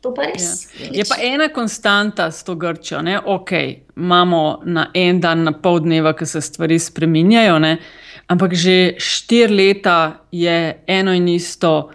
Ja. 0.08 0.92
Je 0.94 1.04
pa 1.10 1.16
ena 1.20 1.50
konstanta 1.52 2.30
s 2.32 2.44
to 2.46 2.56
Grčijo. 2.56 3.02
Ok, 3.26 3.52
imamo 3.98 4.62
na 4.64 4.86
en 4.94 5.20
dan, 5.20 5.44
na 5.44 5.52
pol 5.52 5.82
dneva, 5.84 6.14
ki 6.14 6.26
se 6.26 6.42
stvari 6.42 6.78
spreminjajo, 6.80 7.58
ne? 7.60 7.78
ampak 8.28 8.54
že 8.54 9.00
štiri 9.00 9.56
leta 9.56 10.20
je 10.32 10.84
eno 10.88 11.14
in 11.16 11.28
isto 11.28 11.92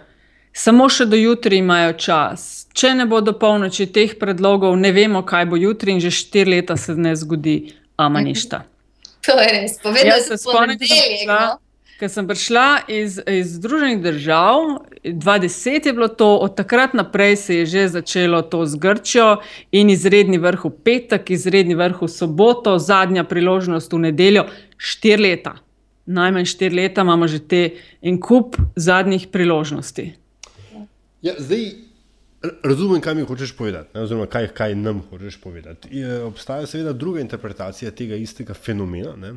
samo 0.53 0.89
še 0.89 1.05
do 1.05 1.17
jutri 1.17 1.61
imajo 1.61 1.93
čas. 1.93 2.62
Če 2.73 2.95
ne 2.97 3.05
bo 3.05 3.21
do 3.21 3.35
polnoči 3.37 3.85
teh 3.93 4.15
predlogov, 4.17 4.73
ne 4.81 4.89
vemo, 4.91 5.21
kaj 5.21 5.45
bo 5.51 5.59
jutri, 5.59 5.93
in 5.93 6.01
že 6.01 6.09
štiri 6.09 6.57
leta 6.57 6.77
se 6.77 6.95
ne 6.97 7.13
zgodi, 7.15 7.73
ama 7.97 8.21
ništa. 8.21 8.63
To 9.23 9.37
je 9.39 9.51
res, 9.53 9.77
povedal 9.83 10.19
sem 10.19 10.37
se 10.37 10.41
spomnim, 10.41 10.79
da 10.79 10.87
sem 10.87 10.97
prišla, 11.05 11.37
ker 11.99 12.09
sem 12.11 12.27
prišla 12.27 12.65
iz, 12.91 13.19
iz 13.29 13.53
Združenih 13.55 14.01
držav, 14.03 14.81
20 15.05 15.87
je 15.87 15.93
bilo 15.93 16.09
to, 16.09 16.33
od 16.43 16.57
takrat 16.57 16.97
naprej 16.97 17.35
se 17.35 17.61
je 17.61 17.65
že 17.65 17.87
začelo 17.87 18.41
to 18.41 18.65
z 18.65 18.75
Grčijo 18.75 19.29
in 19.71 19.93
izredni 19.93 20.41
vrh 20.41 20.65
v 20.65 20.73
petek, 20.83 21.29
izredni 21.31 21.77
vrh 21.79 22.01
v 22.01 22.09
soboto, 22.09 22.75
zadnja 22.79 23.23
priložnost 23.23 23.93
v 23.93 24.01
nedeljo, 24.09 24.49
štiri 24.77 25.21
leta. 25.29 25.55
Najmanj 26.05 26.49
štiri 26.49 26.75
leta 26.75 27.05
imamo 27.05 27.27
že 27.27 27.39
te 27.39 27.61
en 28.01 28.19
kup 28.19 28.57
zadnjih 28.75 29.29
priložnosti. 29.31 30.09
Ja, 31.23 31.37
zdaj, 31.39 31.82
razumem, 32.63 33.01
kaj 33.01 33.15
mi 33.15 33.25
hočeš 33.27 33.55
povedati, 33.57 33.89
ne, 33.93 34.03
oziroma 34.03 34.27
kaj, 34.27 34.47
kaj 34.57 34.75
nam 34.75 35.01
hočeš 35.09 35.39
povedati. 35.41 35.91
Je, 35.97 36.21
obstaja 36.23 36.67
seveda 36.67 36.93
druga 36.93 37.21
interpretacija 37.21 37.91
tega 37.91 38.15
istega 38.15 38.53
fenomena, 38.53 39.15
ne, 39.15 39.35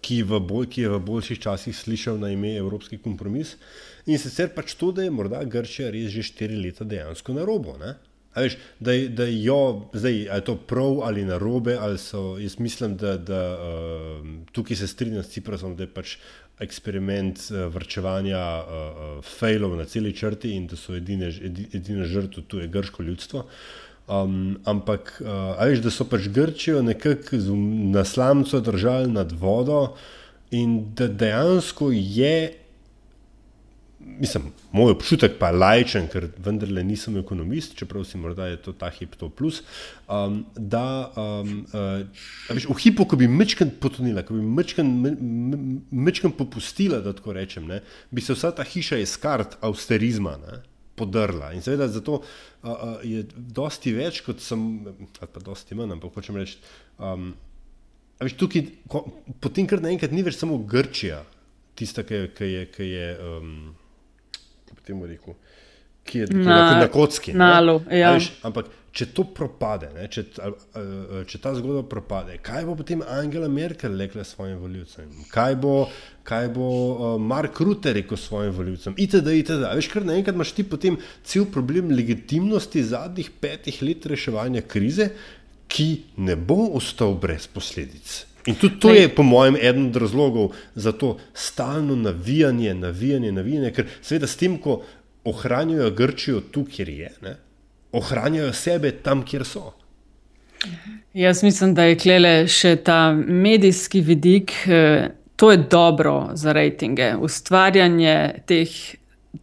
ki, 0.00 0.22
bolj, 0.24 0.68
ki 0.72 0.86
je 0.86 0.92
v 0.94 1.00
boljših 1.04 1.40
časih 1.44 1.76
slišal 1.76 2.20
na 2.20 2.30
ime 2.32 2.54
Evropski 2.56 2.98
kompromis. 2.98 3.56
In 4.08 4.18
sicer 4.18 4.48
pač 4.54 4.74
to, 4.80 4.92
da 4.96 5.04
je 5.04 5.12
morda 5.12 5.42
Grčija 5.44 5.90
res 5.92 6.08
že 6.14 6.24
štiri 6.24 6.56
leta 6.56 6.86
dejansko 6.88 7.36
na 7.36 7.44
robu. 7.44 7.76
Veš, 8.36 8.56
da, 8.78 8.94
da 9.10 9.26
jo, 9.26 9.90
zdaj, 9.92 10.16
je 10.22 10.40
to 10.46 10.54
prav 10.56 11.00
ali 11.02 11.24
na 11.26 11.38
robe, 11.38 11.74
ali 11.74 11.98
so, 11.98 12.38
jaz 12.38 12.58
mislim, 12.62 12.96
da, 12.96 13.16
da 13.18 13.40
uh, 13.58 14.26
tukaj 14.52 14.76
se 14.76 14.86
strinjam 14.86 15.22
s 15.22 15.34
Ciprasom, 15.34 15.74
da 15.76 15.82
je 15.82 15.90
pač 15.94 16.16
eksperiment 16.60 17.40
uh, 17.50 17.66
vrčevanja 17.74 18.40
uh, 18.40 18.64
uh, 18.64 19.24
failov 19.24 19.76
na 19.76 19.84
celi 19.84 20.12
črti 20.16 20.54
in 20.56 20.66
da 20.66 20.76
so 20.76 20.94
edine, 20.96 21.32
edine 21.72 22.04
žrtve 22.04 22.42
tu 22.48 22.60
je 22.60 22.68
grško 22.68 23.02
ljudstvo. 23.02 23.44
Um, 24.10 24.58
ampak, 24.64 25.22
uh, 25.22 25.60
veš, 25.62 25.84
da 25.84 25.90
so 25.90 26.04
pač 26.04 26.28
Grčijo 26.34 26.82
nekako 26.82 27.38
na 27.92 28.04
slamcu 28.04 28.60
držali 28.60 29.12
nad 29.12 29.32
vodo 29.32 29.94
in 30.50 30.94
da 30.94 31.06
dejansko 31.08 31.92
je 31.92 32.52
mislim, 34.00 34.52
moj 34.72 34.92
občutek 34.92 35.36
pa 35.38 35.50
je 35.50 35.58
lajčen, 35.60 36.06
ker 36.12 36.28
vendarle 36.44 36.82
nisem 36.84 37.16
ekonomist, 37.20 37.74
čeprav 37.78 38.04
si 38.08 38.18
morda 38.20 38.46
je 38.50 38.56
to 38.64 38.72
ta 38.76 38.90
hip 38.92 39.16
to 39.20 39.28
plus. 39.28 39.62
Um, 40.08 40.44
da, 40.56 41.10
um, 41.16 41.52
uh, 41.72 42.24
veš, 42.48 42.68
v 42.68 42.78
hipu, 42.84 43.06
ko 43.08 43.18
bi 43.20 43.28
mečken 43.28 43.72
potonila, 43.80 44.24
ko 44.26 44.36
bi 44.36 44.44
mečken, 44.44 44.92
mečken 45.90 46.34
popustila, 46.36 47.02
da 47.04 47.14
tako 47.16 47.36
rečem, 47.36 47.68
ne, 47.68 47.82
bi 48.10 48.24
se 48.24 48.36
vsa 48.36 48.52
ta 48.56 48.64
hiša 48.66 49.00
iz 49.00 49.16
kart 49.20 49.58
austerizma 49.64 50.36
ne, 50.40 50.62
podrla. 51.00 51.52
In 51.56 51.64
seveda 51.64 51.88
zato 51.88 52.20
uh, 52.20 52.24
uh, 52.70 52.96
je 53.04 53.24
dosti 53.34 53.92
več, 53.96 54.24
kot 54.26 54.40
sem, 54.44 54.66
ali 55.20 55.32
pa 55.32 55.44
dosti 55.44 55.76
manj, 55.78 55.96
ampak 55.98 56.16
hočem 56.20 56.40
reči. 56.40 56.58
Um, 56.98 57.32
Veš, 58.20 58.34
tukaj, 58.36 58.66
ko, 58.92 59.00
potem, 59.40 59.64
ker 59.64 59.80
naenkrat 59.80 60.12
ni 60.12 60.20
več 60.20 60.36
samo 60.36 60.58
Grčija, 60.68 61.22
tista, 61.72 62.02
ki, 62.04 62.26
ki 62.36 62.48
je, 62.50 62.64
ki 62.68 62.88
je 62.90 63.06
um, 63.24 63.54
temu 64.86 65.06
rekel, 65.06 65.34
ki 66.04 66.18
je 66.18 66.26
na, 66.30 66.60
na 66.80 66.88
kocki. 66.88 67.34
Nalu, 67.36 67.80
ja. 67.92 68.12
Veš, 68.16 68.30
ampak, 68.46 68.70
če 68.90 69.06
to 69.14 69.24
propade, 69.34 69.88
ne, 69.94 70.08
če, 70.10 70.24
če 71.30 71.40
ta 71.42 71.52
zgodba 71.54 71.84
propade, 71.86 72.38
kaj 72.42 72.64
bo 72.66 72.74
potem 72.78 73.04
Angela 73.06 73.48
Merkel 73.52 73.94
rekla 73.98 74.24
svojim 74.26 74.58
voljivcem? 74.58 75.10
Kaj 75.30 75.56
bo, 75.62 75.74
kaj 76.26 76.48
bo 76.56 76.70
Mark 77.22 77.60
Rutte 77.62 77.94
rekel 77.94 78.18
svojim 78.18 78.54
voljivcem? 78.56 78.96
Itd. 78.98 79.36
itd. 79.42 79.68
Veš, 79.78 79.90
kar 79.92 80.06
naenkrat 80.08 80.38
imaš 80.38 80.54
ti 80.56 80.66
potem 80.66 80.98
cel 81.22 81.46
problem 81.52 81.92
legitimnosti 81.94 82.82
zadnjih 82.90 83.30
petih 83.42 83.78
let 83.86 84.10
reševanja 84.10 84.64
krize, 84.66 85.12
ki 85.70 86.16
ne 86.26 86.34
bo 86.34 86.72
ostal 86.74 87.14
brez 87.14 87.46
posledic. 87.46 88.24
In 88.46 88.54
tudi 88.54 88.80
to 88.80 88.94
je, 88.94 89.08
po 89.08 89.22
mojem, 89.22 89.56
eden 89.56 89.86
od 89.86 89.96
razlogov 89.96 90.52
za 90.74 90.92
to 90.92 91.16
stalno 91.34 91.96
navijanje, 91.96 92.74
navijanje, 92.74 93.32
navijanje, 93.32 93.72
ker 93.76 93.86
seveda 94.02 94.26
s 94.26 94.36
tem, 94.36 94.56
ko 94.58 94.80
ohranjajo 95.24 95.90
Grčijo 95.90 96.40
tu, 96.40 96.64
kjer 96.64 96.88
je, 96.88 97.12
ne, 97.22 97.36
ohranjajo 97.92 98.52
sebe 98.52 98.92
tam, 99.02 99.24
kjer 99.24 99.44
so. 99.44 99.72
Jaz 101.14 101.42
mislim, 101.42 101.74
da 101.74 101.84
je 101.84 101.98
klele 101.98 102.34
še 102.48 102.76
ta 102.84 103.12
medijski 103.12 104.00
vidik, 104.00 104.52
eh, 104.66 105.10
to 105.36 105.50
je 105.50 105.56
dobro 105.70 106.30
za 106.34 106.52
rejtinge. 106.52 107.14
Ustvarjanje 107.16 108.42
teh 108.46 108.70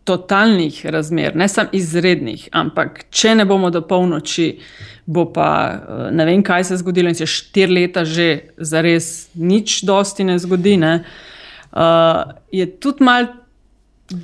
totalnih 0.04 0.86
razmer, 0.86 1.36
ne 1.36 1.48
samo 1.48 1.70
izrednih, 1.74 2.50
ampak 2.52 3.06
če 3.10 3.36
ne 3.36 3.46
bomo 3.46 3.70
do 3.72 3.82
polnoči 3.88 4.52
bo 5.08 5.26
pa 5.32 5.50
eh, 5.72 6.12
ne 6.12 6.26
vem, 6.28 6.44
kaj 6.44 6.68
se 6.68 6.74
je 6.76 6.84
zgodilo, 6.84 7.10
in 7.10 7.16
se 7.16 7.26
štiri 7.26 7.74
leta 7.74 8.04
že 8.06 8.52
za 8.58 8.84
res 8.84 9.30
nič 9.34 9.82
dosti 9.88 10.28
ne 10.28 10.36
zgodi. 10.40 10.76
Ne? 10.78 10.94
Uh, 11.72 12.34
je 12.52 12.66
tudi 12.80 13.04
mal 13.04 13.28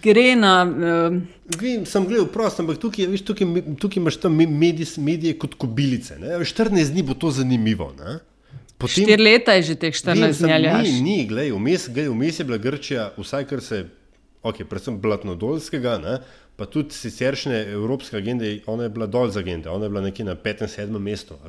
gre 0.04 0.34
na. 0.36 0.54
Uh, 0.68 1.22
Vem, 1.60 1.84
sem 1.86 2.06
gledal 2.08 2.28
prosto, 2.32 2.64
ampak 2.64 2.80
tukaj, 2.82 3.08
viš, 3.12 3.24
tukaj, 3.28 3.48
tukaj 3.80 4.00
imaš 4.00 4.18
tam 4.24 4.36
medije, 4.36 4.88
medije 4.98 5.36
kot 5.38 5.58
kobilice. 5.60 6.16
14 6.18 6.92
dni 6.96 7.04
bo 7.04 7.14
to 7.20 7.32
zanimivo. 7.36 7.92
Potem, 8.80 9.06
4 9.06 9.20
leta 9.22 9.56
je 9.60 9.68
že 9.72 9.76
teh 9.80 9.96
14 9.96 10.40
dni. 10.40 10.72
Ni, 10.72 10.94
ni, 11.04 11.18
gledaj, 11.28 11.52
vmes, 11.52 11.90
gledaj, 11.92 12.12
vmes 12.16 12.40
je 12.40 12.48
bila 12.48 12.60
Grčija, 12.64 13.12
vsaj 13.20 13.46
kar 13.52 13.62
se, 13.62 13.84
ok, 14.44 14.64
predvsem 14.70 15.00
Blatnodolskega, 15.02 15.98
ne, 16.04 16.18
pa 16.56 16.66
tudi 16.66 16.96
siceršnje 16.96 17.62
evropske 17.74 18.18
agende, 18.18 18.60
ona 18.68 18.88
je 18.88 18.94
bila 18.94 19.08
dol 19.08 19.32
z 19.32 19.40
agende, 19.42 19.70
ona 19.70 19.86
je 19.86 19.90
bila 19.90 20.02
nekje 20.02 20.26
na 20.26 20.36
5-7 20.36 21.00
mestu. 21.00 21.40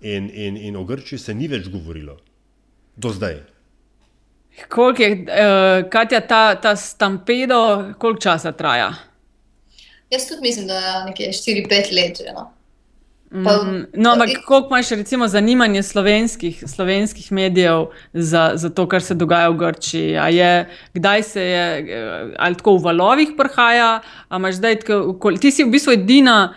In, 0.00 0.30
in, 0.30 0.56
in 0.56 0.76
o 0.76 0.84
Grčiji 0.84 1.18
se 1.18 1.34
ni 1.34 1.48
več 1.48 1.68
govorilo, 1.72 2.16
do 2.96 3.12
zdaj. 3.12 3.42
Koliko 4.68 5.02
je, 5.02 5.12
uh, 5.12 5.90
Katja, 5.90 6.20
ta, 6.20 6.54
ta 6.54 6.76
stampedo, 6.76 7.92
koliko 7.98 8.20
časa 8.20 8.52
traja? 8.52 8.92
Jaz 10.10 10.28
tudi 10.28 10.42
mislim, 10.42 10.66
da 10.66 10.78
je 10.78 11.04
nekje 11.04 11.32
4-5 11.32 11.94
let. 11.94 12.18
Že, 12.22 12.34
no? 12.34 12.53
Mm, 13.34 13.86
no, 13.94 14.12
ampak 14.12 14.28
koliko 14.46 14.68
imaš 14.68 14.90
recimo 14.90 15.28
zanimanje 15.28 15.82
slovenskih, 15.82 16.64
slovenskih 16.66 17.32
medijev 17.32 17.86
za, 18.12 18.50
za 18.54 18.70
to, 18.70 18.86
kar 18.88 19.02
se 19.02 19.14
dogaja 19.14 19.48
v 19.48 19.56
Grčiji? 19.56 20.10
Je, 20.30 20.68
kdaj 20.94 21.22
se 21.22 21.42
je, 21.42 21.64
eh, 21.78 22.34
ali 22.38 22.54
tako 22.54 22.76
v 22.76 22.82
valovih 22.84 23.28
prihaja, 23.36 24.00
ali 24.28 24.40
imaš 24.40 24.54
zdaj, 24.54 24.80
tako, 24.80 25.32
ti 25.40 25.50
si 25.50 25.64
v 25.64 25.70
bistvu 25.70 25.92
edina. 25.92 26.54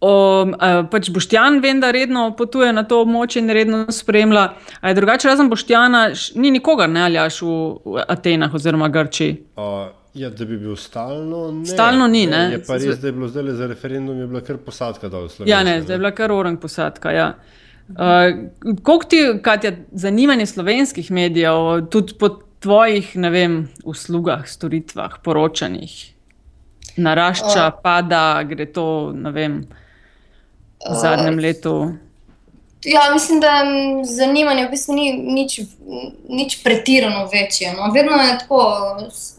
O, 0.00 0.46
pač 0.90 1.10
Boštjan 1.12 1.58
vem, 1.60 1.80
da 1.80 1.90
redno 1.92 2.30
potuje 2.32 2.70
na 2.72 2.86
to 2.88 3.02
območje 3.04 3.42
in 3.42 3.52
redno 3.52 3.82
spremlja. 3.92 4.46
Drugače, 4.96 5.28
razen 5.28 5.50
Boštjana, 5.52 6.06
ni 6.40 6.50
nikogar, 6.50 6.88
ne 6.88 7.02
ali 7.04 7.18
aš 7.20 7.42
v, 7.42 7.56
v 7.84 8.04
Atenah 8.08 8.54
oziroma 8.54 8.88
Grčiji? 8.88 9.42
Uh, 9.60 9.90
Ja, 10.14 10.30
da 10.30 10.44
bi 10.44 10.58
bil 10.58 10.76
stalno. 10.76 11.52
Ne. 11.52 11.66
Stalno 11.66 12.06
ni. 12.06 12.26
Ne. 12.26 12.42
Je 12.52 12.62
pa 12.66 12.74
res, 12.74 12.98
da 12.98 13.08
je 13.08 13.12
bilo 13.12 13.28
zdaj 13.28 13.52
za 13.54 13.66
referendum, 13.70 14.18
je 14.18 14.26
bila 14.26 14.40
kar 14.42 14.58
posadka 14.58 15.08
dol. 15.08 15.28
Ja, 15.46 15.62
ne, 15.62 15.80
zdaj 15.82 15.94
je 15.94 15.98
bila 15.98 16.10
kar 16.14 16.32
orang 16.32 16.58
posadka. 16.60 17.12
Ja. 17.14 17.32
Uh, 17.90 18.76
Kako 18.82 19.04
ti, 19.10 19.22
Katja, 19.42 19.72
zanimanje 19.92 20.46
slovenskih 20.46 21.10
medijev, 21.10 21.86
tudi 21.90 22.14
po 22.18 22.28
tvojih 22.60 23.12
vem, 23.32 23.68
uslugah, 23.84 24.46
storitvah, 24.48 25.18
poročanjih, 25.24 25.94
narašča, 26.96 27.66
uh, 27.66 27.80
pada, 27.82 28.42
gre 28.46 28.66
to 28.66 28.86
vem, 29.34 29.62
v 30.90 30.94
zadnjem 31.02 31.38
uh, 31.38 31.42
letu? 31.42 31.74
Ja, 32.84 33.00
mislim, 33.12 33.40
da 33.40 33.64
zanimanje 34.04 34.66
v 34.66 34.70
bistvu 34.70 34.94
ni 34.94 35.12
nič, 35.12 35.60
nič 36.28 36.62
pretirano 36.64 37.26
večje. 37.32 37.74
No. 37.76 37.92
Vedno 37.92 38.16
je 38.16 38.38
tako, 38.38 38.60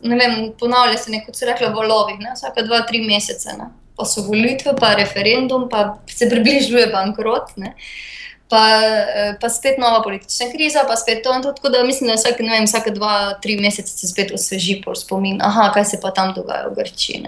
ne 0.03 0.15
vem, 0.15 0.51
ponavlja 0.59 0.97
se 0.97 1.11
nekaj, 1.11 1.25
kot 1.25 1.35
se 1.35 1.45
reče, 1.49 1.71
valovi, 1.73 2.19
ne, 2.19 2.35
vsake 2.35 2.61
dva, 2.67 2.83
tri 2.85 3.01
mesece. 3.01 3.57
Ne. 3.57 3.71
Pa 3.97 4.05
so 4.05 4.21
volitve, 4.27 4.75
pa 4.77 4.93
referendum, 4.93 5.69
pa 5.69 5.97
se 6.07 6.29
približuje 6.29 6.87
bankrot. 6.93 7.57
Ne. 7.57 7.73
Pa, 8.51 8.61
pa 9.41 9.49
spet 9.49 9.77
nova 9.79 10.03
politična 10.03 10.51
kriza, 10.51 10.83
pa 10.87 10.95
spet 10.99 11.23
to. 11.23 11.33
to 11.43 11.51
tako 11.57 11.69
da 11.69 11.83
mislim, 11.83 12.11
da 12.11 12.19
vsake, 12.19 12.43
vem, 12.43 12.67
vsake 12.67 12.91
dva, 12.91 13.33
tri 13.41 13.57
mesece 13.57 13.97
se 13.97 14.07
spet 14.07 14.31
osveži 14.35 14.81
po 14.85 14.95
spomin, 14.95 15.41
aha, 15.41 15.71
kaj 15.73 15.85
se 15.85 16.01
pa 16.01 16.11
tam 16.11 16.33
dogaja 16.35 16.67
v 16.67 16.75
Grčiji 16.75 17.23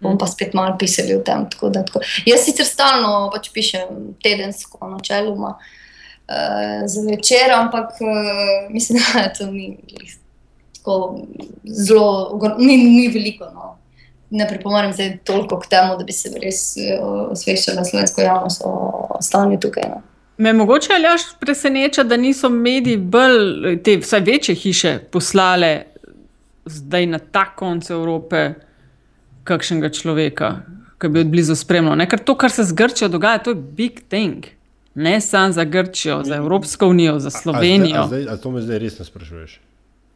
bom 0.00 0.18
pa 0.18 0.26
spet 0.26 0.54
malo 0.54 0.76
pisali 0.78 1.14
o 1.14 1.22
tem. 1.24 1.46
Tako, 1.50 1.70
tako. 1.70 2.00
Jaz 2.26 2.44
sicer 2.44 2.66
stalno 2.66 3.30
pač 3.32 3.50
pišem 3.54 4.14
tedensko, 4.22 4.78
načeloma 4.88 5.56
uh, 5.56 6.86
za 6.86 7.04
večer, 7.10 7.52
ampak 7.54 8.00
uh, 8.00 8.72
mislim, 8.72 9.02
da 9.14 9.28
to 9.38 9.50
ni 9.50 9.76
tako 10.76 11.26
zelo, 11.64 12.40
ni, 12.58 12.76
ni 12.76 13.08
veliko. 13.08 13.44
No. 13.54 13.76
Ne 14.30 14.48
pripomorem 14.48 14.92
se 14.92 15.18
toliko 15.24 15.58
k 15.58 15.66
temu, 15.66 15.96
da 15.98 16.04
bi 16.04 16.12
se 16.12 16.30
res 16.42 16.62
uh, 16.76 17.32
osveščala 17.32 17.84
slovensko 17.84 18.20
javnost 18.20 18.62
o 18.64 19.18
stanju 19.20 19.58
tukaj. 19.60 19.88
No. 19.90 20.02
Me 20.40 20.52
mogoče 20.52 20.94
ali 20.94 21.06
až 21.06 21.22
preseneča, 21.40 22.02
da 22.02 22.16
niso 22.16 22.48
mediji 22.48 22.96
bolj, 22.96 23.82
te 23.84 23.98
vsaj 24.00 24.20
večje 24.20 24.54
hiše 24.54 24.98
poslale 25.12 25.82
zdaj 26.64 27.06
na 27.06 27.18
ta 27.18 27.44
konec 27.56 27.90
Evrope 27.90 28.54
kakšnega 29.44 29.90
človeka, 29.94 30.50
ki 31.00 31.08
bi 31.08 31.22
od 31.24 31.32
blizu 31.32 31.56
spremljal. 31.56 31.96
Ne? 32.00 32.08
Ker 32.10 32.22
to, 32.24 32.36
kar 32.38 32.52
se 32.52 32.64
z 32.64 32.76
Grčijo 32.76 33.08
dogaja, 33.08 33.42
to 33.44 33.54
je 33.54 33.62
big 33.76 34.02
thing. 34.08 34.46
Ne 34.94 35.20
samo 35.20 35.52
za 35.52 35.64
Grčijo, 35.64 36.22
za 36.24 36.36
Evropsko 36.36 36.88
unijo, 36.88 37.18
za 37.18 37.30
Slovenijo. 37.30 38.00
A, 38.00 38.04
a, 38.04 38.06
zdaj, 38.06 38.28
a 38.28 38.36
to 38.36 38.50
me 38.50 38.62
zdaj 38.62 38.78
res 38.82 38.98
ne 38.98 39.06
sprašuješ? 39.08 39.58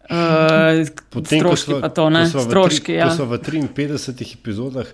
Uh, 0.05 0.85
Potem, 1.11 1.41
stroški 1.41 1.71
sva, 1.71 1.81
pa 1.81 1.89
to, 1.89 2.11
ne? 2.13 2.27
Stroški, 2.29 2.93
tri, 2.93 2.97
ja. 2.99 3.09
Ko 3.09 3.23
so 3.23 3.29
v 3.31 3.39
53 3.41 4.35
epizodah 4.37 4.89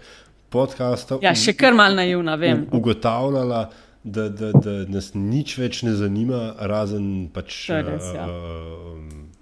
podcasta 0.55 1.19
ja, 1.23 1.33
še 1.35 1.57
kar 1.59 1.75
mal 1.75 1.97
naivna, 1.99 2.37
vem. 2.39 2.63
Ugotavljala, 2.71 3.65
da, 4.05 4.29
da, 4.31 4.53
da 4.55 4.77
nas 4.91 5.11
nič 5.19 5.57
več 5.59 5.83
ne 5.87 5.97
zanima, 5.99 6.53
razen 6.71 7.27
pač 7.35 7.65
res, 7.75 8.07
ja. 8.15 8.29
uh, 8.31 8.95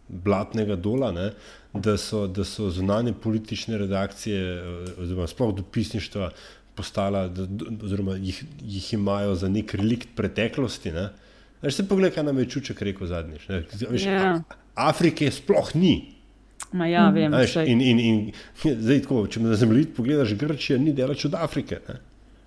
blatnega 0.09 0.78
dola. 0.80 1.12
Ne? 1.12 1.30
Da 1.83 1.97
so, 1.97 2.26
da 2.26 2.45
so 2.45 2.70
zunanje 2.70 3.12
politične 3.12 3.79
redakcije, 3.79 4.62
oziroma 4.99 5.26
sploh 5.26 5.55
dopisništva, 5.57 6.31
postala, 6.74 7.29
da, 7.29 7.47
oziroma 7.85 8.16
jih, 8.16 8.45
jih 8.62 8.93
imajo 8.95 9.35
za 9.35 9.49
nek 9.49 9.74
relikt 9.74 10.09
preteklosti. 10.16 10.93
Ne? 10.93 11.09
Veš, 11.62 11.81
se 11.81 11.89
pogled, 11.89 12.14
kaj 12.14 12.24
nam 12.24 12.39
je 12.39 12.49
čuček 12.55 12.83
rekel 12.83 13.07
zadnjič. 13.07 13.49
Veš, 13.91 14.05
Ja. 14.07 14.41
Afrike 14.74 15.31
sploh 15.31 15.74
ni. 15.74 16.14
Ma 16.72 16.87
ja, 16.87 17.09
vem. 17.11 17.33
Veš, 17.33 17.57
in, 17.66 17.81
in, 17.81 17.99
in, 17.99 18.18
zdaj, 18.85 19.03
tako, 19.07 19.24
če 19.26 19.41
me 19.41 19.51
na 19.51 19.59
zemljevid 19.59 19.95
pogledaš, 19.97 20.37
Grčija 20.39 20.79
ni 20.79 20.93
delač 20.95 21.24
od 21.26 21.35
Afrike. 21.35 21.81
Ne? 21.89 21.99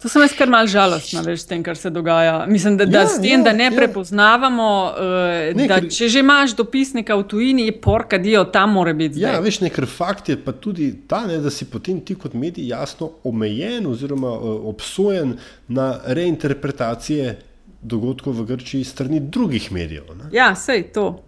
To 0.02 0.10
sem 0.10 0.22
jaz 0.22 0.32
kar 0.34 0.50
mal 0.50 0.66
žalostna, 0.66 1.22
veš, 1.22 1.40
s 1.40 1.46
tem, 1.46 1.62
kar 1.62 1.78
se 1.78 1.90
dogaja. 1.90 2.46
Mislim, 2.48 2.74
da, 2.74 2.86
da 2.86 3.00
Ja, 3.00 3.08
s 3.08 3.20
tem, 3.22 3.38
ja, 3.38 3.44
da 3.44 3.54
ne 3.54 3.64
ja. 3.64 3.72
prepoznavamo, 3.72 4.68
uh, 4.88 5.56
Ne, 5.56 5.68
da 5.68 5.78
ker- 5.78 5.90
če 5.90 6.10
že 6.10 6.20
imaš 6.20 6.56
dopisnika 6.56 7.16
v 7.16 7.24
tujini, 7.24 7.66
je 7.66 7.76
porka 7.78 8.18
dio, 8.18 8.44
tam 8.46 8.74
mora 8.74 8.94
biti. 8.94 9.20
Ja, 9.20 9.40
veš, 9.40 9.60
ne, 9.62 9.70
ker 9.70 9.86
fakt 9.88 10.30
je 10.30 10.38
pa 10.38 10.52
tudi 10.54 10.90
ta, 11.08 11.28
ne, 11.28 11.38
da 11.38 11.50
si 11.50 11.66
potem 11.66 12.02
ti 12.02 12.16
kot 12.16 12.34
medij 12.34 12.68
jasno 12.68 13.12
omejen 13.24 13.86
oziroma 13.86 14.32
uh, 14.32 14.42
obsojen 14.66 15.38
na 15.68 16.00
reinterpretacije 16.06 17.38
dogodkov 17.82 18.34
v 18.34 18.46
Grčiji 18.46 18.84
strani 18.84 19.20
drugih 19.22 19.72
medijev. 19.72 20.04
Ne? 20.18 20.30
Ja, 20.32 20.56
sej 20.56 20.84
to. 20.94 21.24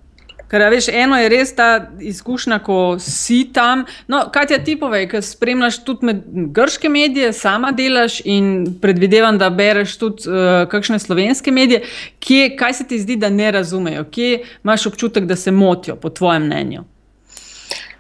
Ker, 0.52 0.62
veš, 0.70 0.88
eno 0.94 1.18
je 1.18 1.30
res 1.30 1.56
ta 1.56 1.68
izkušnja, 2.00 2.60
ko 2.66 2.98
si 3.02 3.40
tam. 3.54 3.86
No, 4.08 4.26
kaj 4.34 4.52
ti 4.52 4.60
ti 4.66 4.76
povej, 4.80 5.08
ker 5.10 5.24
spremljaš 5.26 5.80
tudi 5.88 6.10
med 6.12 6.22
grške 6.54 6.90
medije, 6.90 7.32
sama 7.34 7.72
delaš 7.74 8.20
in 8.26 8.76
predvidevam, 8.82 9.38
da 9.42 9.50
bereš 9.50 9.98
tudi 9.98 10.30
uh, 10.30 10.68
kakšne 10.70 11.00
slovenske 11.00 11.52
medije. 11.52 11.84
Kje, 12.20 12.54
kaj 12.60 12.80
se 12.80 12.88
ti 12.88 13.00
zdi, 13.02 13.18
da 13.18 13.30
ne 13.34 13.52
razumejo? 13.52 14.06
Kje 14.12 14.44
imaš 14.64 14.88
občutek, 14.94 15.26
da 15.26 15.36
se 15.36 15.52
motijo, 15.52 15.96
po 15.96 16.10
tvojem 16.10 16.46
mnenju? 16.46 16.86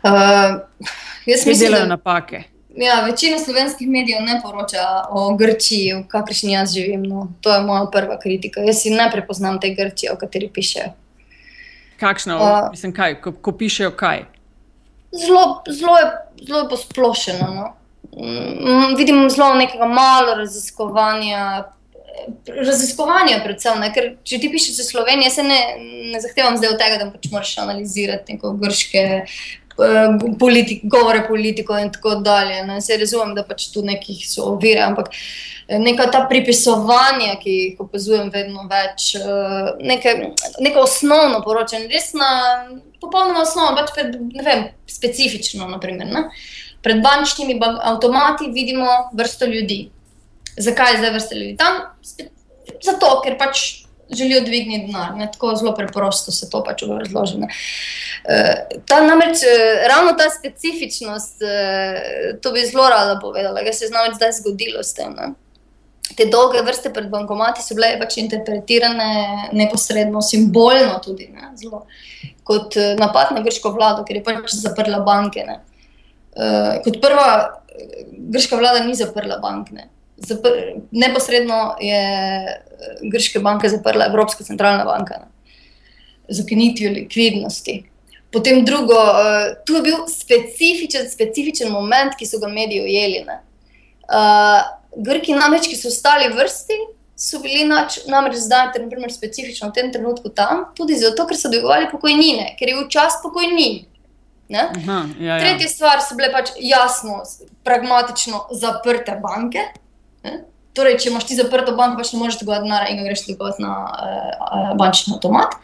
Uh, 0.04 0.12
jaz 1.26 1.46
mislim, 1.48 1.60
delajo 1.60 1.88
da 1.88 1.96
napake? 1.96 2.44
ja, 2.76 3.06
večina 3.06 3.39
slovenskih 3.39 3.88
medijev 3.88 4.22
ne 4.22 4.39
poroča 4.44 4.86
o 5.10 5.36
Grčiji, 5.36 5.94
v 5.94 6.08
kakršni 6.08 6.52
jaz 6.52 6.74
živim. 6.74 7.04
No. 7.04 7.28
To 7.41 7.54
je 7.54 7.62
moja 7.62 7.86
prva 7.91 8.20
kritika. 8.20 8.62
Jaz 8.62 8.82
si 8.82 8.89
ne 8.89 9.10
prepoznam 9.12 9.60
te 9.60 9.70
Grčije, 9.70 10.12
o 10.12 10.16
kateri 10.16 10.50
pišejo. 10.54 10.94
Kakšno, 12.04 12.38
A- 12.41 12.70
mislim, 12.72 12.93
kaj, 12.95 13.22
ko, 13.24 13.32
ko 13.32 13.54
pišejo 13.56 13.93
kaj? 13.95 14.26
Zelo, 15.14 15.62
zelo 15.70 15.97
je, 15.97 16.10
zelo 16.47 16.60
je 16.60 16.70
posplošeno. 16.70 17.47
No. 17.56 17.70
Mm, 18.18 18.95
vidim 18.97 19.30
zelo 19.30 19.54
nekega 19.56 19.86
malo 19.86 20.36
raziskovanja. 20.36 21.64
Raziskovanje, 22.47 23.39
predvsem, 23.43 23.80
ne? 23.82 23.89
ker 23.93 24.12
če 24.24 24.38
ti 24.39 24.49
pišeš 24.51 24.76
za 24.78 24.84
Slovenijo, 24.86 25.32
se 25.34 25.43
ne, 25.43 25.58
ne 26.14 26.20
zahtevam 26.22 26.60
zdaj 26.60 26.70
od 26.76 26.78
tega, 26.80 26.99
da 27.01 27.08
pač 27.12 27.26
moraš 27.32 27.56
analizirati 27.64 28.36
neko 28.36 28.51
grške 28.62 29.04
politik, 30.40 30.84
govore 30.84 31.28
politikov 31.28 31.80
in 31.80 31.92
tako 31.92 32.16
dalje. 32.16 32.64
Ne? 32.66 32.82
Se 32.82 32.98
razumem, 32.98 33.36
da 33.36 33.44
pač 33.44 33.68
tu 33.74 33.82
nekih 33.86 34.24
so 34.28 34.48
ovire, 34.54 34.82
ampak 34.86 35.10
eh, 35.68 35.80
neka 35.80 36.10
ta 36.12 36.26
pripisovanja, 36.30 37.38
ki 37.42 37.56
jih 37.58 37.84
opazujem 37.86 38.30
vedno 38.34 38.68
več, 38.70 39.16
eh, 39.16 39.72
neke, 39.82 40.16
neko 40.60 40.86
osnovno 40.88 41.42
poročanje, 41.46 41.90
res 41.92 42.14
na 42.18 42.30
popolnoma 43.02 43.44
osnovno, 43.44 43.76
pač 43.80 43.94
pred, 43.96 44.18
ne 44.34 44.46
vem, 44.46 44.68
specifično. 44.88 45.68
Naprimer, 45.72 46.08
ne? 46.08 46.28
Pred 46.84 47.00
bančnimi 47.04 47.56
bank 47.60 47.80
avtomati 47.82 48.52
vidimo 48.52 49.10
vrsto 49.16 49.48
ljudi. 49.48 49.88
Zakaj 50.58 50.94
je 50.94 50.98
zdaj 51.00 51.14
vrsta 51.16 51.36
ljudi 51.36 51.56
tam? 51.58 51.80
Zato, 52.84 53.16
ker 53.24 53.38
pač 53.40 53.83
želijo 54.16 54.41
dvigniti 54.41 54.86
denar. 54.86 55.16
Ne? 55.16 55.30
Tako 55.32 55.55
zelo 55.55 55.74
preprosto 55.76 56.32
se 56.32 56.49
to 56.49 56.64
pač 56.64 56.84
razloži. 56.88 57.38
ne. 57.38 57.47
Eh, 58.24 58.80
Ta 58.86 59.01
namreč 59.01 59.43
eh, 59.43 59.88
ravno 59.89 60.14
ta 60.18 60.30
specifičnost, 60.30 61.41
eh, 61.41 62.38
to 62.41 62.51
bi 62.51 62.66
zelo 62.66 62.89
rada 62.89 63.20
povedala, 63.22 63.64
kaj 63.64 63.74
se 63.74 63.86
je 63.86 63.91
namreč 63.91 64.16
zdaj 64.16 64.32
zgodilo 64.41 64.84
s 64.84 64.93
tem. 64.93 65.16
Ne? 65.16 65.34
Te 66.18 66.26
dolge 66.26 66.61
vrste 66.61 66.91
pred 66.93 67.09
bankomati 67.09 67.64
so 67.64 67.76
bile 67.76 67.95
pač 67.99 68.18
interpretirane 68.22 69.49
neposredno, 69.51 70.22
simbolno 70.22 70.99
tudi, 71.03 71.28
ne? 71.34 71.51
zelo 71.57 71.86
kot 72.43 72.76
napad 72.99 73.32
na 73.32 73.41
grško 73.41 73.72
vlado, 73.72 74.03
ker 74.03 74.20
je 74.20 74.24
pač 74.24 74.55
zaprla 74.59 74.99
banke. 74.99 75.45
Ne? 75.47 75.61
Uh, 76.34 76.82
kot 76.84 76.97
prva, 76.99 77.28
grška 78.34 78.57
vlada 78.57 78.84
ni 78.84 78.95
zaprla 78.95 79.38
bank. 79.39 79.72
Ne? 79.72 79.88
Zapr 80.18 80.49
neposredno 80.91 81.76
je 81.82 82.03
grške 83.02 83.40
banke 83.40 83.70
zaprla 83.70 84.08
Evropska 84.12 84.44
centralna 84.44 84.86
banka 84.86 85.22
ne? 85.24 85.28
z 86.30 86.44
ukinitvijo 86.44 86.92
likvidnosti. 86.92 87.84
Potem 88.32 88.66
drugo, 88.66 88.98
uh, 88.98 89.54
tu 89.66 89.76
je 89.76 89.82
bil 89.82 89.98
specifičen, 90.10 91.10
specifičen 91.10 91.70
moment, 91.72 92.16
ki 92.18 92.26
so 92.26 92.40
ga 92.42 92.48
mediji 92.48 92.82
ujeli. 92.82 93.26
ne. 93.28 93.40
Uh, 94.10 94.64
Grki, 94.98 95.34
namreč, 95.34 95.68
ki 95.70 95.78
so 95.78 95.90
ostali 95.90 96.30
v 96.30 96.38
vrsti, 96.38 96.78
so 97.18 97.40
bili 97.42 97.64
nač, 97.66 98.00
namreč 98.10 98.42
zdaj, 98.42 98.74
naprimer, 98.78 99.12
specifično 99.14 99.70
v 99.70 99.78
tem 99.78 99.92
trenutku 99.94 100.30
tam, 100.30 100.68
tudi 100.78 100.98
zato, 100.98 101.26
ker 101.30 101.38
so 101.38 101.50
dvigovali 101.50 101.90
pokojnine, 101.92 102.54
ker 102.60 102.70
je 102.70 102.78
bil 102.78 102.88
čas 102.94 103.18
pokojnin. 103.24 103.84
Aha, 104.54 104.98
ja, 105.20 105.38
ja. 105.38 105.40
Tretja 105.40 105.70
stvar 105.70 106.02
so 106.04 106.18
bile 106.18 106.30
pač 106.34 106.52
jasno, 106.62 107.24
pragmatično 107.66 108.48
zaprte 108.60 109.16
banke. 109.24 109.64
Ne? 110.26 110.44
Torej, 110.74 110.98
če 111.02 111.10
imaš 111.12 111.28
ti 111.30 111.38
zaprto 111.38 111.76
banko, 111.78 112.00
pač 112.02 112.14
ne 112.14 112.20
moreš 112.22 112.40
dvigovati 112.40 112.66
denarja 112.66 112.92
in 112.92 113.02
ga 113.02 113.10
greš 113.10 113.26
dvigovati 113.28 113.62
na 113.62 113.74
uh, 113.84 114.72
bančni 114.78 115.14
avtomat. 115.16 115.58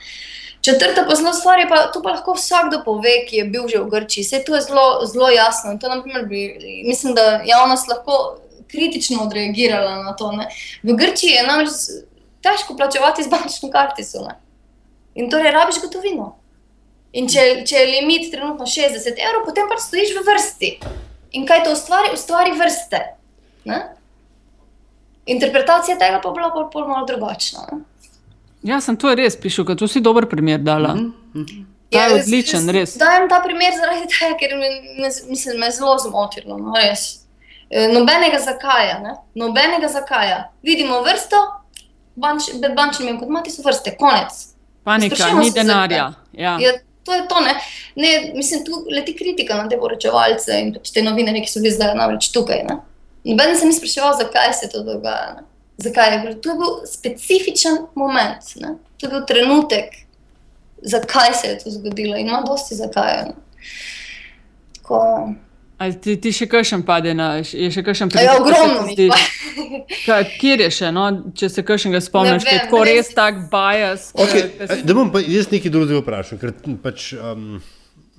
Četrta 0.61 1.05
zelo 1.15 1.33
stvar 1.33 1.59
je 1.59 1.69
pa, 1.69 1.87
to 1.93 2.01
pa 2.03 2.11
lahko 2.11 2.35
vsakdo 2.35 2.81
pove, 2.85 3.13
ki 3.29 3.37
je 3.37 3.45
bil 3.45 3.67
že 3.67 3.79
v 3.79 3.89
Grčiji. 3.89 4.23
Vse 4.23 4.43
to 4.45 4.55
je 4.55 4.61
zelo, 4.61 5.05
zelo 5.05 5.29
jasno. 5.29 5.71
In 5.71 5.79
to, 5.79 5.89
naprimer, 5.89 6.25
bi, 6.27 6.41
mislim, 6.85 7.15
da 7.15 7.41
javnost 7.45 7.87
lahko 7.87 8.39
kritično 8.67 9.23
odreagirala 9.23 10.03
na 10.03 10.15
to. 10.15 10.31
Ne? 10.31 10.49
V 10.83 10.97
Grčiji 10.99 11.39
je 11.39 11.47
namreč 11.47 11.79
težko 12.43 12.75
plačevati 12.75 13.23
z 13.23 13.31
bančno 13.31 13.71
kartico. 13.71 14.25
Ne? 14.27 14.35
In 15.15 15.29
torej 15.31 15.55
rabiš 15.55 15.81
gotovino. 15.81 16.35
In 17.13 17.25
če, 17.31 17.63
če 17.65 17.79
je 17.79 17.91
limit 17.95 18.29
trenutno 18.31 18.67
60 18.69 19.15
evrov, 19.15 19.47
potem 19.47 19.65
pač 19.71 19.87
stojiš 19.87 20.11
v 20.19 20.25
vrsti. 20.27 20.69
In 21.39 21.47
kaj 21.49 21.63
to 21.65 21.73
ustvari? 21.73 22.11
Ustvari 22.13 22.53
vrste. 22.59 22.99
Ne? 23.65 23.79
Interpretacija 25.29 25.97
tega 25.97 26.19
pa 26.23 26.29
je 26.29 26.37
bila 26.37 26.69
pol 26.73 26.87
malo 26.87 27.05
drugačna. 27.05 27.67
Ne? 27.71 27.83
ja, 28.61 28.81
sem 28.81 28.97
to 28.99 29.13
res 29.15 29.37
pišel, 29.39 29.67
to 29.77 29.87
si 29.87 30.01
dober 30.03 30.27
primer 30.29 30.59
dala. 30.59 30.95
Ta 31.89 32.03
je 32.03 32.09
Ja, 32.09 32.09
odličen, 32.13 32.67
jaz 32.67 32.73
res. 32.75 32.91
Dajem 33.01 33.29
ta 33.29 33.39
primer 33.41 33.73
zaradi 33.77 34.05
tega, 34.13 34.35
ker 34.37 34.57
me, 34.59 34.69
me, 35.01 35.09
mislim, 35.29 35.57
me 35.61 35.71
zelo 35.73 35.95
zmotilo. 35.97 36.57
No, 36.57 36.75
res. 36.77 37.23
E, 37.69 37.87
Nobenega 37.93 38.37
zakaja, 38.41 38.99
ne? 39.01 39.15
nobenega 39.37 39.89
zakaja. 39.89 40.43
Vidimo 40.65 41.01
vrsto, 41.05 41.39
banč, 42.17 42.51
med 42.61 42.75
bančnimi 42.77 43.15
avtomati 43.15 43.53
so 43.53 43.65
vrste, 43.65 43.95
konec. 43.97 44.37
Panika, 44.85 45.15
Sprašujemo 45.15 45.41
ni 45.41 45.51
denarja. 45.53 46.11
Ja. 46.33 46.55
Ja, 46.61 46.75
to 47.05 47.13
je 47.13 47.25
to. 47.29 47.41
Ne? 47.45 47.55
Ne, 47.95 48.13
mislim, 48.35 48.63
tu 48.65 48.83
leti 48.93 49.15
kritika 49.17 49.57
na 49.57 49.69
te 49.69 49.77
poročevalce 49.81 50.61
in 50.61 50.73
pač 50.77 50.93
te 50.93 51.05
novinarje, 51.05 51.45
ki 51.45 51.51
so 51.51 51.61
bili 51.61 51.73
zdaj 51.73 51.97
namreč 51.97 52.29
tukaj. 52.33 52.63
Ne? 52.69 52.79
Noben 53.25 53.55
se 53.55 53.65
ni 53.65 53.73
spraševal, 53.73 54.13
zakaj 54.17 54.53
se 54.53 54.69
to 54.69 54.83
dogaja. 54.83 55.33
Ne? 55.33 55.43
Zakaj 55.79 56.13
je 56.13 56.19
bil? 56.19 56.33
To 56.35 56.49
je 56.49 56.55
bil 56.55 56.73
specifičen 56.85 57.77
moment, 57.95 58.43
ne? 58.55 58.67
to 58.97 59.05
je 59.05 59.11
bil 59.11 59.25
trenutek, 59.25 59.95
zakaj 60.83 61.33
se 61.33 61.47
je 61.47 61.57
to 61.59 61.69
zgodilo 61.71 62.15
in 62.15 62.27
ima 62.27 62.41
dosti 62.41 62.75
zakaj. 62.75 63.31
Tako, 64.73 65.29
Ali 65.77 65.95
ti, 65.95 66.17
ti 66.17 66.31
še 66.31 66.43
kakšen 66.45 66.81
pade 66.83 67.13
na, 67.13 67.37
je 67.39 67.69
še 67.71 67.79
kakšen 67.81 68.09
ja, 68.13 68.33
ogromno 68.35 68.81
zdi? 68.89 69.05
je. 69.05 69.77
Kaj, 70.03 70.25
kjer 70.35 70.59
je 70.59 70.71
še, 70.71 70.89
no? 70.91 71.05
če 71.31 71.47
se 71.49 71.63
kakšnega 71.63 72.01
spomniš, 72.01 72.43
je 72.43 72.57
tako 72.59 72.81
res- 72.83 72.97
res 72.97 73.11
tak 73.15 73.37
bias. 73.47 74.09
Okay, 74.13 74.41
ke- 74.49 74.67
ke- 74.67 74.81
da 74.83 74.93
bom 74.93 75.07
pa 75.09 75.21
jaz 75.23 75.47
nekaj 75.47 75.71
drugega 75.71 76.01
vprašal, 76.01 76.37
ker 76.37 76.51
pač, 76.83 77.13
um, 77.15 77.61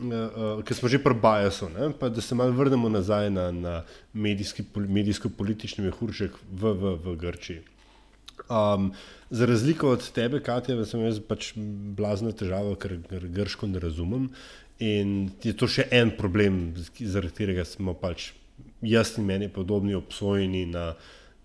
uh, 0.00 0.58
uh, 0.58 0.62
ker 0.64 0.76
smo 0.76 0.88
že 0.88 0.98
pri 1.02 1.14
Bajasu, 1.14 1.68
da 2.00 2.20
se 2.20 2.34
malo 2.34 2.56
vrnemo 2.56 2.88
nazaj 2.88 3.30
na, 3.30 3.50
na 3.52 3.74
medijsko-politični 4.14 5.84
mehurček 5.84 6.34
v, 6.52 6.72
v, 6.72 6.96
v 7.04 7.16
Grčiji. 7.20 7.60
Um, 8.48 8.92
za 9.30 9.46
razliko 9.46 9.90
od 9.90 10.10
tebe, 10.12 10.40
Katja, 10.40 10.84
sem 10.84 11.04
jaz 11.04 11.20
pač 11.22 11.52
blazna 11.96 12.32
težava, 12.32 12.74
ker, 12.80 12.96
ker 13.06 13.28
grško 13.30 13.68
ne 13.70 13.78
razumem. 13.82 14.30
In 14.80 15.30
je 15.44 15.52
to 15.52 15.68
še 15.68 15.86
en 15.92 16.10
problem, 16.16 16.72
zaradi 16.98 17.34
katerega 17.34 17.66
smo 17.68 17.94
pač 17.94 18.32
jaz 18.82 19.12
in 19.20 19.28
meni 19.28 19.48
podobni 19.52 19.94
obsojeni 19.94 20.64
na, 20.66 20.94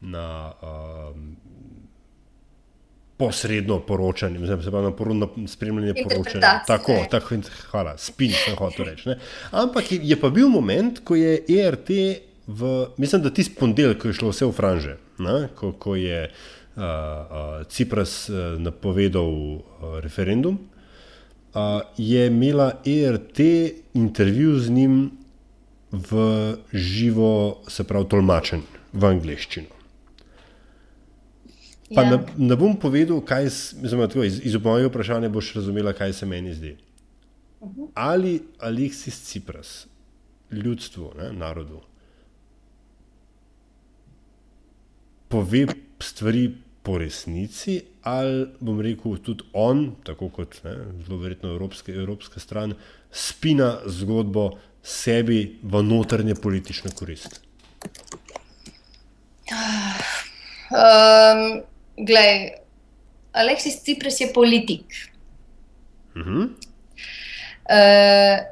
na 0.01 0.25
um, 0.63 1.35
posredno 3.17 3.79
poročanje, 3.79 4.39
oziroma 4.39 4.63
se 4.63 4.71
pravi 4.71 4.85
na, 4.85 4.91
por, 4.91 5.15
na 5.15 5.27
spremljanje 5.47 5.93
poročanja. 6.03 6.59
Tako, 6.67 6.97
tako, 7.11 7.35
hvala, 7.71 7.97
spin, 7.97 8.31
sem 8.31 8.55
hotel 8.59 8.85
reči. 8.85 9.09
Ne. 9.09 9.17
Ampak 9.51 9.91
je, 9.91 9.99
je 10.03 10.19
pa 10.19 10.29
bil 10.29 10.49
moment, 10.51 10.99
ko 11.03 11.15
je 11.15 11.39
ERT, 11.47 11.89
v, 12.47 12.75
mislim, 12.97 13.23
da 13.23 13.33
tisti 13.33 13.55
ponedeljek, 13.55 14.01
ko 14.01 14.11
je 14.11 14.19
šlo 14.19 14.31
vse 14.33 14.45
v 14.45 14.55
franže, 14.55 14.97
ne, 15.23 15.37
ko, 15.55 15.71
ko 15.71 15.95
je 15.95 16.25
uh, 16.27 16.83
uh, 16.83 17.67
Cipras 17.71 18.29
uh, 18.29 18.59
napovedal 18.61 19.31
uh, 19.31 19.61
referendum, 20.03 20.59
uh, 20.59 21.81
je 21.97 22.27
imela 22.27 22.73
ERT 22.85 23.39
intervju 23.93 24.59
z 24.59 24.69
njim 24.69 24.97
v 25.91 26.27
živo, 26.73 27.63
se 27.67 27.87
pravi, 27.87 28.09
tolmačen 28.11 28.67
v 28.93 29.07
angleščino. 29.07 29.74
Pa 31.93 32.01
ja. 32.01 32.09
ne, 32.09 32.19
ne 32.37 32.55
bom 32.57 32.73
povedal, 32.81 33.21
kaj 33.21 33.43
mislim, 33.81 34.07
tako, 34.07 34.23
iz, 34.23 34.39
iz 34.43 34.55
mojega 34.55 34.89
vprašanja 34.89 35.29
boš 35.29 35.53
razumela, 35.53 35.93
kaj 35.93 36.13
se 36.13 36.25
meni 36.25 36.53
zdi. 36.53 36.77
Uh 37.59 37.69
-huh. 37.69 37.89
Ali 37.93 38.41
Aleksis 38.59 39.21
Cipras, 39.21 39.87
ljudstvu, 40.51 41.11
ne, 41.17 41.33
narodu, 41.33 41.81
pove 45.27 45.67
stvari 45.99 46.51
po 46.83 46.97
resnici, 46.97 47.81
ali 48.03 48.47
bom 48.59 48.81
rekel, 48.81 49.17
tudi 49.17 49.43
on, 49.53 49.95
tako 50.03 50.29
kot 50.29 50.63
ne, 50.63 50.75
zelo 51.05 51.17
verjetno 51.17 51.49
evropske, 51.49 51.91
evropska 51.91 52.39
stran, 52.39 52.73
spina 53.11 53.79
zgodbo 53.85 54.51
sebi 54.83 55.59
v 55.63 55.83
notranje 55.83 56.35
politične 56.35 56.91
koristi. 56.91 57.39
Um, 60.71 61.63
Glej, 61.97 62.53
Aleksis 63.33 63.83
Cipras 63.83 64.21
je 64.21 64.33
politik. 64.33 64.85
Uh 66.15 66.21
-huh. 66.21 66.49
uh, 67.69 68.45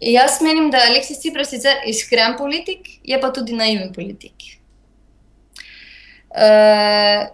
jaz 0.00 0.40
menim, 0.40 0.70
da 0.70 0.78
je 0.78 0.90
Aleksis 0.90 1.20
Cipras 1.20 1.50
sicer 1.50 1.76
iskren 1.86 2.36
politik, 2.36 2.88
je 3.02 3.20
pa 3.20 3.32
tudi 3.32 3.52
naiven 3.52 3.92
politik. 3.92 4.34
Uh, 6.30 7.26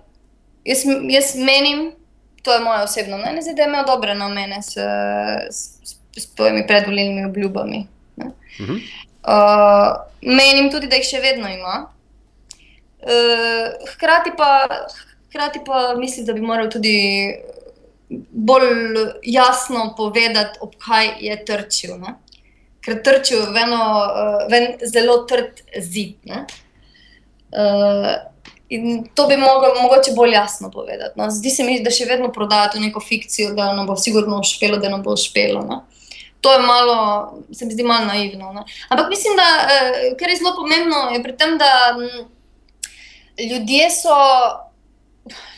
jaz, 0.65 0.85
jaz 1.09 1.35
menim, 1.35 1.93
to 2.43 2.53
je 2.53 2.61
moje 2.61 2.83
osebno 2.83 3.19
mnenje, 3.19 3.55
da 3.57 3.63
je 3.63 3.69
imel 3.69 3.85
dobre 3.87 4.15
namene 4.15 4.63
s, 4.63 4.77
s, 5.51 5.79
s 6.17 6.35
svojimi 6.35 6.67
predvoljenimi 6.67 7.25
obljubami. 7.25 7.87
Uh 8.17 8.27
-huh. 8.59 8.81
uh, 9.27 9.97
menim 10.23 10.71
tudi, 10.71 10.87
da 10.87 10.97
jih 10.97 11.07
še 11.07 11.21
vedno 11.21 11.49
ima. 11.49 11.87
Uh, 13.01 13.89
hkrati 13.95 14.31
pa. 14.37 14.67
Hkrati 15.35 15.61
pa 15.67 15.95
mislim, 15.97 16.27
da 16.27 16.33
bi 16.33 16.41
moral 16.41 16.71
tudi 16.71 17.35
bolj 18.31 18.67
jasno 19.23 19.95
povedati, 19.97 20.59
ob 20.61 20.71
kaj 20.87 21.09
je 21.21 21.45
trčil. 21.45 21.97
Ne? 21.99 22.15
Ker 22.81 23.03
trčil 23.03 23.41
v 23.51 23.57
eno 23.65 23.81
uh, 23.83 24.53
zelo 24.87 25.17
trd 25.27 25.59
zid. 25.83 26.31
Uh, 26.31 28.15
in 28.69 29.09
to 29.15 29.27
bi 29.27 29.37
mogel 29.37 29.75
mogoče 29.83 30.15
bolj 30.15 30.37
jasno 30.39 30.71
povedati. 30.71 31.19
No? 31.19 31.27
Zdi 31.31 31.51
se 31.51 31.67
mi, 31.67 31.81
da 31.83 31.91
še 31.91 32.07
vedno 32.07 32.31
prodajajo 32.33 32.79
neko 32.85 33.03
fikcijo, 33.03 33.57
da 33.59 33.73
nam 33.75 33.91
bo 33.91 33.97
sigurno 33.99 34.39
uspelo, 34.39 34.79
da 34.79 34.93
nam 34.93 35.03
bo 35.03 35.17
uspelo. 35.19 35.65
Ne? 35.67 35.81
To 36.47 36.53
je 36.53 36.61
malo, 36.63 36.95
se 37.51 37.67
mi 37.67 37.75
zdi 37.75 37.83
malo 37.83 38.07
naivno. 38.07 38.53
Ne? 38.53 38.63
Ampak 38.89 39.11
mislim, 39.11 39.35
da 39.35 39.51
kar 40.15 40.31
je 40.31 40.39
zelo 40.39 40.55
pomembno, 40.61 41.09
je 41.11 41.23
pri 41.27 41.35
tem, 41.37 41.59
da 41.59 41.73
m, 41.99 42.29
ljudje 43.51 43.91
so 43.91 44.15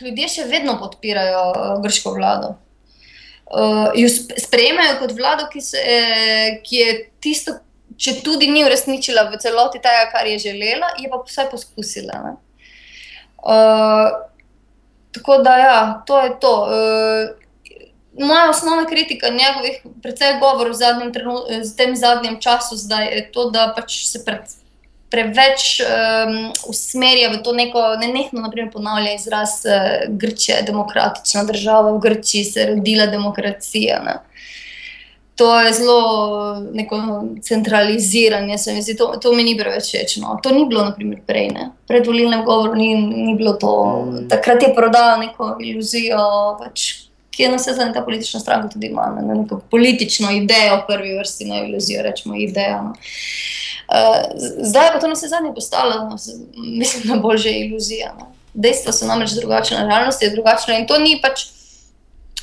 ljudje 0.01 0.27
še 0.27 0.47
vedno 0.47 0.77
podpirajo 0.79 1.43
uh, 1.51 1.75
grško 1.83 2.13
vlado. 2.15 2.55
Uh, 3.47 3.87
jo 3.95 4.09
sprejemajo 4.11 4.97
kot 4.99 5.13
vlado, 5.15 5.47
ki, 5.51 5.61
se, 5.63 5.79
eh, 5.79 6.57
ki 6.63 6.79
je 6.81 6.95
tisto, 7.23 7.53
če 7.95 8.17
tudi 8.25 8.49
ni 8.51 8.65
uresničila 8.67 9.29
v 9.31 9.39
celoti 9.39 9.79
tega, 9.79 10.09
kar 10.11 10.27
je 10.27 10.41
želela, 10.49 10.91
je 10.99 11.07
pa 11.07 11.21
vsaj 11.23 11.47
poskusila. 11.53 12.35
Uh, 13.39 14.09
tako 15.15 15.39
da, 15.47 15.57
ja, 15.63 15.79
to 16.07 16.19
je 16.25 16.35
to. 16.43 16.53
Uh, 16.67 18.27
moja 18.27 18.49
osnovna 18.49 18.85
kritika 18.89 19.29
njegovih, 19.29 19.79
predvsem 20.03 20.39
govorov 20.43 20.75
v, 20.75 21.11
v 21.63 21.75
tem 21.77 21.95
zadnjem 21.95 22.39
času, 22.41 22.75
zdaj, 22.75 23.13
je 23.15 23.25
to, 23.31 23.49
da 23.53 23.71
pač 23.75 24.03
se 24.11 24.25
predstavlja 24.25 24.66
preveč 25.09 25.79
um, 25.81 26.51
usmerja 26.67 27.31
v 27.31 27.41
to 27.43 27.53
neko, 27.55 27.81
ne 28.01 28.07
nekno, 28.11 28.41
naprimer, 28.41 28.71
ponavlja 28.73 29.13
izraz 29.15 29.61
uh, 29.65 30.07
Grčija, 30.09 30.61
demokratična 30.67 31.43
država, 31.47 31.91
v 31.95 31.99
Grčiji 31.99 32.43
se 32.43 32.59
je 32.59 32.69
rodila 32.75 33.07
demokracija. 33.07 34.01
Ne. 34.05 34.17
To 35.37 35.59
je 35.59 35.73
zelo 35.73 36.01
neko 36.73 37.23
centraliziranje, 37.41 38.57
se 38.57 38.73
mi 38.73 38.81
zdi, 38.81 38.95
to, 38.97 39.13
to 39.21 39.33
mi 39.33 39.43
ni 39.43 39.57
preveč 39.57 39.93
večno. 39.93 40.39
To 40.43 40.51
ni 40.51 40.65
bilo, 40.65 40.85
naprimer, 40.85 41.19
prej. 41.27 41.51
Ne. 41.53 41.69
Pred 41.87 42.07
volilnem 42.07 42.41
govoru 42.45 42.75
ni, 42.75 42.95
ni 42.95 43.35
bilo 43.37 43.53
to. 43.53 43.73
Mm. 44.05 44.27
Takrat 44.29 44.63
je 44.63 44.73
prodal 44.75 45.19
neko 45.21 45.55
iluzijo, 45.61 46.17
pač, 46.59 46.87
ki 47.31 47.43
je 47.43 47.51
na 47.53 47.61
vse 47.61 47.77
zadnje 47.77 47.93
ta 47.93 48.01
politična 48.01 48.39
stranka 48.39 48.73
tudi 48.73 48.89
ima, 48.89 49.11
ne, 49.13 49.35
neko 49.43 49.61
politično 49.71 50.31
idejo, 50.33 50.81
v 50.81 50.87
prvi 50.87 51.13
vrsti, 51.19 51.45
ne 51.45 51.67
iluzijo, 51.69 52.01
rečemo 52.03 52.35
idejo. 52.35 52.81
No. 52.89 52.95
Uh, 53.87 54.39
zdaj 54.67 54.89
pa 54.93 54.99
to 54.99 55.07
na 55.07 55.13
vse 55.13 55.27
zadnje 55.27 55.53
postalo, 55.55 56.09
no, 56.09 56.17
mislim, 56.57 57.03
da 57.07 57.19
bolj 57.21 57.37
že 57.37 57.51
iluzija. 57.51 58.15
No. 58.19 58.33
Dejstva 58.53 58.91
so 58.91 59.07
namreč 59.07 59.31
drugačna, 59.39 59.85
realnost 59.87 60.23
je 60.23 60.29
drugačna 60.33 60.79
in 60.79 60.87
to 60.87 60.99
ni 60.99 61.19
pač. 61.21 61.45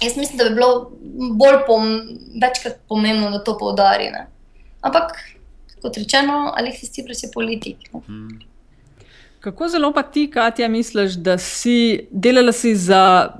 Jaz 0.00 0.16
mislim, 0.16 0.38
da 0.38 0.44
bi 0.48 0.54
bilo 0.54 0.90
bolj 1.38 1.58
pom 1.66 1.84
večkrat 2.42 2.80
pomembno, 2.88 3.30
da 3.30 3.42
to 3.44 3.58
poudari. 3.58 4.08
Ne. 4.10 4.26
Ampak, 4.80 5.12
kot 5.82 5.96
rečeno, 5.96 6.54
Aleksis 6.56 6.90
Cipras 6.90 7.22
je 7.22 7.30
politik. 7.34 7.76
Hmm. 7.92 8.40
Kako 9.40 9.68
zelo 9.68 9.92
pa 9.92 10.02
ti, 10.02 10.26
Katja, 10.30 10.68
misliš, 10.68 11.12
da 11.20 11.36
si 11.38 12.06
delala 12.10 12.52
si 12.52 12.74
za 12.76 13.34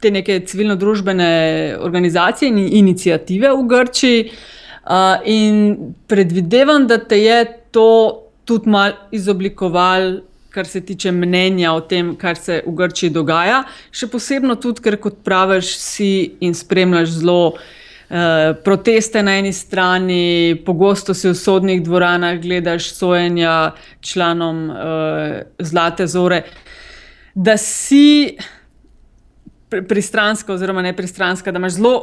te 0.00 0.10
neke 0.10 0.40
civilno-družbene 0.46 1.76
organizacije 1.80 2.48
in 2.48 2.58
inicijative 2.58 3.52
v 3.56 3.66
Grčiji? 3.68 4.24
Uh, 4.28 4.57
Uh, 4.88 5.20
in 5.28 5.76
predvidevam, 6.08 6.86
da 6.88 6.96
te 6.98 7.18
je 7.20 7.44
to 7.70 8.24
tudi 8.44 8.70
malo 8.70 8.94
izoblikovalo, 9.12 10.20
kar 10.50 10.66
se 10.66 10.80
tiče 10.80 11.12
mnenja 11.12 11.72
o 11.76 11.80
tem, 11.80 12.14
kar 12.16 12.36
se 12.36 12.62
v 12.66 12.72
Grčiji 12.72 13.12
dogaja. 13.12 13.62
Še 13.92 14.08
posebej 14.08 14.56
tudi, 14.62 14.80
ker 14.86 14.96
kot 14.96 15.18
praviš, 15.24 15.74
si 15.76 16.12
in 16.40 16.56
spremljaš 16.56 17.18
zelo 17.20 17.42
uh, 17.52 18.56
proteste 18.64 19.20
na 19.22 19.36
eni 19.42 19.52
strani, 19.52 20.56
pogosto 20.64 21.12
si 21.14 21.28
v 21.28 21.36
sodnih 21.36 21.82
dvoranah 21.84 22.38
gledaš 22.40 22.88
sojenja 22.96 23.74
članom 24.00 24.62
uh, 24.70 25.34
Zlate 25.60 26.06
Zore. 26.08 26.46
Da 27.36 27.58
si 27.60 28.38
pristranska, 29.68 30.56
oziroma 30.56 30.80
ne 30.82 30.94
pristranska, 30.96 31.52
da 31.52 31.60
imaš 31.60 31.76
zelo 31.76 31.94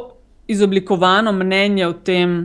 izoblikovano 0.46 1.32
mnenje 1.34 1.86
o 1.86 1.92
tem, 1.92 2.38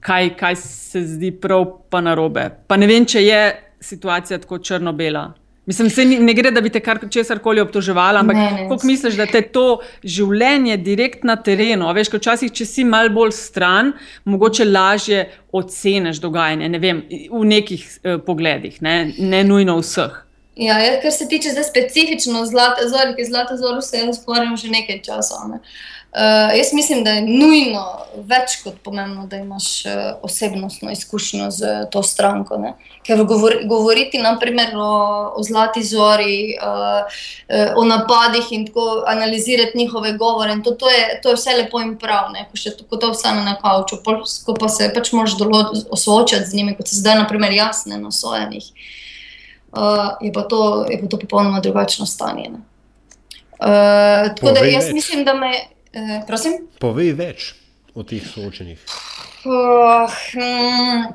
kaj, 0.00 0.36
kaj 0.36 0.56
se 0.56 1.04
zdi 1.06 1.30
prav, 1.40 1.66
pa 1.90 2.00
narobe. 2.00 2.48
Pa 2.66 2.76
ne 2.76 2.88
vem, 2.90 3.06
če 3.06 3.22
je 3.24 3.42
situacija 3.80 4.38
tako 4.40 4.58
črno-bela. 4.58 5.30
Mislim, 5.70 5.90
se 5.90 6.04
ni, 6.04 6.16
ne 6.18 6.32
gre, 6.34 6.50
da 6.50 6.60
bi 6.64 6.70
te 6.72 6.80
kar 6.82 6.98
česar 7.12 7.38
koli 7.38 7.60
obtoževala, 7.60 8.24
ampak 8.24 8.38
kako 8.58 8.86
misliš, 8.88 9.14
da 9.20 9.26
te 9.30 9.42
to 9.54 9.78
življenje 10.02 10.78
direkt 10.82 11.22
na 11.28 11.36
terenu, 11.36 11.86
veš, 11.94 12.10
kot 12.10 12.24
včasih, 12.24 12.50
če 12.50 12.66
si 12.66 12.84
mal 12.88 13.12
bolj 13.14 13.36
stran, 13.36 13.92
mogoče 14.24 14.66
lažje 14.66 15.20
oceniš 15.54 16.18
dogajanje, 16.24 16.72
ne 16.72 16.80
vem, 16.82 17.04
v 17.30 17.44
nekih 17.52 17.86
eh, 17.86 18.18
pogledih, 18.26 18.80
ne, 18.82 18.96
ne 19.20 19.44
nujno 19.46 19.78
vseh. 19.78 20.18
Ja, 20.60 20.80
ja, 20.82 20.98
kar 21.00 21.12
se 21.14 21.28
tiče 21.28 21.54
zdaj 21.54 21.68
specifično 21.68 22.42
zlate 22.50 22.88
zore, 22.90 23.14
ki 23.16 23.28
zlate 23.28 23.54
zore 23.60 23.84
se 23.84 24.02
jaz 24.02 24.18
ukvarjam 24.18 24.58
že 24.58 24.72
nekaj 24.74 25.04
časa. 25.06 25.44
Ne. 25.52 25.60
Uh, 25.60 25.99
Uh, 26.10 26.58
jaz 26.58 26.72
mislim, 26.72 27.04
da 27.04 27.10
je 27.10 27.22
nujno 27.22 27.84
več 28.26 28.56
kot 28.64 28.80
pomembno, 28.82 29.28
da 29.30 29.38
imaš 29.38 29.84
uh, 29.86 29.92
osebnostno 30.26 30.90
izkušnjo 30.90 31.50
z 31.54 31.62
uh, 31.68 31.84
to 31.90 32.02
stranko. 32.02 32.58
Ne? 32.58 32.72
Ker 33.06 33.22
govor, 33.30 33.54
govoriti 33.70 34.18
naprimer, 34.18 34.74
o, 34.74 34.88
o 35.38 35.44
Zlati 35.46 35.84
Zori, 35.86 36.56
uh, 36.58 37.06
uh, 37.06 37.78
o 37.78 37.86
napadih 37.86 38.50
in 38.58 38.66
tako 38.66 39.04
analizirati 39.06 39.78
njihove 39.78 40.16
govore, 40.18 40.58
to, 40.64 40.74
to, 40.74 40.90
je, 40.90 41.20
to 41.22 41.30
je 41.30 41.38
vse 41.38 41.56
lepo 41.62 41.78
in 41.80 41.94
prav, 41.98 42.34
ne? 42.34 42.48
ko, 42.50 42.58
še, 42.58 42.74
ko 42.90 42.98
to 42.98 43.14
vstane 43.14 43.46
na 43.46 43.54
kauču, 43.62 44.02
ko 44.02 44.58
pa 44.58 44.66
se 44.68 44.90
pač 44.90 45.14
moraš 45.14 45.38
soočati 45.94 46.50
z 46.50 46.58
njimi, 46.58 46.74
kot 46.74 46.90
se 46.90 46.98
zdaj, 47.04 47.20
naprimer, 47.22 47.54
jasne 47.54 48.02
na 48.02 48.10
sojenih. 48.10 48.72
Uh, 49.70 50.16
je, 50.18 50.34
pa 50.34 50.42
to, 50.42 50.88
je 50.90 50.98
pa 50.98 51.06
to 51.06 51.22
popolnoma 51.22 51.62
drugačno 51.62 52.02
stanje. 52.06 52.50
Uh, 52.50 54.32
tako 54.34 54.58
da 54.58 54.66
jaz 54.66 54.90
mislim, 54.90 55.22
da 55.22 55.38
me. 55.38 55.54
Uh, 55.90 56.22
Povej 56.78 57.14
več 57.18 57.50
o 57.98 58.04
teh 58.06 58.22
soočenjih. 58.22 58.78
Uh, 59.42 60.06
um, 60.38 61.06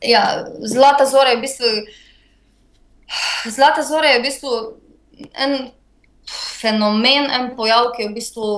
ja, 0.00 0.22
Zlata 0.64 1.04
Zora 1.06 1.34
je 1.34 1.36
v 1.36 1.44
bistvu. 1.44 1.72
Zlata 3.52 3.84
Zora 3.84 4.14
je 4.14 4.20
v 4.20 4.24
bistvu 4.24 4.52
en 5.36 5.68
fenomen, 6.32 7.28
en 7.28 7.50
pojav, 7.58 7.92
ki 7.92 8.06
je 8.06 8.08
v 8.08 8.16
bistvu 8.16 8.48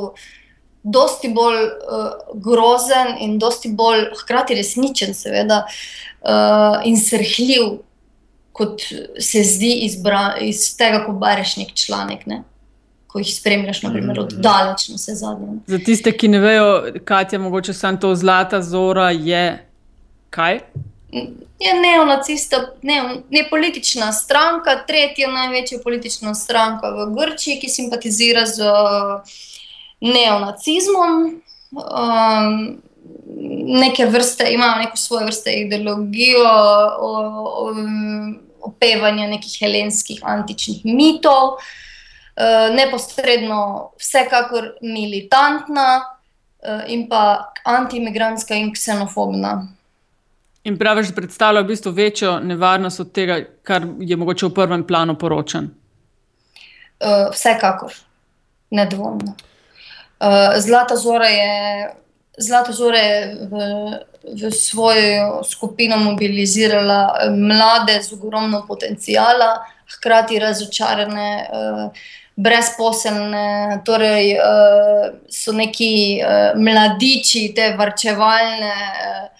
dosti 0.86 1.32
bolj 1.34 1.58
uh, 1.58 2.12
grozen 2.38 3.16
in 3.24 3.34
dosti 3.42 3.72
bolj 3.74 4.06
hkrati 4.22 4.54
resničen, 4.58 5.10
seveda, 5.14 5.64
uh, 6.22 6.78
in 6.86 6.96
srhljiv, 7.00 7.80
kot 8.54 8.86
se 9.22 9.42
zdi 9.46 9.72
izbra, 9.86 10.38
iz 10.42 10.64
tega, 10.78 11.02
ko 11.06 11.18
bereš 11.18 11.58
nek 11.58 11.74
članek. 11.74 12.24
Ne? 12.30 12.44
Ko 13.08 13.22
jih 13.22 13.30
spremljaš, 13.32 13.82
naprimer, 13.82 14.20
od 14.20 14.32
mhm. 14.32 14.42
daleč 14.44 14.88
na 14.88 14.98
vse 15.00 15.14
zadnje. 15.16 15.54
Za 15.66 15.78
tiste, 15.84 16.12
ki 16.12 16.28
ne 16.28 16.42
vejo, 16.44 16.68
kaj 17.08 17.32
je 17.32 17.38
mogoče 17.38 17.72
samo 17.72 17.98
to 17.98 18.14
zlata 18.14 18.62
zora, 18.62 19.10
je 19.10 19.64
kaj? 20.30 20.60
je 21.58 21.80
neonacista, 21.80 22.56
ne, 22.82 23.22
ne 23.30 23.46
politična 23.50 24.12
stranka, 24.12 24.84
tretja 24.86 25.30
največja 25.30 25.78
politična 25.84 26.34
stranka 26.34 26.90
v 26.90 27.06
Grčiji, 27.16 27.58
ki 27.60 27.68
simpatizira 27.68 28.46
z 28.46 28.68
neonacizmom. 30.00 31.24
Um, 31.72 32.60
neke 33.80 34.06
vrste, 34.06 34.46
imajo 34.52 34.78
neko 34.82 34.96
svoje 34.96 35.24
vrste 35.24 35.52
ideologijo, 35.52 36.46
opevanje 38.60 39.28
nekih 39.28 39.58
helenskih 39.60 40.20
antičnih 40.22 40.84
mitov, 40.84 41.58
uh, 41.58 41.87
neposredno, 42.74 43.90
vsekakor 43.98 44.76
militantna 44.82 45.88
uh, 45.98 46.84
in 46.86 47.08
pa 47.08 47.52
antiimigrantska 47.64 48.54
in 48.54 48.72
ksenofobna. 48.72 49.68
In 50.64 50.78
praviš, 50.78 51.08
da 51.08 51.14
predstavlja 51.14 51.60
v 51.60 51.66
bistvu 51.66 51.92
večjo 51.92 52.38
nevarnost 52.40 53.00
od 53.00 53.12
tega, 53.12 53.40
kar 53.62 53.86
je 54.00 54.16
mogoče 54.16 54.46
v 54.46 54.54
prvem 54.54 54.84
planu 54.86 55.14
poročen. 55.18 55.70
Uh, 57.00 57.30
vsekakor, 57.32 57.94
nedvomno. 58.70 59.34
Uh, 60.18 60.58
Zlata 60.58 60.96
Zora 60.96 61.26
je, 61.26 61.94
Zlata 62.38 62.72
Zora 62.72 62.98
je 62.98 63.48
v, 63.50 63.62
v 64.34 64.50
svojo 64.50 65.44
skupino 65.44 65.96
mobilizirala 65.96 67.00
eh, 67.22 67.30
mlade 67.30 68.02
z 68.02 68.12
ogromno 68.12 68.64
potencijala, 68.68 69.62
hkrati 69.94 70.38
razočarane, 70.38 71.48
uh, 71.48 71.90
brezposelne, 72.38 73.80
torej 73.82 74.38
uh, 74.38 75.08
so 75.26 75.50
neki 75.52 75.92
uh, 76.22 76.54
mladiči, 76.54 77.48
te 77.56 77.72
varčevalne. 77.78 78.76
Uh, 78.78 79.38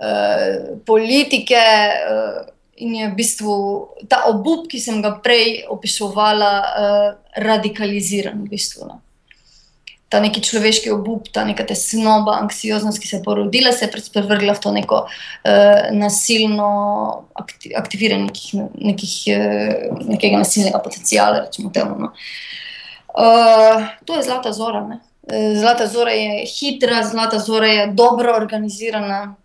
Eh, 0.00 0.80
politike. 0.84 1.60
Uh, 2.10 2.48
in 2.80 2.94
je 2.94 3.08
v 3.08 3.14
bistvu 3.14 3.52
ta 4.08 4.24
obup, 4.32 4.64
ki 4.72 4.80
sem 4.80 5.02
ga 5.04 5.12
prej 5.20 5.68
opisovala, 5.68 6.52
uh, 6.64 7.08
radikaliziran. 7.36 8.40
V 8.40 8.48
bistvu, 8.48 8.88
no. 8.88 8.96
Ta 10.10 10.18
neki 10.20 10.42
človeški 10.42 10.90
obup, 10.90 11.28
ta 11.30 11.44
neka 11.46 11.62
tesnoba, 11.68 12.34
anksioznost, 12.42 12.98
ki 12.98 13.08
se 13.08 13.16
je 13.16 13.22
porodila, 13.22 13.70
se 13.72 13.86
je 13.86 14.00
prevrgla 14.12 14.56
v 14.56 14.62
to 14.64 14.72
neko 14.74 15.04
uh, 15.06 15.90
nasilno 15.94 16.70
akti 17.38 17.70
aktiviranje 17.78 18.26
nekih, 18.26 18.64
nekih, 18.90 19.14
uh, 19.36 20.00
nekega 20.10 20.42
nasilnega 20.42 20.82
potencijala. 20.82 21.46
Temu, 21.54 21.94
no. 22.02 22.10
uh, 23.14 23.86
to 24.04 24.18
je 24.18 24.26
zlata 24.26 24.52
zora. 24.52 24.82
Ne? 24.88 24.98
Zlata 25.60 25.86
zora 25.86 26.10
je 26.10 26.42
hitra, 26.46 27.04
zlata 27.06 27.38
zora 27.38 27.70
je 27.70 27.86
dobro 27.94 28.34
organizirana 28.34 29.36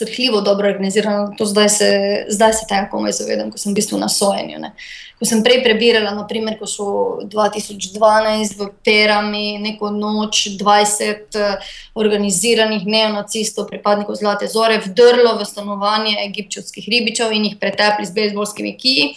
srhljivo 0.00 0.40
dobro 0.40 0.68
organizirano. 0.68 1.34
Zdaj 1.40 1.68
se, 1.68 1.90
zdaj 2.28 2.52
se 2.52 2.66
tega 2.68 2.88
komaj 2.90 3.12
zavedam, 3.12 3.50
ko 3.50 3.58
sem 3.58 3.72
v 3.72 3.78
bistvu 3.80 3.98
na 3.98 4.08
sojenju. 4.08 4.58
Ne. 4.58 4.72
Ko 5.20 5.28
sem 5.28 5.42
prej 5.44 5.60
prebirala, 5.64 6.14
naprimer, 6.16 6.56
ko 6.58 6.66
so 6.66 6.86
2012 7.28 8.56
v 8.56 8.68
Perami 8.84 9.58
neko 9.60 9.90
noč 9.92 10.46
20 10.56 11.36
uh, 11.36 11.70
organiziranih 11.94 12.86
neonacistov, 12.88 13.68
pripadnikov 13.68 14.16
Zlate 14.16 14.48
Zore, 14.48 14.80
vdrlo 14.86 15.36
v 15.36 15.48
stanovanje 15.48 16.16
egipčovskih 16.24 16.88
ribičev 16.88 17.36
in 17.36 17.50
jih 17.50 17.60
pretepli 17.60 18.08
z 18.08 18.16
bejzbolskimi 18.16 18.76
kiji. 18.80 19.12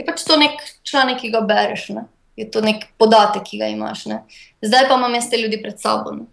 Je 0.00 0.08
pač 0.08 0.24
to 0.24 0.40
nek 0.40 0.56
članek, 0.88 1.20
ki 1.20 1.34
ga 1.36 1.44
bereš, 1.44 1.90
ne. 1.92 2.08
je 2.36 2.48
to 2.48 2.64
nek 2.64 2.88
podatek, 2.98 3.44
ki 3.44 3.60
ga 3.60 3.68
imaš. 3.68 4.06
Ne. 4.08 4.22
Zdaj 4.64 4.88
pa 4.88 4.96
imam 4.96 5.20
jaz 5.20 5.28
te 5.28 5.36
ljudi 5.36 5.60
pred 5.60 5.76
sabo. 5.76 6.16
Ne 6.16 6.32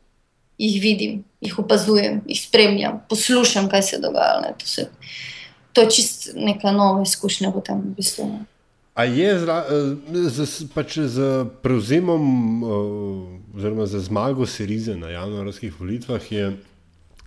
jih 0.60 0.82
vidim, 0.84 1.24
jih 1.42 1.60
opazujem, 1.60 2.22
jih 2.28 2.42
spremljam, 2.42 3.02
poslušam, 3.10 3.70
kaj 3.70 3.82
se 3.82 4.00
dogaja. 4.04 4.54
To, 4.58 4.68
se, 4.68 4.90
to 5.74 5.82
je 5.82 5.92
čist 5.92 6.30
neka 6.36 6.72
nova 6.72 7.04
izkušnja 7.04 7.52
v 7.56 7.64
tem 7.66 7.84
bistvu. 7.98 8.28
Ne. 8.28 8.46
A 9.00 9.04
je 9.08 9.32
eh, 9.32 10.30
z, 10.30 10.68
pač 10.76 10.98
z 11.08 11.46
prevzemom, 11.64 12.24
eh, 12.24 13.56
oziroma 13.56 13.86
z 13.88 14.02
zmago 14.04 14.44
Sirize 14.44 14.98
na 15.00 15.14
januarskih 15.14 15.72
volitvah, 15.80 16.32
je 16.32 16.58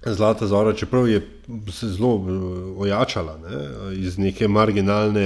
Zlata 0.03 0.47
Zora, 0.47 0.75
čeprav 0.75 1.09
je 1.09 1.23
se 1.73 1.89
zelo 1.95 2.19
eh, 2.19 2.33
ojačala 2.77 3.39
ne, 3.39 3.61
iz 3.97 4.19
neke 4.19 4.49
marginalne, 4.49 5.25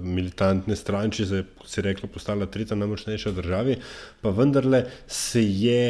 militantne 0.00 0.76
stranče, 0.76 1.26
se 1.26 1.42
je, 1.42 1.44
kot 1.58 1.68
se 1.68 1.80
je 1.80 1.84
reklo, 1.90 2.08
postala 2.08 2.46
tretja 2.46 2.76
najmočnejša 2.76 3.30
v 3.30 3.36
državi, 3.42 3.76
pa 4.22 4.30
vendarle 4.30 4.86
se 5.06 5.44
je. 5.44 5.84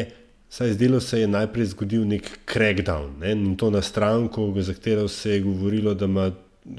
Saj 0.53 0.72
zdelo 0.72 1.00
se 1.00 1.20
je 1.20 1.28
najprej 1.28 1.70
zgodil 1.72 2.03
nek 2.05 2.26
crackdown 2.44 3.14
ne? 3.20 3.32
in 3.32 3.55
to 3.57 3.70
na 3.70 3.80
stranko, 3.82 4.53
za 4.61 4.74
katero 4.74 5.09
se 5.09 5.30
je 5.30 5.40
govorilo, 5.40 5.94
da 5.94 6.05
ima 6.05 6.26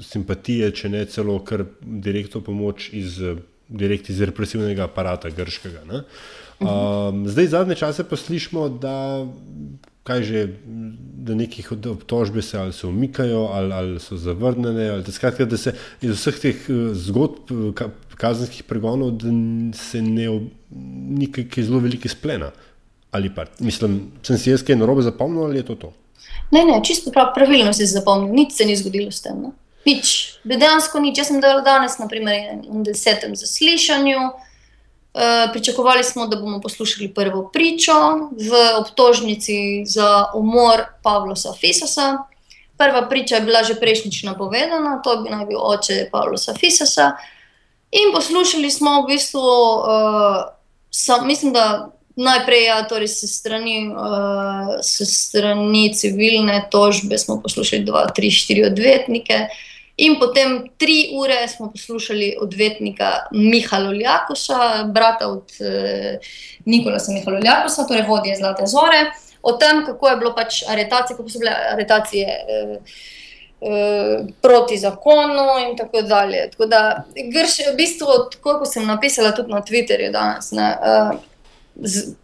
simpatije, 0.00 0.70
če 0.70 0.88
ne 0.88 1.00
celo 1.10 1.40
kar 1.42 1.64
direktno 1.82 2.40
pomoč 2.40 2.92
iz, 2.92 3.18
direkt 3.68 4.10
iz 4.14 4.20
represivnega 4.22 4.84
aparata 4.86 5.30
grškega. 5.30 5.82
Um, 6.60 7.24
zdaj, 7.26 7.50
zadnje 7.56 7.74
čase 7.80 8.04
pa 8.06 8.16
slišimo, 8.16 8.68
da, 8.68 9.26
že, 10.22 10.44
da 11.26 11.34
nekih 11.34 11.72
obtožbe 11.72 12.42
se 12.42 12.58
ali 12.58 12.72
se 12.72 12.86
umikajo, 12.86 13.48
ali, 13.58 13.72
ali 13.72 14.00
so 14.00 14.16
zavrnjene. 14.16 14.88
Ali, 14.90 15.02
da, 15.02 15.12
skratka, 15.12 15.48
da 15.50 15.58
se 15.58 15.74
iz 16.00 16.14
vseh 16.14 16.38
teh 16.38 16.68
eh, 16.70 16.94
zgodb 16.94 17.50
kazenskih 18.14 18.62
pregonov 18.70 19.18
se 19.74 20.02
ne 20.02 20.28
nekaj 21.18 21.66
zelo 21.66 21.82
velike 21.82 22.08
splena. 22.08 22.52
Ali 23.14 23.30
pa, 23.34 23.44
mislim, 23.58 24.12
sem 24.26 24.38
si 24.38 24.50
jaz 24.50 24.64
kaj 24.66 24.76
narobe 24.76 25.02
zapomnil 25.06 25.44
ali 25.46 25.60
je 25.62 25.66
to 25.68 25.74
to? 25.74 25.92
Ne, 26.50 26.64
ne, 26.64 26.80
čisto 26.84 27.10
prav, 27.14 27.30
pravilno 27.34 27.72
si 27.72 27.86
zapomnil, 27.86 28.34
nič 28.34 28.56
se 28.58 28.66
ni 28.66 28.74
zgodilo 28.76 29.12
s 29.14 29.22
tem. 29.22 29.38
No. 29.38 29.52
Nič, 29.86 30.40
dejansko 30.44 30.98
nič. 31.00 31.20
Jaz 31.20 31.30
sem 31.30 31.38
delal 31.44 31.62
danes, 31.62 31.98
naprimer, 32.00 32.58
na 32.64 32.82
desetem 32.82 33.36
zaslišanju. 33.36 34.18
Uh, 35.14 35.46
pričakovali 35.52 36.02
smo, 36.04 36.26
da 36.26 36.40
bomo 36.40 36.58
poslušali 36.60 37.12
prvo 37.14 37.44
pričo 37.54 37.94
v 38.34 38.62
obtožnici 38.80 39.84
za 39.86 40.24
umor 40.34 40.82
Pavla 41.02 41.36
Fisosa. 41.60 42.18
Prva 42.76 43.04
priča 43.08 43.36
je 43.36 43.46
bila 43.46 43.62
že 43.62 43.78
prejšnjič 43.78 44.24
napovedana, 44.26 44.98
to 45.06 45.20
bi 45.22 45.30
naj 45.30 45.46
bil 45.46 45.62
oče 45.62 46.08
Pavla 46.10 46.54
Fisosa. 46.58 47.12
In 47.94 48.10
poslušali 48.10 48.70
smo 48.70 49.02
v 49.02 49.14
bistvu, 49.14 49.38
uh, 49.38 50.50
sam, 50.90 51.26
mislim, 51.26 51.52
da 51.52 51.94
Najprej, 52.16 52.64
ja, 52.64 52.82
torej 52.86 53.08
se 53.08 53.26
strani, 53.26 53.88
uh, 53.90 54.76
se 54.82 55.06
strani 55.06 55.94
civilne 55.94 56.68
tožbe 56.70 57.18
smo 57.18 57.40
poslušali 57.42 57.82
dva, 57.82 58.06
tri, 58.14 58.30
štiri 58.30 58.62
odvetnike, 58.68 59.38
in 59.96 60.14
potem 60.20 60.60
tri 60.78 61.10
ure 61.18 61.48
smo 61.48 61.72
poslušali 61.72 62.36
odvetnika 62.40 63.10
Mihala 63.32 63.92
Ljakoša, 63.92 64.84
brata 64.94 65.28
od 65.28 65.58
uh, 65.58 66.30
Nikolasa 66.64 67.12
Mihala 67.12 67.42
Ljakoša, 67.42 67.88
torej 67.88 68.06
vodje 68.06 68.38
Zlate 68.38 68.66
Zore, 68.66 69.10
o 69.42 69.52
tem, 69.58 69.82
kako 69.86 70.08
je 70.08 70.16
bilo 70.16 70.34
pač 70.34 70.62
aretacije, 70.68 71.16
kako 71.16 71.28
so 71.28 71.42
bile 71.42 71.58
aretacije. 71.72 72.38
Uh, 72.48 73.12
Proti 74.42 74.76
zakonu, 74.76 75.44
in 75.62 75.76
tako 75.76 76.02
dalje. 76.02 76.50
Tako 76.50 76.66
da, 76.68 76.80
grš, 77.32 77.54
v 77.70 77.76
bistvu, 77.78 78.06
kot 78.44 78.66
sem 78.68 78.84
napisala 78.84 79.30
tudi 79.32 79.54
na 79.54 79.62
Twitterju 79.64 80.10
danes, 80.12 80.50
ne, 80.52 80.66
uh, 80.76 81.22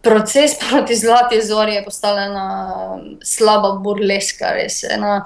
proces 0.01 0.55
proti 0.69 0.95
zlati 0.95 1.41
zori 1.41 1.73
je 1.73 1.83
postala 1.83 2.21
ena 2.21 2.47
slaba 3.23 3.71
burleska, 3.83 4.53
res 4.55 4.83
ena, 4.83 5.21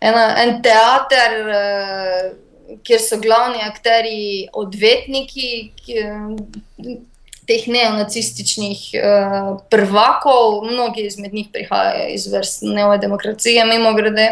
ena, 0.00 0.24
en 0.42 0.62
teater, 0.62 1.36
uh, 1.50 2.78
kjer 2.86 3.02
so 3.02 3.20
glavni 3.22 3.62
akteri 3.66 4.48
odvetniki. 4.52 5.52
Ki, 5.82 6.08
Teh 7.46 7.68
neonacističnih 7.70 8.80
uh, 8.98 9.60
prvakov, 9.70 10.64
mnogi 10.66 11.04
izmed 11.06 11.30
njih 11.34 11.52
prihajajo 11.54 12.08
iz 12.10 12.24
vrst 12.26 12.64
neodemokracije, 12.66 13.62
mimo 13.64 13.92
grede. 13.94 14.24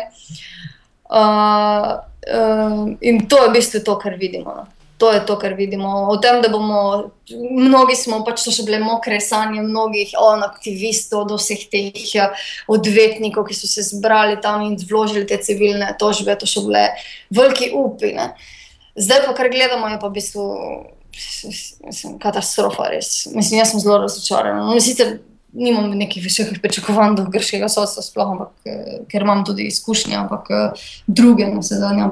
Uh, 1.07 1.93
uh, 2.27 2.91
in 3.01 3.23
to 3.31 3.39
je 3.45 3.49
v 3.49 3.53
bistvu 3.55 3.85
to, 3.87 3.95
kar 4.03 4.19
vidimo. 4.19 4.57
No. 4.57 4.67
To 5.03 5.11
je 5.11 5.21
to, 5.27 5.35
kar 5.39 5.57
vidimo. 5.59 5.89
O 6.11 6.17
tem, 6.23 6.39
da 6.43 6.49
bomo, 6.49 7.11
mnogi 7.51 7.97
smo 7.99 8.21
pač 8.27 8.45
to 8.47 8.53
še 8.55 8.63
bile 8.67 8.79
mokre 8.79 9.19
sanje, 9.21 9.63
mnogih 9.65 10.15
on, 10.23 10.45
aktivistov, 10.47 11.27
do 11.29 11.39
vseh 11.41 11.67
teh 11.73 11.99
ja, 12.15 12.29
odvetnikov, 12.71 13.49
ki 13.49 13.59
so 13.59 13.71
se 13.71 13.83
zbrali 13.89 14.39
tam 14.45 14.63
in 14.69 14.79
vložili 14.79 15.27
te 15.27 15.41
civilne 15.43 15.91
tožbe, 15.99 16.39
to 16.39 16.47
so 16.47 16.63
bile 16.69 16.87
veliki 17.35 17.73
upi. 17.75 18.15
Ne. 18.15 18.31
Zdaj 18.95 19.25
pa, 19.27 19.35
kar 19.35 19.51
gledamo, 19.51 19.91
je 19.91 19.99
pa 19.99 20.13
v 20.13 20.17
bistvu 20.21 20.45
mislim, 21.87 22.19
katastrofa, 22.23 22.89
res. 22.95 23.27
Mislim, 23.35 23.59
jaz 23.59 23.75
sem 23.75 23.83
zelo 23.83 23.99
razočaran. 24.05 24.63
No, 24.63 24.79
sicer 24.81 25.19
nimam 25.55 25.91
nekih 25.99 26.23
visokih 26.23 26.59
pričakovanj 26.63 27.17
do 27.19 27.27
grškega 27.31 27.69
sodstva, 27.71 28.03
sploh, 28.03 28.35
ampak, 28.35 28.53
eh, 28.67 28.99
ker 29.11 29.23
imam 29.23 29.45
tudi 29.47 29.69
izkušnje, 29.71 30.17
ampak 30.17 30.51
eh, 30.51 30.87
druge, 31.07 31.47
no, 31.47 31.63
se 31.63 31.79
zadnje. 31.79 32.11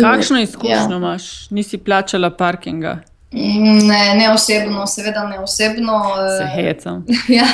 Kakšno 0.00 0.40
izkušnjo 0.40 0.90
ja. 0.90 0.96
imaš? 0.96 1.50
Nisi 1.50 1.78
plačala 1.78 2.30
parkinga? 2.30 2.98
Ne, 3.32 4.14
ne 4.14 4.30
osebno, 4.32 4.86
seveda 4.86 5.28
ne 5.28 5.38
osebno. 5.38 6.02
Se 6.38 6.44
eh, 6.44 6.54
hecam. 6.54 7.06
ja, 7.38 7.46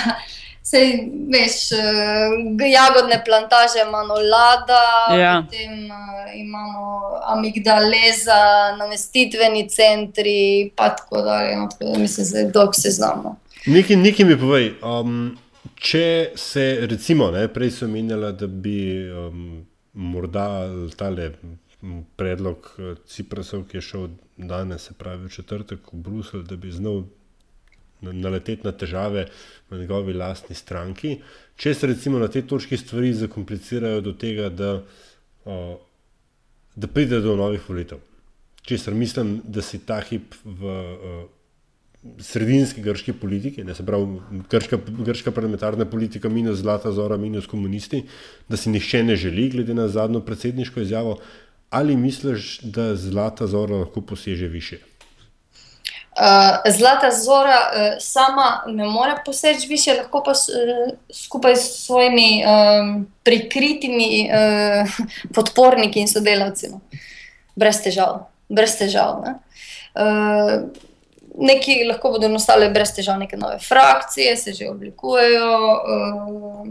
sej, 0.63 0.91
veš, 1.33 1.73
eh, 1.73 2.67
jagodne 2.73 3.23
plantaže 3.25 3.81
imamo 3.89 4.15
lada, 4.15 4.83
ja. 5.23 5.43
potem 5.47 5.73
uh, 5.73 6.41
imamo 6.41 7.01
amigdaleza, 7.27 8.77
namestitveni 8.79 9.69
centri, 9.69 10.71
pa 10.77 10.89
tako 10.89 11.23
dalje. 11.23 11.57
No, 11.57 11.69
tako 11.69 11.93
da 11.93 11.99
mislim, 11.99 12.27
da 12.33 12.39
je 12.39 12.51
dolg 12.51 12.71
seznam. 12.75 13.25
Nekaj, 13.67 13.97
nekaj 13.97 14.27
mi 14.27 14.39
povej. 14.39 14.73
Um, 14.83 15.39
če 15.75 16.31
se, 16.37 16.87
recimo, 16.91 17.31
ne, 17.31 17.49
prej 17.49 17.71
so 17.71 17.89
menjala, 17.89 18.33
da 18.33 18.47
bi 18.47 19.09
um, 19.11 19.65
morda 19.93 20.47
tale 20.97 21.33
predlog 22.17 22.75
eh, 22.79 22.95
Ciprasov, 23.07 23.65
ki 23.69 23.79
je 23.79 23.87
šel 23.87 24.09
danes, 24.37 24.89
se 24.89 24.95
pravi 24.95 25.27
v 25.27 25.33
četrtek 25.33 25.93
v 25.93 26.03
Bruselj, 26.05 26.45
da 26.49 26.57
bi 26.57 26.73
znal 26.73 27.05
naleteti 28.01 28.65
na 28.65 28.73
težave 28.73 29.27
v 29.71 29.79
njegovi 29.79 30.15
lastni 30.17 30.57
stranki. 30.57 31.19
Če 31.57 31.75
se 31.75 31.87
recimo 31.87 32.19
na 32.19 32.29
tej 32.29 32.47
točki 32.49 32.77
stvari 32.77 33.13
zakomplicirajo 33.15 34.01
do 34.01 34.15
tega, 34.17 34.49
da, 34.49 34.71
o, 35.45 35.57
da 36.77 36.89
pride 36.89 37.21
do 37.21 37.37
novih 37.37 37.69
volitev. 37.69 38.01
Česar 38.65 38.95
mislim, 38.95 39.41
da 39.45 39.63
si 39.63 39.83
ta 39.85 40.01
hip 40.01 40.35
v 40.45 40.73
o, 40.73 41.21
sredinski 42.19 42.81
grški 42.81 43.13
politiki, 43.13 43.65
ne 43.65 43.75
se 43.77 43.85
pravi 43.85 44.21
grška, 44.51 44.79
grška 45.05 45.33
parlamentarna 45.37 45.85
politika, 45.85 46.29
minus 46.33 46.63
Zlata 46.63 46.93
Zora, 46.93 47.17
minus 47.21 47.47
komunisti, 47.47 48.03
da 48.49 48.57
si 48.57 48.73
nihče 48.73 49.03
ne 49.05 49.17
želi, 49.17 49.51
glede 49.53 49.77
na 49.77 49.89
zadnjo 49.89 50.23
predsedniško 50.25 50.81
izjavo, 50.81 51.19
Ali 51.71 51.97
misliš, 51.97 52.61
da 52.63 52.97
Zlata 52.97 53.47
Zora 53.47 53.77
lahko 53.77 54.01
poseže 54.01 54.47
više? 54.47 54.77
Uh, 56.11 56.73
Zlata 56.73 57.11
Zora 57.25 57.61
uh, 57.73 57.97
sama 58.01 58.63
ne 58.67 58.85
more 58.85 59.15
poseči 59.25 59.69
više, 59.69 59.95
lahko 59.95 60.23
pa 60.25 60.31
uh, 60.31 60.37
skupaj 61.15 61.57
s 61.57 61.87
svojimi 61.87 62.45
um, 62.45 63.07
prikritimi 63.23 64.31
uh, 64.31 64.91
podporniki 65.35 66.01
in 66.01 66.09
sodelavci. 66.09 66.69
No. 66.69 66.81
Brez 67.57 67.83
težav. 67.83 68.19
Brez 68.49 68.77
težav 68.79 69.23
ne. 69.25 69.35
uh, 69.95 70.63
neki 71.39 71.85
lahko 71.89 72.11
bodo 72.11 72.29
nastale 72.29 72.69
brez 72.69 72.91
težav, 72.97 73.19
neke 73.19 73.37
nove 73.37 73.59
frakcije 73.59 74.37
se 74.37 74.53
že 74.53 74.69
oblikujejo. 74.69 75.57
Uh, 75.73 76.69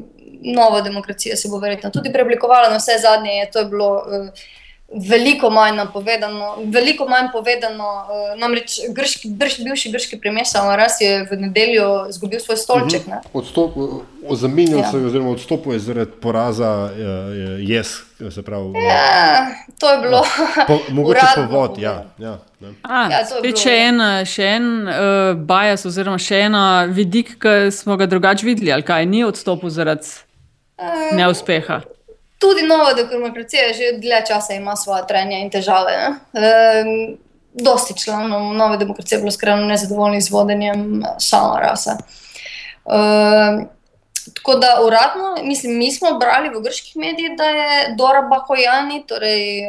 nova 0.56 0.82
demokracija 0.82 1.36
se 1.36 1.50
bo 1.50 1.58
verjetno 1.60 1.90
tudi 1.90 2.12
preoblikovala, 2.14 2.70
na 2.70 2.78
vse 2.78 3.00
zadnje 3.02 3.32
je 3.32 3.52
to 3.52 3.60
je 3.60 3.66
bilo. 3.66 3.94
Uh, 3.96 4.30
veliko 4.92 5.50
manj 5.50 5.76
napovedano. 5.76 6.56
Veliko 6.66 7.08
manj 7.08 7.30
povedano, 7.32 7.86
uh, 7.86 8.40
namreč 8.40 8.80
grški, 8.90 9.30
brš, 9.30 9.60
bivši 9.64 9.92
grški 9.92 10.20
premijer 10.20 10.48
Samaras 10.48 11.02
je 11.02 11.28
v 11.32 11.38
nedeljo 11.38 12.08
izgubil 12.10 12.40
svoj 12.40 12.58
stolček. 12.58 13.02
Uh 13.34 13.44
-huh. 13.44 14.02
Zamenjal 14.36 14.80
ja. 14.80 14.92
se 14.92 14.98
je, 14.98 15.06
oziroma 15.06 15.30
odstopil 15.30 15.74
je 15.74 15.80
zaradi 15.80 16.12
poraza 16.22 16.90
uh, 16.92 17.00
Yes. 17.60 18.10
Ja, 18.20 19.48
to 19.80 19.92
je 19.92 19.98
bilo. 20.02 20.24
Po, 20.68 20.80
mogoče 20.94 21.26
povod. 21.36 21.78
Ja, 21.78 22.06
ja, 22.18 22.38
A, 22.84 23.08
ja, 23.12 23.26
spet 23.26 23.58
še 23.58 23.72
en, 23.72 24.26
še 24.26 24.44
en 24.44 24.88
uh, 24.88 25.38
bias, 25.38 25.86
oziroma 25.86 26.18
še 26.18 26.36
en 26.36 26.56
vidik, 26.92 27.38
ki 27.40 27.72
smo 27.72 27.96
ga 27.98 28.06
drugače 28.06 28.46
videli, 28.46 28.72
ali 28.72 28.84
kaj 28.84 29.06
ni 29.06 29.24
odstopil 29.24 29.70
zaradi 29.70 30.04
uh, 30.04 31.16
neuspeha 31.16 31.82
tudi 32.40 32.64
nova 32.68 32.94
demokracija 32.94 33.74
že 33.74 34.00
dlje 34.00 34.26
časa 34.28 34.54
ima 34.54 34.76
svoje 34.76 35.08
trenje 35.08 35.42
in 35.42 35.50
težave. 35.52 36.08
Um, 36.08 37.18
dosti 37.54 37.98
članov 37.98 38.54
nove 38.54 38.78
demokracije 38.78 39.18
je 39.18 39.22
bilo 39.22 39.32
skrajno 39.32 39.66
nezadovoljnih 39.66 40.24
z 40.24 40.32
vodenjem 40.32 41.04
sama 41.20 41.60
rasa. 41.60 41.98
Um, 42.86 43.68
tako 44.34 44.56
da 44.56 44.80
uradno, 44.86 45.36
mislim, 45.44 45.78
mi 45.78 45.92
smo 45.92 46.20
brali 46.20 46.50
v 46.50 46.62
grških 46.62 46.96
medijih, 46.96 47.32
da 47.38 47.44
je 47.44 47.96
Dora 47.98 48.22
Bahojani, 48.22 49.04
torej 49.08 49.62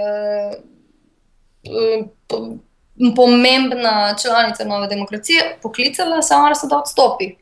um, 1.66 3.14
pomembna 3.16 4.16
članica 4.22 4.64
nove 4.64 4.86
demokracije, 4.86 5.58
poklicala 5.62 6.22
sama 6.22 6.48
rasa, 6.48 6.66
da 6.66 6.78
odstopi. 6.78 7.34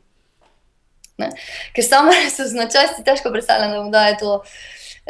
Ne? 1.17 1.29
Ker 1.75 1.85
sama 1.85 2.11
rasa 2.23 2.47
značaj 2.47 2.87
si 2.95 3.03
težko 3.03 3.31
predstavljati, 3.31 3.91
da 3.91 4.07
je 4.07 4.17
to. 4.17 4.43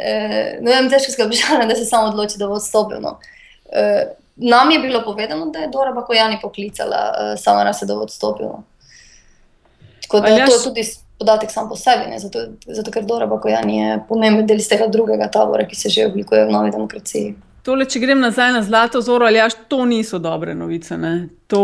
Eh, 0.00 0.58
ne 0.60 0.72
vem, 0.72 0.88
težko 0.90 1.26
obžalujem, 1.26 1.68
da 1.72 1.76
se 1.76 1.84
samo 1.84 2.08
odloči, 2.08 2.38
da 2.38 2.48
bo 2.48 2.56
odstopil. 2.56 3.00
No. 3.04 3.18
Eh, 3.72 4.08
nam 4.36 4.70
je 4.70 4.78
bilo 4.78 5.02
povedano, 5.04 5.46
da 5.46 5.58
je 5.58 5.68
Dora 5.68 5.92
Bakojani 5.92 6.38
poklicala 6.42 7.02
eh, 7.12 7.36
sama 7.36 7.64
nas, 7.64 7.82
da 7.82 7.94
bo 7.94 8.06
odstopil. 8.08 8.46
No. 8.46 8.62
Tako 10.02 10.20
da 10.20 10.32
Aljaš... 10.32 10.48
to 10.48 10.56
je 10.56 10.64
tudi 10.64 10.88
podatek 11.18 11.50
sam 11.50 11.68
po 11.68 11.76
sebi, 11.76 12.08
ne, 12.10 12.18
zato, 12.18 12.46
zato 12.66 12.90
ker 12.90 13.04
Dora 13.04 13.26
Bakojani 13.26 13.78
je 13.78 13.98
pomemben 14.08 14.46
del 14.46 14.62
iz 14.62 14.68
tega 14.68 14.86
drugega 14.88 15.28
tabora, 15.28 15.66
ki 15.68 15.76
se 15.76 15.92
že 15.92 16.06
oblikuje 16.08 16.46
v 16.46 16.54
novi 16.54 16.70
demokraciji. 16.70 17.34
Tole, 17.62 17.84
če 17.84 18.00
grem 18.00 18.22
nazaj 18.22 18.54
na 18.54 18.62
zlato 18.64 19.02
zoro, 19.04 19.26
ali 19.28 19.36
jaš, 19.36 19.58
to 19.68 19.84
niso 19.84 20.18
dobre 20.18 20.54
novice. 20.56 20.96
To, 21.52 21.62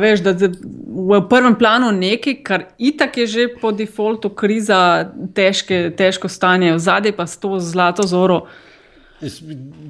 veš, 0.00 0.22
da 0.22 0.34
v 0.34 1.20
prvem 1.30 1.56
planu 1.58 1.90
nekaj, 1.96 2.36
kar 2.46 2.66
itak 2.78 3.18
je 3.18 3.26
že 3.26 3.46
po 3.60 3.72
defaultu 3.74 4.30
kriza, 4.30 5.10
težke, 5.34 5.88
težko 5.96 6.30
stanje, 6.30 6.74
v 6.74 6.78
zadnji 6.78 7.14
pa 7.16 7.26
s 7.26 7.40
to 7.42 7.58
zlato 7.58 8.06
zoro. 8.06 8.44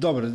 Dobro, 0.01 0.31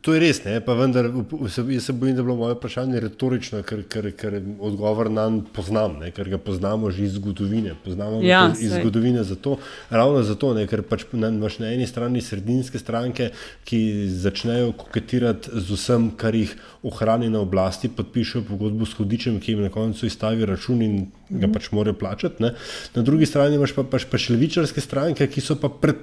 To 0.00 0.14
je 0.14 0.20
res, 0.20 0.42
ne? 0.44 0.58
pa 0.60 0.74
vendar 0.74 1.08
jaz 1.08 1.84
se 1.84 1.92
bojim, 1.92 2.14
da 2.16 2.20
je 2.20 2.24
bilo 2.24 2.36
moje 2.36 2.54
vprašanje 2.56 3.00
retorično, 3.00 3.62
ker, 3.62 3.82
ker, 3.88 4.10
ker 4.16 4.38
odgovor 4.60 5.10
na 5.10 5.28
njega 5.30 5.52
poznam, 5.54 5.98
ne? 6.00 6.10
ker 6.10 6.28
ga 6.28 6.38
poznamo 6.38 6.90
že 6.90 7.04
iz 7.04 7.14
zgodovine. 7.16 7.74
Poznamo 7.84 8.20
ga 8.20 8.26
ja, 8.26 8.40
iz 8.60 8.72
zgodovine 8.72 9.24
zato, 9.24 9.56
ravno 9.90 10.22
zato, 10.22 10.52
ne? 10.54 10.66
ker 10.66 10.82
pač 10.82 11.06
imaš 11.12 11.58
na 11.58 11.72
eni 11.72 11.86
strani 11.86 12.20
sredinske 12.20 12.78
stranke, 12.78 13.30
ki 13.64 13.80
začnejo 14.10 14.72
koketirati 14.72 15.50
z 15.54 15.78
vsem, 15.78 16.10
kar 16.16 16.34
jih 16.34 16.56
ohrani 16.82 17.30
na 17.30 17.40
oblasti, 17.40 17.88
podpišejo 17.88 18.44
pogodbo 18.50 18.86
s 18.86 18.98
hodičem, 18.98 19.40
ki 19.40 19.52
jim 19.52 19.62
na 19.66 19.70
koncu 19.70 20.06
izstavi 20.06 20.46
račun 20.46 20.82
in 20.82 21.06
ga 21.28 21.48
pač 21.52 21.70
morajo 21.74 21.96
plačati. 21.98 22.42
Ne? 22.42 22.52
Na 22.94 23.02
drugi 23.02 23.26
strani 23.26 23.58
imaš 23.58 23.74
pa, 23.74 23.82
pač, 23.82 24.06
pač 24.10 24.28
levičarske 24.30 24.80
stranke, 24.80 25.26
ki 25.30 25.42
so, 25.42 25.56
pred, 25.56 25.98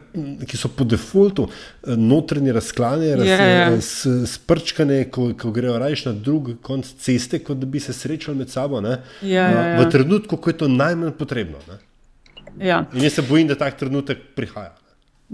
ki 0.50 0.60
so 0.60 0.72
po 0.74 0.88
defaultu 0.88 1.48
eh, 1.48 1.96
notranje 2.00 2.56
razklane, 2.56 3.14
yeah. 3.14 3.44
Ja, 3.44 3.72
ja. 3.72 3.80
sprčkane, 4.28 5.04
ko, 5.14 5.32
ko 5.40 5.54
grejo 5.56 5.78
rajš 5.82 6.08
na 6.10 6.14
drug 6.18 6.56
konc 6.66 6.90
ceste, 7.00 7.40
kot 7.44 7.62
da 7.62 7.70
bi 7.70 7.82
se 7.84 7.96
srečali 7.96 8.38
med 8.44 8.52
sabo. 8.54 8.82
Yeah, 8.84 9.00
ja, 9.24 9.50
ja, 9.50 9.66
ja. 9.74 9.82
V 9.82 9.90
trenutku, 9.94 10.38
ko 10.38 10.52
je 10.52 10.60
to 10.66 10.72
najmanj 10.72 11.16
potrebno. 11.18 11.62
Ja. 12.60 12.84
In 12.94 13.04
jaz 13.06 13.18
se 13.18 13.26
bojim, 13.26 13.48
da 13.50 13.58
tak 13.60 13.78
trenutek 13.80 14.34
prihaja. 14.38 14.76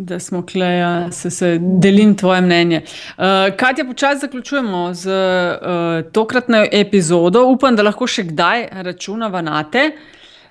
Da 0.01 0.19
smo 0.19 0.45
kleja, 0.45 1.11
se, 1.11 1.29
se 1.31 1.57
delim 1.61 2.15
tvoje 2.17 2.41
mnenje. 2.41 2.81
Uh, 3.17 3.23
Katja, 3.57 3.85
počasi 3.85 4.19
zaključujemo 4.19 4.93
z 4.93 5.09
uh, 5.09 6.11
tokratno 6.11 6.65
epizodo. 6.71 7.43
Upam, 7.45 7.75
da 7.75 7.83
lahko 7.83 8.07
še 8.07 8.23
kdaj 8.29 8.69
računava 8.87 9.41
na 9.43 9.59
te. 9.67 9.89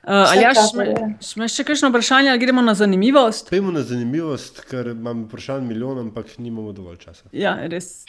Uh, 0.05 0.13
ali 0.13 0.45
imaš 1.37 1.57
še 1.57 1.65
kakšno 1.65 1.89
vprašanje, 1.89 2.31
ali 2.35 2.45
gremo 2.45 2.61
na 2.63 2.77
zanimivost? 2.77 3.49
Pejmo 3.49 3.73
na 3.73 3.81
zanimivost, 3.89 4.61
ker 4.69 4.93
imam 4.93 5.25
vprašanj 5.25 5.65
milijon, 5.65 6.05
ampak 6.05 6.37
nimamo 6.37 6.77
dovolj 6.77 7.01
časa. 7.07 7.33
Ja, 7.33 7.57
res. 7.73 8.05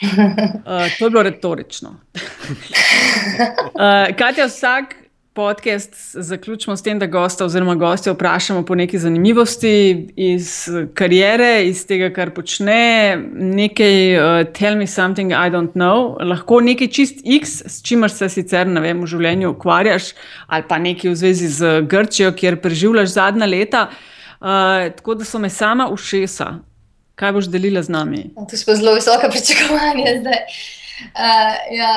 Uh, 0.60 0.86
to 0.98 1.06
je 1.06 1.10
bilo 1.10 1.22
retorično. 1.24 1.90
uh, 2.20 4.12
Katja, 4.16 4.44
vsak 4.46 4.99
podcast 5.40 5.94
zaključimo 6.12 6.76
s 6.76 6.82
tem, 6.82 6.98
da 6.98 7.06
gosta 7.06 7.44
oziroma 7.44 7.74
gostje 7.74 8.12
vprašamo 8.12 8.64
po 8.66 8.74
neki 8.74 8.98
zanimivosti 8.98 10.08
iz 10.16 10.68
karijere, 10.94 11.64
iz 11.64 11.86
tega, 11.86 12.10
kar 12.12 12.30
počne, 12.36 13.16
nekaj 13.32 13.94
uh, 14.16 14.52
tell 14.58 14.76
me 14.76 14.86
something 14.86 15.32
I 15.32 15.48
don't 15.54 15.72
know, 15.72 16.18
lahko 16.28 16.58
nekaj 16.60 16.90
čist 16.92 17.22
X, 17.24 17.62
s 17.66 17.80
čimer 17.82 18.12
se 18.12 18.28
sicer 18.28 18.68
vem, 18.68 19.00
v 19.00 19.08
življenju 19.08 19.54
ukvarjaš, 19.54 20.10
ali 20.46 20.66
pa 20.68 20.78
nekaj 20.78 21.14
v 21.14 21.20
zvezi 21.22 21.48
z 21.48 21.70
Grčijo, 21.88 22.34
kjer 22.36 22.58
preživljaš 22.60 23.14
zadnja 23.16 23.48
leta. 23.48 23.86
Uh, 24.40 24.90
tako 24.96 25.14
da 25.14 25.24
so 25.24 25.40
me 25.40 25.48
sama 25.50 25.88
ušesa. 25.92 26.50
Kaj 27.16 27.32
boš 27.32 27.48
delila 27.52 27.82
z 27.82 27.92
nami? 27.96 28.26
To 28.36 28.56
je 28.56 28.76
zelo 28.76 28.92
visoka 28.98 29.32
pričakovanja 29.32 30.18
zdaj. 30.20 30.44
Uh, 31.16 31.56
ja. 31.80 31.94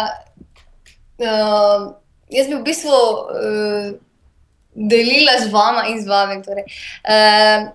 uh, 1.20 2.03
jaz 2.34 2.50
bi 2.50 2.58
v 2.58 2.66
bistvu 2.66 2.98
uh, 2.98 3.94
delila 4.74 5.38
z 5.42 5.54
vama 5.54 5.88
in 5.94 6.02
z 6.02 6.10
vami. 6.10 6.42
Torej. 6.44 6.68
Uh, 7.06 7.72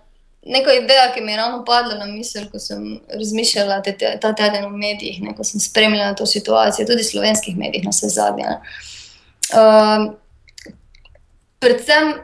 Neko 0.48 0.70
idejo, 0.72 1.10
ki 1.12 1.20
mi 1.20 1.32
je 1.32 1.36
ravno 1.36 1.64
padla 1.66 1.98
na 1.98 2.06
misel, 2.06 2.46
ko 2.48 2.60
sem 2.62 3.00
razmišljala 3.12 3.82
te, 3.84 3.92
te, 3.98 4.14
ta 4.22 4.30
teden 4.32 4.64
v 4.70 4.78
medijih, 4.80 5.18
ne, 5.20 5.34
ko 5.36 5.44
sem 5.44 5.60
spremljala 5.60 6.14
to 6.16 6.24
situacijo, 6.26 6.86
tudi 6.88 7.04
slovenskih 7.04 7.56
medijih, 7.58 7.84
na 7.84 7.92
vse 7.92 8.08
zadnje. 8.14 8.54
Uh, 9.52 10.06
predvsem 11.60 12.14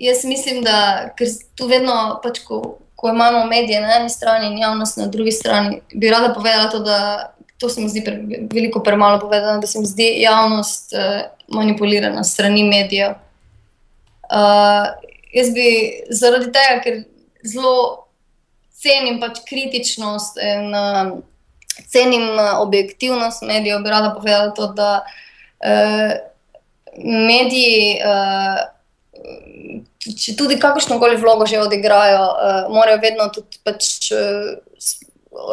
jaz 0.00 0.24
mislim, 0.24 0.62
da 0.64 1.10
ker 1.16 1.28
tu 1.54 1.68
vedno, 1.70 2.18
pač, 2.24 2.40
ko, 2.48 2.78
ko 2.96 3.12
imamo 3.12 3.44
medije 3.46 3.80
na 3.84 4.00
eni 4.00 4.10
strani 4.10 4.48
in 4.50 4.58
javnost 4.58 4.96
na 4.96 5.06
drugi 5.06 5.32
strani, 5.32 5.82
bi 5.94 6.10
rada 6.10 6.34
povedala 6.34 6.70
to, 6.72 6.80
da 6.80 6.98
to 7.60 7.68
se 7.68 7.80
mi 7.80 7.88
zdi 7.88 8.02
pre, 8.04 8.16
veliko 8.52 8.80
premalo 8.82 9.20
povedano, 9.20 9.60
da 9.60 9.66
se 9.66 9.78
mi 9.78 9.86
zdi 9.86 10.14
javnost 10.22 10.96
uh, 10.96 11.20
manipulirana 11.50 12.24
strani 12.24 12.64
medijev. 12.64 13.16
Uh, 14.30 14.86
jaz 15.34 15.50
bi 15.54 15.66
zaradi 16.14 16.52
tega, 16.54 16.78
ker 16.84 17.00
zelo 17.46 18.06
cenim 18.80 19.18
pač 19.20 19.42
kritičnost 19.48 20.38
in 20.42 20.74
uh, 20.74 21.18
cenim 21.90 22.38
objektivnost 22.60 23.42
medijev. 23.48 23.82
Bi 23.84 23.92
rada 23.92 24.14
povedala 24.14 24.54
to, 24.56 24.70
da 24.76 24.90
uh, 25.02 26.14
mediji, 27.04 27.98
uh, 28.06 28.62
če 30.00 30.36
tudi 30.38 30.58
kakršno 30.60 30.98
koli 31.02 31.18
vlogo 31.20 31.46
že 31.46 31.60
odigrajo, 31.60 32.24
uh, 32.30 32.74
morajo 32.74 33.02
vedno 33.02 33.30
tudi 33.34 33.62
pač. 33.66 34.10
Uh, 34.14 34.58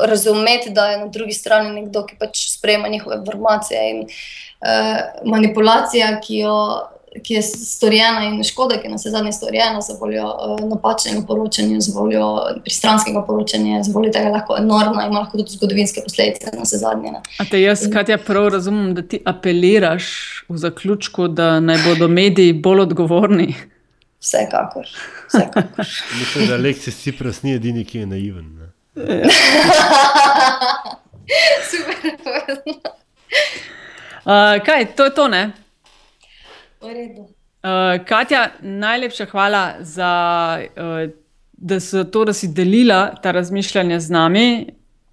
Razumeti, 0.07 0.69
da 0.69 0.89
je 0.91 0.97
na 0.97 1.07
drugi 1.07 1.33
strani 1.33 1.71
nekdo, 1.81 2.05
ki 2.05 2.17
pač 2.19 2.43
sprejema 2.51 2.87
njihove 2.87 3.17
informacije 3.17 3.89
in 3.91 4.03
uh, 4.03 5.01
manipulacija, 5.25 6.19
ki 6.21 6.43
jo 6.43 6.57
ki 7.23 7.33
je 7.33 7.41
storjena 7.41 8.23
in 8.25 8.43
škoda, 8.43 8.77
ki 8.77 8.87
je 8.87 8.89
na 8.89 8.97
vse 8.99 9.09
zadnje 9.09 9.31
storjena 9.31 9.81
za 9.81 9.93
voljo 9.99 10.25
uh, 10.27 10.59
napačnega 10.69 11.21
poročanja, 11.27 11.79
za 11.81 11.99
voljo 11.99 12.27
pristranskega 12.63 13.23
poročanja, 13.25 13.83
za 13.83 13.91
voljo 13.93 14.11
tega 14.11 14.29
lahko 14.29 14.57
enormna 14.57 15.05
in 15.05 15.11
ima 15.11 15.19
lahko 15.19 15.37
tudi 15.37 15.55
zgodovinske 15.55 16.01
posledice 16.03 16.51
na 16.53 16.63
vse 16.63 16.77
zadnje. 16.77 17.13
A 17.39 17.45
te 17.45 17.61
jaz, 17.61 17.87
Katja, 17.93 18.17
prav 18.17 18.47
razumem, 18.53 18.93
da 18.95 19.01
ti 19.01 19.21
apeliraš 19.25 20.05
v 20.49 20.57
zaključku, 20.57 21.27
da 21.27 21.59
naj 21.59 21.83
bodo 21.87 22.07
mediji 22.07 22.53
bolj 22.53 22.81
odgovorni? 22.87 23.53
Vsekakor. 24.21 24.87
Vsekakor. 25.27 25.85
Mislim, 26.19 26.47
da 26.47 26.53
Aleksis 26.53 27.03
Cipras 27.03 27.43
ni 27.43 27.53
edini, 27.53 27.85
ki 27.85 27.99
je 27.99 28.05
naiven. 28.05 28.66
Super, 31.69 32.17
povedano. 32.23 32.81
Uh, 34.27 34.59
kaj, 34.59 34.91
to 34.95 35.07
je 35.07 35.11
to, 35.15 35.27
ne? 35.31 35.55
V 36.83 36.91
redu. 36.91 37.31
Uh, 37.63 37.95
Katja, 38.03 38.51
najlepša 38.59 39.25
hvala 39.31 39.79
za 39.79 40.11
uh, 40.75 41.07
da 41.57 41.79
to, 42.11 42.25
da 42.25 42.33
si 42.33 42.47
delila 42.47 43.15
ta 43.15 43.31
razmišljanja 43.31 43.99
z 43.99 44.11
nami. 44.11 44.67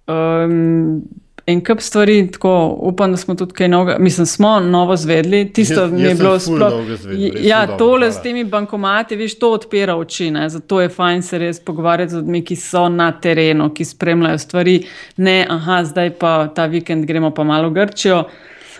Um, 0.07 1.03
En 1.47 1.59
kup 1.61 1.79
stvari, 1.79 2.31
tako 2.31 2.51
upam, 2.81 3.11
da 3.11 3.17
smo 3.17 3.35
tudi 3.35 3.53
kaj 3.53 3.67
novega, 3.67 3.99
mislim, 3.99 4.25
smo 4.25 4.59
novo 4.59 4.95
zvedli. 4.95 5.53
Tisto 5.53 5.81
Jaz- 5.81 5.91
mi 5.91 6.01
jaz 6.01 6.09
je 6.09 6.15
sem 6.15 6.17
bilo 6.17 6.39
sploh. 6.39 6.73
res 6.87 7.05
Ja, 7.43 7.59
dobro, 7.61 7.77
tole 7.77 8.07
s 8.07 8.13
hvala. 8.13 8.23
temi 8.23 8.43
bankomati, 8.43 9.15
veš, 9.15 9.39
to 9.39 9.51
odpira 9.51 9.95
oči. 9.95 10.31
Ne? 10.31 10.49
Zato 10.49 10.81
je 10.81 10.89
fajn 10.89 11.21
se 11.21 11.37
res 11.37 11.59
pogovarjati 11.59 12.11
z 12.11 12.15
ljudmi, 12.15 12.41
ki 12.41 12.55
so 12.55 12.89
na 12.89 13.11
terenu, 13.11 13.69
ki 13.69 13.85
spremljajo 13.85 14.37
stvari. 14.37 14.87
Ne, 15.17 15.45
aha, 15.49 15.83
zdaj 15.83 16.09
pa 16.11 16.47
ta 16.47 16.65
vikend 16.65 17.05
gremo 17.05 17.29
pa 17.31 17.43
malo 17.43 17.69
v 17.69 17.73
Grčijo, 17.73 18.23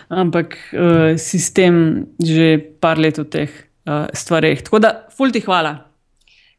ampak 0.10 0.58
uh, 0.74 1.18
sistem 1.18 1.78
že 2.20 2.58
par 2.80 2.98
let 2.98 3.18
v 3.18 3.24
teh 3.26 3.50
uh, 3.86 4.08
stvareh. 4.14 4.62
Tako 4.62 4.80
da, 4.80 5.06
ful 5.12 5.30
ti 5.32 5.40
hvala. 5.40 5.76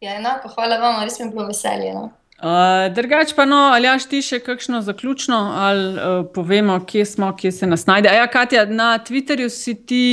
Ja, 0.01 0.15
enako, 0.15 0.49
hvala 0.55 0.79
vam, 0.79 1.03
res 1.03 1.19
mi 1.19 1.27
je 1.27 1.31
bilo 1.31 1.47
veselje. 1.47 1.95
No? 1.95 2.11
Uh, 2.37 2.93
drugač 2.93 3.33
pa, 3.33 3.47
no, 3.49 3.57
ali 3.73 3.89
jaš 3.89 4.05
ti 4.11 4.21
še 4.21 4.43
kakšno 4.45 4.83
zaključno, 4.85 5.37
ali 5.57 5.87
uh, 5.95 6.19
povemo, 6.35 6.77
kje 6.85 7.07
smo, 7.09 7.31
kje 7.37 7.53
se 7.53 7.67
nas 7.67 7.87
najde. 7.89 8.13
Ja, 8.13 8.27
Katja, 8.29 8.67
na 8.69 8.99
Twitterju 9.01 9.49
si 9.49 9.75
ti 9.75 10.05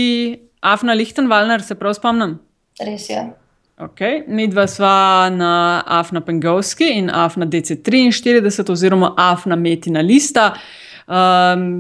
Afna 0.62 0.96
Lichtenwalner, 0.96 1.62
se 1.62 1.76
prav 1.76 1.98
spomnim. 2.00 2.38
Res 2.80 3.10
je. 3.10 3.26
Okay. 3.84 4.22
Mi 4.28 4.48
dva 4.48 4.68
sva 4.70 5.30
na 5.34 5.84
Afna 5.86 6.22
Pengovski 6.22 6.88
in 6.94 7.10
Afna 7.10 7.46
DC43 7.46 8.72
oziroma 8.72 9.14
Afna 9.18 9.56
Metina 9.56 10.02
lista. 10.02 10.54
Um, 11.08 11.14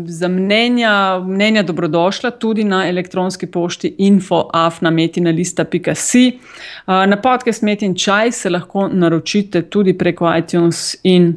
za 0.08 0.28
mnenja, 0.28 0.92
mnenja 1.26 1.64
dobrodošla 1.64 2.32
tudi 2.32 2.64
na 2.64 2.88
elektronski 2.90 3.48
pošti 3.48 3.96
info.afnametinalista.si. 3.98 6.40
Uh, 6.88 7.06
na 7.08 7.22
podcast 7.22 7.62
Metin 7.62 7.96
Čaj 7.96 8.32
se 8.32 8.50
lahko 8.50 8.88
naročite 8.88 9.62
tudi 9.62 9.98
preko 9.98 10.36
iTunes 10.38 10.96
in 11.04 11.34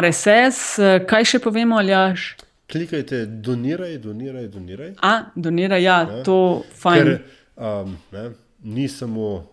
RSS. 0.00 0.78
Uh, 0.78 0.84
kaj 1.06 1.24
še 1.24 1.38
povemo, 1.38 1.76
Aljaš? 1.76 2.36
Klikajte, 2.72 3.26
doniraj, 3.26 3.98
doniraj, 3.98 4.48
doniraj. 4.48 4.92
A, 5.02 5.22
donira, 5.34 5.76
ja, 5.76 6.00
Ja. 6.00 6.22
to 6.24 6.36
fajn. 6.74 7.04
Ker 7.04 7.18
um, 7.56 7.96
ne, 8.12 8.30
ni 8.64 8.88
samo 8.88 9.34
uh, 9.36 9.44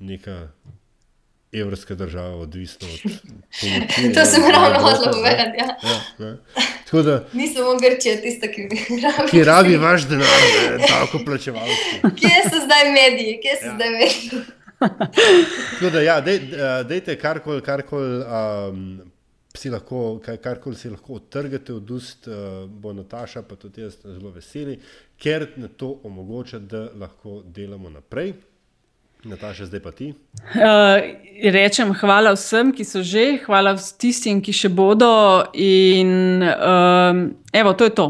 neka 0.00 0.48
evropska 1.52 1.94
država 1.94 2.36
odvisna 2.36 2.88
od 2.88 3.00
pomoči. 3.60 4.14
To 4.14 4.24
sem 4.24 4.42
ravno 4.44 4.68
ne. 4.80 5.12
povedati. 5.12 5.58
Ja. 5.58 5.66
Ja, 5.84 6.00
ne. 6.20 6.36
Tako 6.84 7.02
da, 7.02 7.24
Ni 7.32 7.48
samo 7.48 7.70
Grčija 7.74 8.16
tista, 8.16 8.46
ki 8.46 8.62
bi 8.62 8.76
rabila. 9.02 9.28
ki 9.30 9.44
rabi 9.44 9.76
vaš 9.76 10.02
denar, 10.02 10.26
tako 10.88 11.18
plačevalski. 11.18 12.00
Kje 12.20 12.36
so 12.44 12.64
zdaj 12.64 12.84
mediji? 12.92 13.40
Kje 13.42 13.56
so 13.60 13.66
Ja. 13.66 13.74
zdaj 13.74 13.90
mediji? 13.90 14.40
Tako 15.70 15.90
da, 15.90 16.00
ja, 16.00 16.20
dej, 16.20 16.36
eh, 16.36 16.48
dejte 16.84 17.16
karkoli, 17.16 17.62
karkoli. 17.62 18.24
Um, 18.68 19.00
Si 19.54 19.70
lahko, 19.70 20.20
karkoli 20.42 20.76
si 20.76 20.88
lahko 20.88 21.12
odtrgate 21.12 21.72
od 21.74 21.90
ust, 21.90 22.26
uh, 22.26 22.34
bo 22.70 22.92
Nataša, 22.92 23.42
pa 23.42 23.56
tudi 23.56 23.80
jaz, 23.80 23.96
zelo 24.04 24.30
veseli, 24.30 24.76
ker 25.18 25.42
to 25.76 26.00
omogoča, 26.04 26.58
da 26.58 26.88
lahko 26.94 27.42
delamo 27.44 27.90
naprej. 27.90 28.32
Nataša, 29.24 29.66
zdaj 29.68 29.80
pa 29.84 29.92
ti. 29.92 30.14
Uh, 30.56 30.96
rečem 31.52 31.92
hvala 31.92 32.32
vsem, 32.32 32.72
ki 32.72 32.84
so 32.88 33.04
že, 33.04 33.36
hvala 33.44 33.76
tistim, 33.76 34.40
ki 34.40 34.52
še 34.52 34.72
bodo. 34.72 35.44
In 35.52 36.40
um, 36.40 37.24
evo, 37.52 37.76
to 37.76 37.84
je 37.84 37.94
to. 37.94 38.08